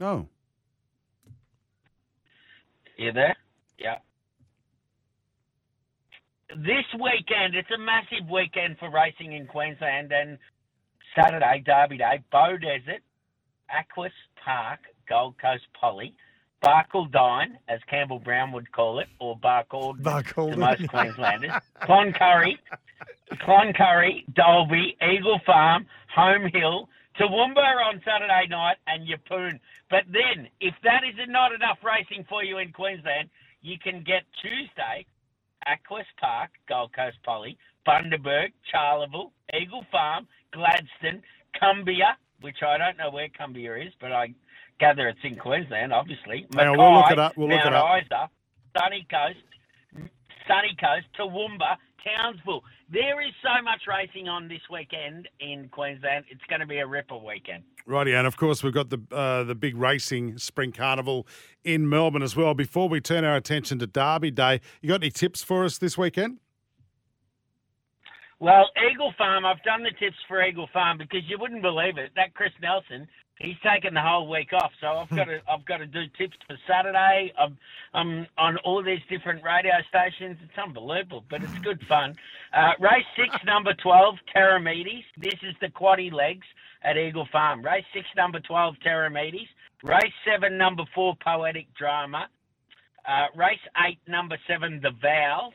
oh, 0.00 0.26
You 2.96 3.12
there? 3.12 3.36
Yeah. 3.78 3.98
This 6.48 6.86
weekend, 6.94 7.54
it's 7.54 7.70
a 7.74 7.78
massive 7.78 8.30
weekend 8.30 8.78
for 8.78 8.90
racing 8.90 9.34
in 9.34 9.46
Queensland, 9.46 10.10
and 10.12 10.38
Saturday, 11.14 11.62
Derby 11.66 11.98
Day, 11.98 12.22
Bow 12.32 12.56
Desert, 12.56 13.02
Aquis 13.70 14.12
Park, 14.42 14.80
Gold 15.06 15.34
Coast 15.40 15.64
Poly, 15.78 16.14
Barcaldine, 16.62 17.58
as 17.68 17.80
Campbell 17.88 18.18
Brown 18.18 18.52
would 18.52 18.70
call 18.72 18.98
it, 18.98 19.08
or 19.20 19.36
Barcald 19.36 20.02
to 20.52 20.56
most 20.56 20.88
Queenslanders, 20.88 21.52
Cloncurry, 21.82 22.58
Cloncurry, 23.34 24.24
Dalby, 24.34 24.96
Eagle 25.02 25.40
Farm, 25.44 25.86
Home 26.14 26.50
Hill, 26.52 26.88
Toowoomba 27.20 27.84
on 27.86 28.00
Saturday 28.04 28.46
night, 28.48 28.76
and 28.86 29.06
Yeppoon. 29.06 29.60
But 29.90 30.04
then, 30.06 30.48
if 30.60 30.74
that 30.82 31.02
is 31.04 31.14
not 31.28 31.52
enough 31.52 31.78
racing 31.84 32.24
for 32.28 32.42
you 32.42 32.58
in 32.58 32.72
Queensland, 32.72 33.28
you 33.62 33.78
can 33.78 34.02
get 34.02 34.22
Tuesday, 34.40 35.06
Aquis 35.66 36.06
Park, 36.20 36.50
Gold 36.68 36.92
Coast 36.94 37.18
Poly, 37.24 37.58
Bundaberg, 37.86 38.52
Charleville, 38.72 39.30
Eagle 39.54 39.84
Farm, 39.90 40.26
Gladstone, 40.52 41.22
Kumbia, 41.60 42.14
which 42.40 42.62
I 42.62 42.78
don't 42.78 42.96
know 42.98 43.10
where 43.10 43.28
Kumbia 43.28 43.86
is, 43.86 43.92
but 44.00 44.12
I 44.12 44.34
gather 44.78 45.08
it's 45.08 45.18
in 45.24 45.36
Queensland, 45.36 45.92
obviously. 45.92 46.46
On, 46.56 46.76
we'll 46.76 46.94
look 46.94 47.04
Mackay, 47.04 47.12
it 47.12 47.18
up, 47.18 47.36
we'll 47.36 47.48
look 47.48 47.64
Mount 47.64 47.68
it 47.68 47.74
up. 47.74 48.02
Isa, 48.02 48.30
Sunny 48.78 49.06
Coast, 49.10 50.10
Sunny 50.46 50.76
Coast, 50.80 51.06
Toowoomba, 51.18 51.76
Townsville. 52.04 52.62
There 52.88 53.20
is 53.20 53.32
so 53.42 53.62
much 53.62 53.80
racing 53.88 54.28
on 54.28 54.48
this 54.48 54.60
weekend 54.70 55.28
in 55.40 55.68
Queensland. 55.70 56.24
It's 56.30 56.44
going 56.48 56.60
to 56.60 56.66
be 56.66 56.78
a 56.78 56.86
ripper 56.86 57.16
weekend. 57.16 57.64
Righty, 57.84 58.12
and 58.12 58.26
of 58.26 58.36
course 58.36 58.62
we've 58.62 58.74
got 58.74 58.90
the 58.90 59.00
uh, 59.10 59.44
the 59.44 59.54
big 59.54 59.76
racing 59.76 60.38
spring 60.38 60.72
carnival 60.72 61.26
in 61.64 61.88
Melbourne 61.88 62.22
as 62.22 62.36
well. 62.36 62.54
Before 62.54 62.88
we 62.88 63.00
turn 63.00 63.24
our 63.24 63.36
attention 63.36 63.78
to 63.80 63.86
Derby 63.86 64.30
Day, 64.30 64.60
you 64.82 64.88
got 64.88 65.02
any 65.02 65.10
tips 65.10 65.42
for 65.42 65.64
us 65.64 65.78
this 65.78 65.96
weekend? 65.98 66.38
Well, 68.38 68.68
Eagle 68.90 69.14
Farm, 69.16 69.46
I've 69.46 69.62
done 69.62 69.82
the 69.82 69.92
tips 69.98 70.16
for 70.28 70.44
Eagle 70.44 70.68
Farm 70.72 70.98
because 70.98 71.22
you 71.26 71.38
wouldn't 71.38 71.62
believe 71.62 71.96
it. 71.96 72.10
That 72.16 72.34
Chris 72.34 72.52
Nelson, 72.60 73.08
he's 73.38 73.56
taken 73.64 73.94
the 73.94 74.00
whole 74.00 74.28
week 74.28 74.52
off, 74.52 74.72
so 74.80 74.86
I've 74.88 75.10
got 75.10 75.24
to 75.24 75.40
I've 75.48 75.64
got 75.64 75.78
to 75.78 75.86
do 75.86 76.04
tips 76.18 76.36
for 76.46 76.56
Saturday. 76.68 77.32
I'm, 77.38 77.56
I'm 77.94 78.26
on 78.38 78.56
all 78.58 78.82
these 78.82 79.00
different 79.08 79.44
radio 79.44 79.72
stations. 79.88 80.38
It's 80.42 80.58
unbelievable, 80.58 81.24
but 81.30 81.42
it's 81.42 81.58
good 81.62 81.80
fun. 81.88 82.14
Uh, 82.52 82.72
race 82.80 83.06
six, 83.16 83.34
number 83.46 83.74
twelve, 83.74 84.16
Terramedes. 84.34 85.04
This 85.18 85.38
is 85.42 85.54
the 85.60 85.68
quaddy 85.68 86.12
legs 86.12 86.46
at 86.82 86.96
Eagle 86.96 87.28
Farm. 87.32 87.64
Race 87.64 87.84
six, 87.92 88.06
number 88.16 88.40
twelve, 88.40 88.74
Terramedes. 88.84 89.48
Race 89.82 90.12
seven, 90.24 90.56
number 90.56 90.84
four, 90.94 91.14
Poetic 91.22 91.66
Drama. 91.74 92.28
Uh, 93.06 93.26
race 93.36 93.60
eight, 93.86 93.98
number 94.08 94.36
seven, 94.48 94.80
The 94.82 94.90
Vows. 95.00 95.52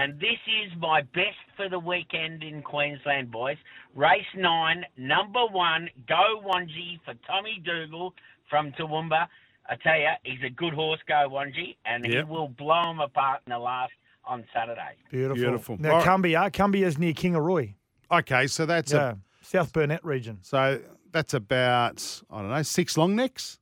And 0.00 0.14
this 0.20 0.38
is 0.46 0.72
my 0.78 1.02
best 1.02 1.36
for 1.56 1.68
the 1.68 1.78
weekend 1.78 2.44
in 2.44 2.62
Queensland, 2.62 3.32
boys. 3.32 3.56
Race 3.96 4.24
nine, 4.36 4.84
number 4.96 5.44
one, 5.50 5.88
Go 6.06 6.40
Wanji 6.46 7.00
for 7.04 7.14
Tommy 7.26 7.60
Dougal 7.64 8.14
from 8.48 8.70
Toowoomba. 8.72 9.26
I 9.68 9.74
tell 9.82 9.98
you, 9.98 10.06
he's 10.22 10.42
a 10.46 10.50
good 10.50 10.72
horse, 10.72 11.00
Go 11.08 11.28
Wanji, 11.30 11.76
and 11.84 12.04
Yep. 12.04 12.12
he 12.26 12.30
will 12.30 12.48
blow 12.48 12.90
him 12.92 13.00
apart 13.00 13.40
in 13.46 13.50
the 13.50 13.58
last 13.58 13.92
on 14.24 14.44
Saturday. 14.54 14.94
Beautiful. 15.10 15.36
Beautiful. 15.42 15.76
Now, 15.78 15.94
All 15.96 16.04
right. 16.04 16.52
Kumbia, 16.52 16.82
is 16.86 16.96
near 16.96 17.12
Kingaroy. 17.12 17.74
Okay, 18.10 18.46
so 18.46 18.66
that's 18.66 18.92
Yeah. 18.92 19.14
a 19.42 19.44
South 19.44 19.72
Burnett 19.72 20.04
region. 20.04 20.38
so 20.42 20.80
that's 21.10 21.34
about 21.34 22.22
I 22.30 22.40
don't 22.42 22.50
know 22.50 22.62
six 22.62 22.96
long 22.96 23.16
necks 23.16 23.58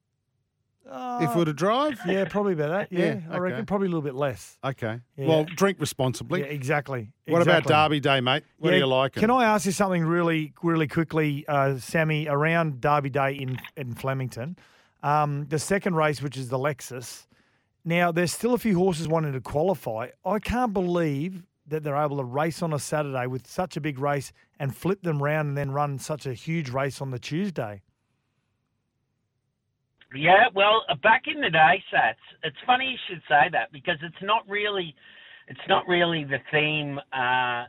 if 0.88 1.35
we 1.35 1.40
were 1.40 1.44
to 1.46 1.53
drive. 1.53 1.99
Uh, 2.07 2.11
Yeah, 2.12 2.25
probably 2.27 2.53
about 2.53 2.68
that. 2.70 2.92
Yeah, 2.92 3.14
Yeah, 3.14 3.20
I 3.31 3.38
reckon 3.38 3.66
probably 3.66 3.87
a 3.87 3.90
little 3.90 4.03
bit 4.03 4.14
less. 4.14 4.59
Okay. 4.64 5.01
Yeah. 5.16 5.27
Well, 5.27 5.44
drink 5.44 5.79
responsibly. 5.81 6.40
Yeah, 6.40 6.46
exactly. 6.46 7.11
What 7.27 7.42
about. 7.42 7.64
Derby 7.64 8.01
Day, 8.01 8.20
mate? 8.20 8.44
What 8.59 8.70
do 8.70 8.77
you 8.77 8.87
like? 8.87 9.14
Can 9.14 9.31
I 9.31 9.44
ask 9.44 9.66
you 9.66 9.72
something 9.72 10.05
really, 10.05 10.53
really 10.62 10.88
quickly, 10.88 11.44
uh, 11.49 11.79
Sammy? 11.79 12.29
Around 12.29 12.81
Derby 12.81 13.11
Day 13.11 13.35
in 13.35 13.59
in 13.77 13.94
Flemington, 13.94 14.57
um, 15.03 15.46
the 15.49 15.59
second 15.59 15.94
race, 15.96 16.22
which 16.22 16.37
is 16.37 16.49
the 16.49 16.59
Lexus. 16.59 17.27
Now, 17.85 18.11
there's 18.11 18.33
still 18.33 18.55
a 18.55 18.59
few 18.59 18.77
horses 18.77 19.07
wanting 19.07 19.33
to 19.33 19.40
qualify. 19.40 20.09
I 20.25 20.40
can't 20.40 20.72
believe 20.72 21.44
that 21.68 21.83
they're 21.85 21.96
able 21.96 22.16
to 22.16 22.25
race 22.25 22.62
on 22.62 22.72
a 22.72 22.79
Saturday 22.79 23.27
with 23.27 23.46
such 23.46 23.77
a 23.77 23.81
big 23.81 23.99
race 23.99 24.33
and 24.59 24.75
flip 24.77 25.03
them 25.03 25.22
round 25.22 25.49
and 25.49 25.57
then 25.59 25.70
run 25.70 25.99
such 25.99 26.27
a 26.27 26.33
huge 26.35 26.70
race 26.70 27.01
on 27.01 27.11
the 27.11 27.18
Tuesday. 27.18 27.83
Yeah, 30.16 30.46
well, 30.55 30.85
uh, 30.88 30.94
back 31.02 31.24
in 31.26 31.40
the 31.40 31.50
day, 31.50 31.83
Sats, 31.92 32.14
it's 32.42 32.57
funny 32.66 32.87
you 32.92 32.98
should 33.09 33.22
say 33.29 33.48
that 33.52 33.70
because 33.72 33.98
it's 34.02 34.22
not 34.22 34.48
really, 34.48 34.94
it's 35.48 35.61
not 35.68 35.87
really 35.87 36.24
the 36.24 36.38
theme 36.50 36.98
uh, 37.12 37.64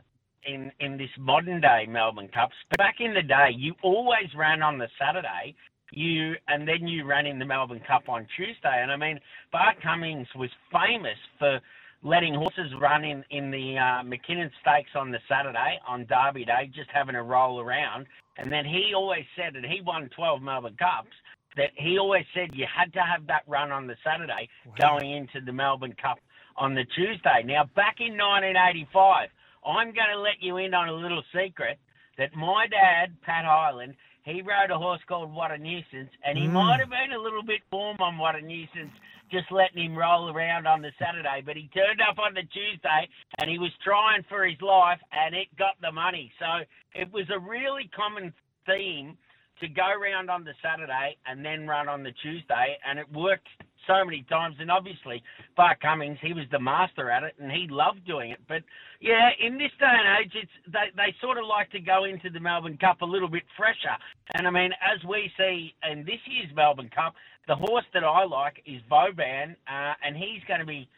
in 0.46 0.72
in 0.80 0.96
this 0.96 1.10
modern 1.18 1.60
day 1.60 1.86
Melbourne 1.88 2.28
Cups. 2.32 2.54
But 2.70 2.78
back 2.78 2.96
in 3.00 3.12
the 3.12 3.22
day, 3.22 3.50
you 3.54 3.74
always 3.82 4.28
ran 4.36 4.62
on 4.62 4.78
the 4.78 4.88
Saturday, 4.98 5.54
you 5.92 6.34
and 6.48 6.66
then 6.66 6.86
you 6.86 7.04
ran 7.04 7.26
in 7.26 7.38
the 7.38 7.44
Melbourne 7.44 7.82
Cup 7.86 8.08
on 8.08 8.26
Tuesday. 8.36 8.82
And 8.82 8.90
I 8.90 8.96
mean, 8.96 9.20
Bart 9.52 9.76
Cummings 9.82 10.28
was 10.34 10.50
famous 10.72 11.18
for 11.38 11.60
letting 12.02 12.34
horses 12.34 12.72
run 12.80 13.04
in 13.04 13.24
in 13.30 13.50
the 13.50 13.76
uh, 13.76 14.02
Mackinnon 14.04 14.50
Stakes 14.62 14.90
on 14.94 15.10
the 15.10 15.18
Saturday 15.28 15.78
on 15.86 16.06
Derby 16.06 16.46
Day, 16.46 16.70
just 16.74 16.88
having 16.94 17.14
a 17.14 17.22
roll 17.22 17.60
around. 17.60 18.06
And 18.38 18.50
then 18.50 18.64
he 18.64 18.92
always 18.94 19.24
said, 19.36 19.56
and 19.56 19.66
he 19.66 19.80
won 19.80 20.08
12 20.14 20.40
Melbourne 20.40 20.76
Cups 20.78 21.14
that 21.56 21.70
he 21.76 21.98
always 21.98 22.24
said 22.34 22.50
you 22.52 22.66
had 22.66 22.92
to 22.92 23.00
have 23.00 23.26
that 23.26 23.42
run 23.46 23.72
on 23.72 23.86
the 23.86 23.96
Saturday 24.04 24.48
going 24.80 25.10
into 25.12 25.44
the 25.44 25.52
Melbourne 25.52 25.94
Cup 26.00 26.18
on 26.56 26.74
the 26.74 26.84
Tuesday. 26.96 27.42
Now, 27.44 27.64
back 27.74 27.96
in 28.00 28.18
1985, 28.18 29.28
I'm 29.66 29.94
going 29.94 30.12
to 30.12 30.20
let 30.20 30.40
you 30.40 30.58
in 30.58 30.74
on 30.74 30.88
a 30.88 30.92
little 30.92 31.22
secret 31.34 31.78
that 32.18 32.34
my 32.34 32.66
dad, 32.66 33.14
Pat 33.22 33.44
Hyland, 33.44 33.94
he 34.24 34.42
rode 34.42 34.70
a 34.70 34.78
horse 34.78 35.00
called 35.08 35.32
What 35.32 35.50
a 35.50 35.58
Nuisance, 35.58 36.10
and 36.24 36.36
he 36.36 36.44
mm. 36.44 36.52
might 36.52 36.80
have 36.80 36.90
been 36.90 37.16
a 37.16 37.20
little 37.20 37.42
bit 37.42 37.62
warm 37.72 37.96
on 38.00 38.18
What 38.18 38.34
a 38.34 38.42
Nuisance, 38.42 38.92
just 39.30 39.50
letting 39.50 39.84
him 39.84 39.96
roll 39.96 40.30
around 40.30 40.66
on 40.66 40.82
the 40.82 40.90
Saturday. 40.98 41.42
But 41.44 41.56
he 41.56 41.70
turned 41.72 42.00
up 42.00 42.18
on 42.18 42.34
the 42.34 42.42
Tuesday, 42.42 43.08
and 43.38 43.48
he 43.48 43.58
was 43.58 43.70
trying 43.82 44.24
for 44.28 44.44
his 44.44 44.60
life, 44.60 45.00
and 45.12 45.34
it 45.34 45.48
got 45.56 45.80
the 45.80 45.92
money. 45.92 46.30
So 46.38 46.64
it 46.94 47.10
was 47.12 47.24
a 47.30 47.38
really 47.38 47.88
common 47.94 48.34
theme 48.66 49.16
to 49.60 49.68
go 49.68 49.88
round 50.00 50.30
on 50.30 50.44
the 50.44 50.54
Saturday 50.62 51.16
and 51.26 51.44
then 51.44 51.66
run 51.66 51.88
on 51.88 52.02
the 52.02 52.12
Tuesday, 52.22 52.78
and 52.86 52.98
it 52.98 53.06
worked 53.12 53.48
so 53.86 54.04
many 54.04 54.24
times. 54.28 54.56
And 54.60 54.70
obviously, 54.70 55.22
Bart 55.56 55.80
Cummings, 55.80 56.18
he 56.22 56.32
was 56.32 56.44
the 56.50 56.60
master 56.60 57.10
at 57.10 57.22
it, 57.22 57.34
and 57.40 57.50
he 57.50 57.66
loved 57.70 58.06
doing 58.06 58.30
it. 58.30 58.40
But 58.46 58.62
yeah, 59.00 59.30
in 59.40 59.58
this 59.58 59.72
day 59.80 59.90
and 59.90 60.24
age, 60.24 60.32
it's 60.34 60.72
they 60.72 60.90
they 60.96 61.14
sort 61.20 61.38
of 61.38 61.44
like 61.46 61.70
to 61.70 61.80
go 61.80 62.04
into 62.04 62.30
the 62.30 62.40
Melbourne 62.40 62.78
Cup 62.78 63.00
a 63.02 63.06
little 63.06 63.28
bit 63.28 63.44
fresher. 63.56 63.96
And 64.34 64.46
I 64.46 64.50
mean, 64.50 64.70
as 64.82 65.02
we 65.08 65.30
see 65.36 65.74
in 65.90 66.04
this 66.04 66.20
year's 66.26 66.54
Melbourne 66.54 66.90
Cup, 66.94 67.14
the 67.46 67.56
horse 67.56 67.86
that 67.94 68.04
I 68.04 68.24
like 68.24 68.62
is 68.66 68.80
Vauban, 68.88 69.56
uh, 69.66 69.94
and 70.04 70.16
he's 70.16 70.44
going 70.46 70.60
to 70.60 70.66
be 70.66 70.88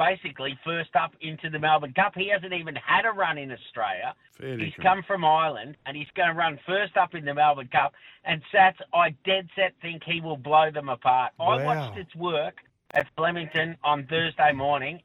basically 0.00 0.58
first 0.64 0.96
up 0.96 1.12
into 1.20 1.50
the 1.50 1.58
Melbourne 1.58 1.92
Cup. 1.92 2.14
He 2.16 2.30
hasn't 2.30 2.54
even 2.54 2.74
had 2.74 3.04
a 3.04 3.10
run 3.10 3.36
in 3.36 3.52
Australia. 3.52 4.14
Fair 4.38 4.58
he's 4.58 4.72
dinkum. 4.72 4.82
come 4.82 5.02
from 5.06 5.24
Ireland 5.24 5.76
and 5.84 5.96
he's 5.96 6.08
going 6.16 6.30
to 6.30 6.34
run 6.34 6.58
first 6.66 6.96
up 6.96 7.14
in 7.14 7.24
the 7.24 7.34
Melbourne 7.34 7.68
Cup. 7.70 7.92
And 8.24 8.42
Sats, 8.52 8.76
I 8.94 9.10
dead 9.24 9.48
set 9.54 9.74
think 9.82 10.02
he 10.04 10.20
will 10.20 10.38
blow 10.38 10.70
them 10.70 10.88
apart. 10.88 11.32
I 11.38 11.62
watched 11.64 11.98
its 11.98 12.14
work 12.14 12.56
at 12.94 13.06
Flemington 13.16 13.76
on 13.84 14.06
Thursday 14.06 14.52
morning. 14.52 15.00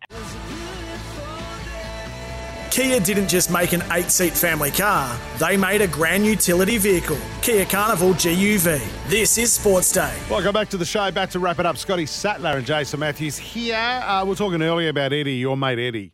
Kia 2.76 3.00
didn't 3.00 3.30
just 3.30 3.50
make 3.50 3.72
an 3.72 3.82
eight 3.94 4.12
seat 4.12 4.34
family 4.34 4.70
car, 4.70 5.18
they 5.38 5.56
made 5.56 5.80
a 5.80 5.88
grand 5.88 6.26
utility 6.26 6.78
vehicle. 6.78 7.18
Kia 7.42 7.64
Carnival 7.64 8.10
GUV. 8.16 8.86
This 9.08 9.38
is 9.38 9.54
Sports 9.54 9.94
Day. 9.94 10.14
Welcome 10.30 10.52
back 10.52 10.68
to 10.72 10.78
the 10.78 10.84
show. 10.84 11.10
Back 11.10 11.30
to 11.30 11.40
wrap 11.40 11.58
it 11.60 11.66
up. 11.66 11.78
Scotty 11.78 12.06
Sattler 12.06 12.58
and 12.58 12.66
Jason 12.66 13.00
Matthews 13.00 13.38
here. 13.38 13.78
Uh, 13.78 14.26
we 14.26 14.32
we're 14.32 14.36
talking 14.36 14.62
earlier 14.62 14.90
about 14.90 15.14
Eddie, 15.14 15.36
your 15.36 15.56
mate 15.56 15.80
Eddie, 15.80 16.12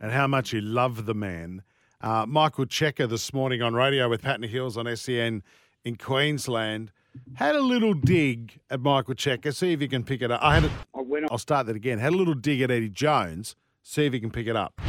and 0.00 0.10
how 0.10 0.26
much 0.26 0.54
you 0.54 0.62
love 0.62 1.04
the 1.04 1.12
man. 1.12 1.62
Uh, 2.00 2.24
Michael 2.26 2.64
Cheika 2.64 3.06
this 3.06 3.34
morning 3.34 3.60
on 3.60 3.74
radio 3.74 4.08
with 4.08 4.22
Patna 4.22 4.46
Hills 4.46 4.78
on 4.78 4.96
SEN 4.96 5.42
in 5.84 5.96
Queensland 5.96 6.92
had 7.34 7.54
a 7.54 7.60
little 7.60 7.92
dig 7.92 8.58
at 8.70 8.80
Michael 8.80 9.14
Cheika. 9.14 9.54
See 9.54 9.74
if 9.74 9.82
you 9.82 9.88
can 9.88 10.02
pick 10.02 10.22
it 10.22 10.30
up. 10.30 10.42
I 10.42 10.58
had. 10.58 10.64
A, 10.64 10.70
I'll 11.30 11.36
start 11.36 11.66
that 11.66 11.76
again. 11.76 11.98
Had 11.98 12.14
a 12.14 12.16
little 12.16 12.32
dig 12.32 12.62
at 12.62 12.70
Eddie 12.70 12.88
Jones. 12.88 13.54
See 13.82 14.06
if 14.06 14.14
you 14.14 14.20
can 14.20 14.30
pick 14.30 14.46
it 14.46 14.56
up. 14.56 14.80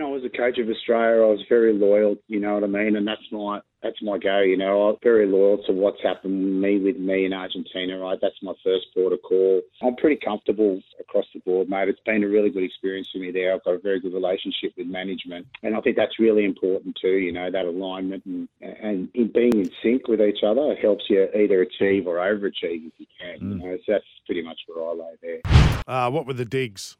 When 0.00 0.08
I 0.08 0.12
was 0.12 0.24
a 0.24 0.34
coach 0.34 0.58
of 0.58 0.68
Australia, 0.68 1.22
I 1.22 1.30
was 1.30 1.44
very 1.48 1.72
loyal. 1.72 2.16
You 2.26 2.40
know 2.40 2.54
what 2.54 2.64
I 2.64 2.66
mean, 2.66 2.96
and 2.96 3.06
that's 3.06 3.20
my 3.30 3.60
that's 3.82 4.00
my 4.02 4.18
go. 4.18 4.40
You 4.40 4.56
know, 4.56 4.88
I'm 4.88 4.96
very 5.02 5.26
loyal 5.26 5.62
to 5.66 5.72
what's 5.72 6.02
happened 6.02 6.40
to 6.40 6.68
me 6.68 6.78
with 6.78 6.96
me 6.96 7.26
in 7.26 7.32
Argentina. 7.32 7.98
Right, 7.98 8.18
that's 8.20 8.36
my 8.42 8.54
first 8.64 8.86
port 8.94 9.12
of 9.12 9.20
call. 9.22 9.60
I'm 9.82 9.96
pretty 9.96 10.18
comfortable 10.24 10.80
across 10.98 11.26
the 11.34 11.40
board, 11.40 11.68
mate. 11.68 11.88
It's 11.88 12.00
been 12.06 12.24
a 12.24 12.28
really 12.28 12.50
good 12.50 12.62
experience 12.62 13.08
for 13.12 13.18
me 13.18 13.30
there. 13.30 13.54
I've 13.54 13.64
got 13.64 13.74
a 13.74 13.78
very 13.78 14.00
good 14.00 14.14
relationship 14.14 14.72
with 14.76 14.86
management, 14.86 15.46
and 15.62 15.76
I 15.76 15.80
think 15.80 15.96
that's 15.96 16.18
really 16.18 16.44
important 16.44 16.96
too. 17.00 17.18
You 17.18 17.32
know, 17.32 17.50
that 17.50 17.66
alignment 17.66 18.24
and 18.24 18.48
and 18.60 19.08
in 19.14 19.30
being 19.32 19.52
in 19.52 19.70
sync 19.82 20.08
with 20.08 20.20
each 20.20 20.42
other 20.46 20.74
helps 20.80 21.04
you 21.08 21.28
either 21.36 21.62
achieve 21.62 22.06
or 22.06 22.16
overachieve 22.16 22.86
if 22.86 22.92
you 22.96 23.06
can. 23.20 23.50
You 23.50 23.58
know, 23.58 23.76
so 23.84 23.92
that's 23.92 24.04
pretty 24.24 24.42
much 24.42 24.60
where 24.66 24.86
I 24.86 24.92
lay 24.92 25.16
there. 25.22 25.40
Uh, 25.86 26.10
what 26.10 26.26
were 26.26 26.34
the 26.34 26.44
digs? 26.44 26.96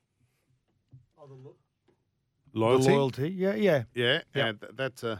The 1.28 1.36
Loyalty. 2.52 2.88
loyalty. 2.90 3.28
Yeah, 3.30 3.54
yeah. 3.54 3.82
Yeah, 3.94 4.20
yeah. 4.34 4.52
th- 4.52 4.72
that's. 4.74 5.04
Uh, 5.04 5.18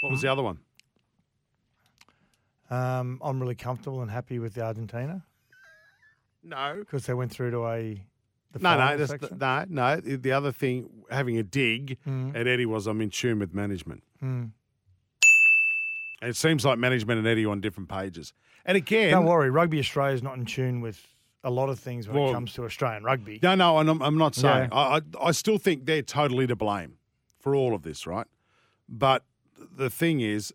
what 0.00 0.12
was 0.12 0.22
the 0.22 0.28
other 0.30 0.42
one? 0.42 0.58
Um, 2.70 3.20
I'm 3.22 3.40
really 3.40 3.54
comfortable 3.54 4.02
and 4.02 4.10
happy 4.10 4.38
with 4.38 4.54
the 4.54 4.62
Argentina 4.62 5.24
No. 6.42 6.76
because 6.80 7.06
they 7.06 7.14
went 7.14 7.30
through 7.32 7.52
to 7.52 7.66
a. 7.66 8.02
No, 8.58 8.70
no, 8.70 8.76
final 8.78 8.98
that's, 8.98 9.10
section. 9.10 9.38
no, 9.38 9.64
no. 9.68 9.96
The 10.00 10.32
other 10.32 10.50
thing, 10.50 10.88
having 11.10 11.36
a 11.38 11.42
dig 11.42 11.98
Mm. 12.06 12.34
at 12.34 12.46
Eddie 12.46 12.64
was 12.66 12.86
I'm 12.86 13.00
in 13.02 13.10
tune 13.10 13.38
with 13.38 13.52
management. 13.54 14.02
Mm. 14.22 14.50
And 16.22 16.30
it 16.30 16.36
seems 16.36 16.64
like 16.64 16.78
management 16.78 17.18
and 17.18 17.26
Eddie 17.28 17.44
are 17.44 17.50
on 17.50 17.60
different 17.60 17.88
pages. 17.90 18.32
And 18.64 18.76
again, 18.76 19.10
Don't 19.10 19.26
worry, 19.26 19.50
Rugby 19.50 19.78
Australia 19.78 20.14
is 20.14 20.22
not 20.22 20.38
in 20.38 20.46
tune 20.46 20.80
with 20.80 21.06
a 21.46 21.50
lot 21.50 21.68
of 21.68 21.78
things 21.78 22.08
when 22.08 22.16
Well- 22.18 22.30
it 22.30 22.34
comes 22.34 22.52
to 22.54 22.64
Australian 22.64 23.04
rugby. 23.04 23.38
no, 23.42 23.54
no, 23.54 23.78
and 23.78 23.88
I'm, 23.88 24.02
I'm 24.02 24.18
not 24.18 24.34
saying. 24.34 24.68
Yeah. 24.72 24.76
I, 24.78 24.96
I, 24.96 25.00
I 25.28 25.30
still 25.30 25.58
think 25.58 25.86
they're 25.86 26.02
totally 26.02 26.46
to 26.48 26.56
blame 26.56 26.98
for 27.38 27.54
all 27.54 27.72
of 27.74 27.82
this, 27.82 28.06
right? 28.06 28.26
But 28.88 29.24
the 29.56 29.88
thing 29.88 30.20
is, 30.20 30.52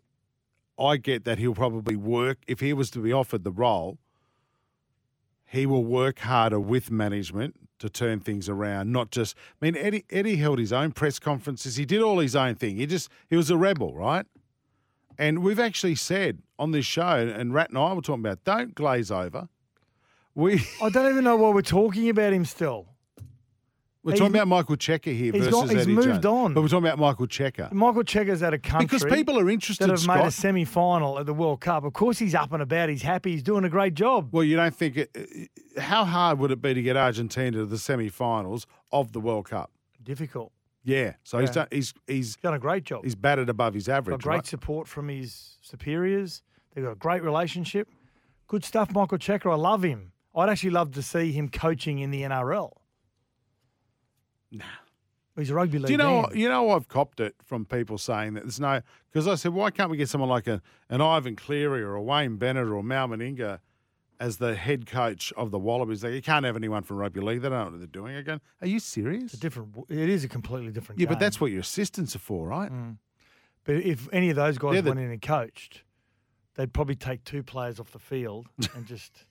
I 0.78 0.98
get 0.98 1.24
that 1.24 1.38
he'll 1.38 1.54
probably 1.54 1.96
work 1.96 2.38
if 2.46 2.60
he 2.60 2.72
was 2.72 2.90
to 2.90 2.98
be 3.00 3.12
offered 3.12 3.42
the 3.44 3.50
role. 3.52 3.98
He 5.46 5.66
will 5.66 5.84
work 5.84 6.20
harder 6.20 6.60
with 6.60 6.90
management 6.90 7.56
to 7.78 7.88
turn 7.90 8.20
things 8.20 8.48
around, 8.48 8.92
not 8.92 9.10
just. 9.10 9.36
I 9.60 9.64
mean, 9.66 9.76
Eddie 9.76 10.04
Eddie 10.10 10.36
held 10.36 10.58
his 10.58 10.72
own 10.72 10.92
press 10.92 11.18
conferences. 11.18 11.76
He 11.76 11.84
did 11.84 12.00
all 12.00 12.18
his 12.20 12.34
own 12.36 12.54
thing. 12.54 12.76
He 12.76 12.86
just 12.86 13.10
he 13.28 13.36
was 13.36 13.50
a 13.50 13.56
rebel, 13.56 13.94
right? 13.94 14.24
And 15.18 15.42
we've 15.42 15.60
actually 15.60 15.94
said 15.96 16.38
on 16.58 16.70
this 16.70 16.86
show, 16.86 17.02
and 17.16 17.52
Rat 17.52 17.68
and 17.68 17.78
I 17.78 17.92
were 17.92 18.00
talking 18.00 18.24
about, 18.24 18.44
don't 18.44 18.74
glaze 18.74 19.10
over. 19.10 19.48
We 20.34 20.64
I 20.82 20.88
don't 20.88 21.10
even 21.10 21.24
know 21.24 21.36
why 21.36 21.50
we're 21.50 21.62
talking 21.62 22.08
about 22.08 22.32
him 22.32 22.44
still. 22.44 22.86
we're 24.02 24.12
talking 24.16 24.34
about 24.34 24.48
Michael 24.48 24.76
Cheika 24.76 25.14
here 25.14 25.30
he's 25.32 25.44
versus 25.46 25.50
got- 25.52 25.68
he's 25.70 25.82
Eddie 25.82 25.92
moved 25.94 26.06
Jones. 26.22 26.26
on. 26.26 26.54
but 26.54 26.62
we're 26.62 26.68
talking 26.68 26.86
about 26.86 26.98
Michael 26.98 27.26
Cheika 27.26 27.70
Michael 27.72 28.02
Cheika's 28.02 28.42
at 28.42 28.54
a 28.54 28.58
country 28.58 28.86
because 28.86 29.04
people 29.04 29.38
are 29.38 29.48
interested. 29.50 29.88
that 29.88 29.98
have 29.98 30.06
made 30.08 30.14
a 30.16 30.30
Scott. 30.30 30.32
semi 30.32 30.64
final 30.64 31.18
at 31.18 31.26
the 31.26 31.34
World 31.34 31.60
Cup. 31.60 31.84
Of 31.84 31.92
course, 31.92 32.18
he's 32.18 32.34
up 32.34 32.52
and 32.52 32.62
about. 32.62 32.88
He's 32.88 33.02
happy. 33.02 33.32
He's 33.32 33.42
doing 33.42 33.64
a 33.64 33.68
great 33.68 33.94
job. 33.94 34.30
Well, 34.32 34.42
you 34.44 34.56
don't 34.56 34.74
think 34.74 34.96
it, 34.96 35.10
uh, 35.76 35.80
how 35.80 36.04
hard 36.04 36.38
would 36.38 36.50
it 36.50 36.62
be 36.62 36.72
to 36.74 36.82
get 36.82 36.96
Argentina 36.96 37.58
to 37.58 37.66
the 37.66 37.78
semi-finals 37.78 38.66
of 38.90 39.12
the 39.12 39.20
World 39.20 39.48
Cup? 39.50 39.70
Difficult. 40.02 40.50
Yeah, 40.84 41.14
so 41.22 41.38
he's 41.38 41.50
done. 41.50 41.68
He's 41.70 41.94
he's 42.08 42.16
He's 42.16 42.36
done 42.36 42.54
a 42.54 42.58
great 42.58 42.82
job. 42.84 43.04
he's 43.04 43.14
batted 43.14 43.48
above 43.48 43.74
his 43.74 43.86
got 43.86 43.98
average. 43.98 44.22
great 44.22 44.34
right? 44.36 44.46
support 44.46 44.88
from 44.88 45.08
his 45.08 45.58
superiors. 45.62 46.42
They've 46.74 46.82
got 46.84 46.92
a 46.92 46.96
great 46.96 47.22
relationship. 47.22 47.86
Good 48.48 48.64
stuff, 48.64 48.90
Michael 48.92 49.18
Cheika. 49.18 49.50
I 49.52 49.54
love 49.54 49.82
him. 49.84 50.11
I'd 50.34 50.48
actually 50.48 50.70
love 50.70 50.92
to 50.92 51.02
see 51.02 51.32
him 51.32 51.48
coaching 51.48 51.98
in 51.98 52.10
the 52.10 52.22
NRL. 52.22 52.72
Nah. 54.50 54.64
He's 55.36 55.50
a 55.50 55.54
rugby 55.54 55.78
league. 55.78 55.86
Do 55.86 55.92
you 55.92 55.98
know? 55.98 56.22
man. 56.22 56.30
You 56.34 56.48
know, 56.48 56.70
I've 56.70 56.88
copped 56.88 57.18
it 57.18 57.34
from 57.42 57.64
people 57.64 57.96
saying 57.96 58.34
that 58.34 58.42
there's 58.42 58.60
no 58.60 58.82
because 59.10 59.26
I 59.26 59.34
said, 59.34 59.54
why 59.54 59.70
can't 59.70 59.90
we 59.90 59.96
get 59.96 60.08
someone 60.08 60.28
like 60.28 60.46
a, 60.46 60.60
an 60.90 61.00
Ivan 61.00 61.36
Cleary 61.36 61.82
or 61.82 61.94
a 61.94 62.02
Wayne 62.02 62.36
Bennett 62.36 62.68
or 62.68 62.82
Mal 62.82 63.08
Meninga 63.08 63.60
as 64.20 64.36
the 64.36 64.54
head 64.54 64.84
coach 64.86 65.32
of 65.36 65.50
the 65.50 65.58
Wallabies? 65.58 66.04
Like, 66.04 66.12
you 66.12 66.20
can't 66.20 66.44
have 66.44 66.54
anyone 66.54 66.82
from 66.82 66.98
rugby 66.98 67.20
league. 67.22 67.40
They 67.40 67.48
don't 67.48 67.58
know 67.58 67.70
what 67.70 67.78
they're 67.78 67.86
doing. 67.86 68.16
Again, 68.16 68.42
are 68.60 68.66
you 68.66 68.78
serious? 68.78 69.24
It's 69.24 69.34
a 69.34 69.38
different. 69.38 69.74
It 69.88 70.08
is 70.10 70.22
a 70.22 70.28
completely 70.28 70.70
different. 70.70 71.00
Yeah, 71.00 71.08
but 71.08 71.18
that's 71.18 71.40
what 71.40 71.50
your 71.50 71.60
assistants 71.60 72.14
are 72.14 72.20
for, 72.20 72.48
right? 72.48 72.70
Mm. 72.70 72.98
But 73.64 73.76
if 73.76 74.08
any 74.12 74.28
of 74.28 74.36
those 74.36 74.58
guys 74.58 74.82
the- 74.82 74.90
went 74.90 75.00
in 75.00 75.10
and 75.10 75.22
coached, 75.22 75.82
they'd 76.56 76.74
probably 76.74 76.96
take 76.96 77.24
two 77.24 77.42
players 77.42 77.80
off 77.80 77.90
the 77.92 77.98
field 77.98 78.48
and 78.74 78.84
just 78.84 79.24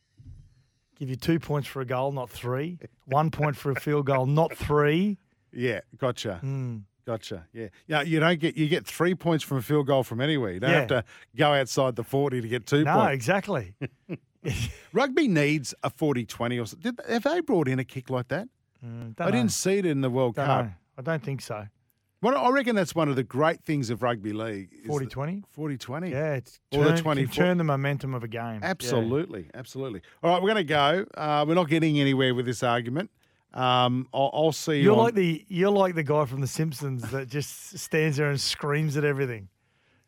give 1.01 1.09
you 1.09 1.15
two 1.15 1.39
points 1.39 1.67
for 1.67 1.81
a 1.81 1.85
goal, 1.85 2.11
not 2.11 2.29
three. 2.29 2.77
One 3.05 3.31
point 3.31 3.55
for 3.57 3.71
a 3.71 3.75
field 3.79 4.05
goal, 4.05 4.27
not 4.27 4.55
three. 4.55 5.17
Yeah, 5.51 5.79
gotcha. 5.97 6.35
Hmm. 6.35 6.77
Gotcha. 7.07 7.47
Yeah. 7.51 7.69
Yeah. 7.87 8.03
You 8.03 8.19
don't 8.19 8.39
get 8.39 8.55
you 8.55 8.67
get 8.69 8.85
three 8.85 9.15
points 9.15 9.43
from 9.43 9.57
a 9.57 9.61
field 9.63 9.87
goal 9.87 10.03
from 10.03 10.21
anywhere. 10.21 10.51
You 10.51 10.59
don't 10.59 10.69
have 10.71 10.87
to 10.89 11.03
go 11.35 11.51
outside 11.53 11.95
the 11.95 12.03
forty 12.03 12.39
to 12.39 12.47
get 12.47 12.67
two 12.67 12.83
No, 12.83 12.93
points. 12.93 13.15
exactly. 13.15 13.73
Rugby 14.93 15.27
needs 15.27 15.73
a 15.83 15.89
40-20 15.91 16.61
or 16.61 16.65
something. 16.65 16.93
Did, 16.95 17.05
have 17.09 17.23
they 17.23 17.41
brought 17.41 17.67
in 17.67 17.79
a 17.79 17.83
kick 17.83 18.09
like 18.09 18.27
that? 18.29 18.47
Mm, 18.85 19.13
I 19.19 19.23
don't 19.25 19.31
didn't 19.33 19.51
see 19.51 19.77
it 19.77 19.85
in 19.85 20.01
the 20.01 20.09
World 20.09 20.35
Don't 20.35 20.45
Cup. 20.45 20.65
know. 20.65 20.71
I 20.97 21.01
don't 21.01 21.23
think 21.23 21.41
so. 21.41 21.65
Well, 22.21 22.37
I 22.37 22.49
reckon 22.51 22.75
that's 22.75 22.93
one 22.93 23.09
of 23.09 23.15
the 23.15 23.23
great 23.23 23.63
things 23.63 23.89
of 23.89 24.03
rugby 24.03 24.31
league. 24.31 24.69
is 24.73 24.87
40 24.87 25.05
that- 25.05 25.11
20? 25.11 25.43
40-20. 25.57 26.11
Yeah, 26.11 26.33
it's 26.35 26.59
Or 26.71 26.83
the 26.83 26.89
turn, 26.89 26.95
can 26.97 27.03
24 27.03 27.33
turn 27.45 27.57
the 27.57 27.63
momentum 27.63 28.13
of 28.13 28.23
a 28.23 28.27
game. 28.27 28.59
Yeah. 28.61 28.69
Absolutely, 28.69 29.49
absolutely. 29.55 30.01
All 30.21 30.31
right, 30.31 30.41
we're 30.41 30.49
going 30.53 30.57
to 30.57 30.63
go. 30.63 31.05
Uh, 31.15 31.45
we're 31.47 31.55
not 31.55 31.67
getting 31.67 31.99
anywhere 31.99 32.35
with 32.35 32.45
this 32.45 32.61
argument. 32.61 33.09
Um, 33.53 34.07
I'll, 34.13 34.29
I'll 34.33 34.51
see 34.51 34.77
you. 34.77 34.83
You're 34.83 34.93
on- 34.93 35.05
like 35.05 35.15
the 35.15 35.43
you're 35.49 35.71
like 35.71 35.95
the 35.95 36.03
guy 36.03 36.25
from 36.25 36.41
The 36.41 36.47
Simpsons 36.47 37.09
that 37.11 37.27
just 37.27 37.77
stands 37.77 38.17
there 38.17 38.29
and 38.29 38.39
screams 38.39 38.95
at 38.95 39.03
everything 39.03 39.49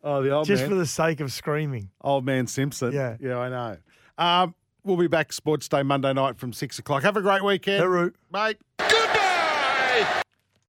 oh 0.02 0.22
the 0.22 0.30
old 0.30 0.48
man. 0.48 0.56
just 0.56 0.62
man, 0.62 0.70
for 0.70 0.76
the 0.76 0.86
sake 0.86 1.20
of 1.20 1.30
screaming. 1.32 1.90
old 2.00 2.24
man 2.24 2.46
Simpson. 2.46 2.92
Yeah. 2.92 3.16
yeah, 3.20 3.38
I 3.38 3.48
know. 3.50 3.76
Um, 4.16 4.54
we'll 4.82 4.96
be 4.96 5.08
back 5.08 5.30
Sports 5.32 5.68
Day 5.68 5.82
Monday 5.82 6.12
night 6.14 6.38
from 6.38 6.52
six 6.54 6.78
o'clock. 6.78 7.02
Have 7.02 7.16
a 7.18 7.22
great 7.22 7.44
weekend. 7.44 7.82
Hooroo. 7.82 8.12
Bye. 8.30 8.54
Goodbye! 8.78 9.20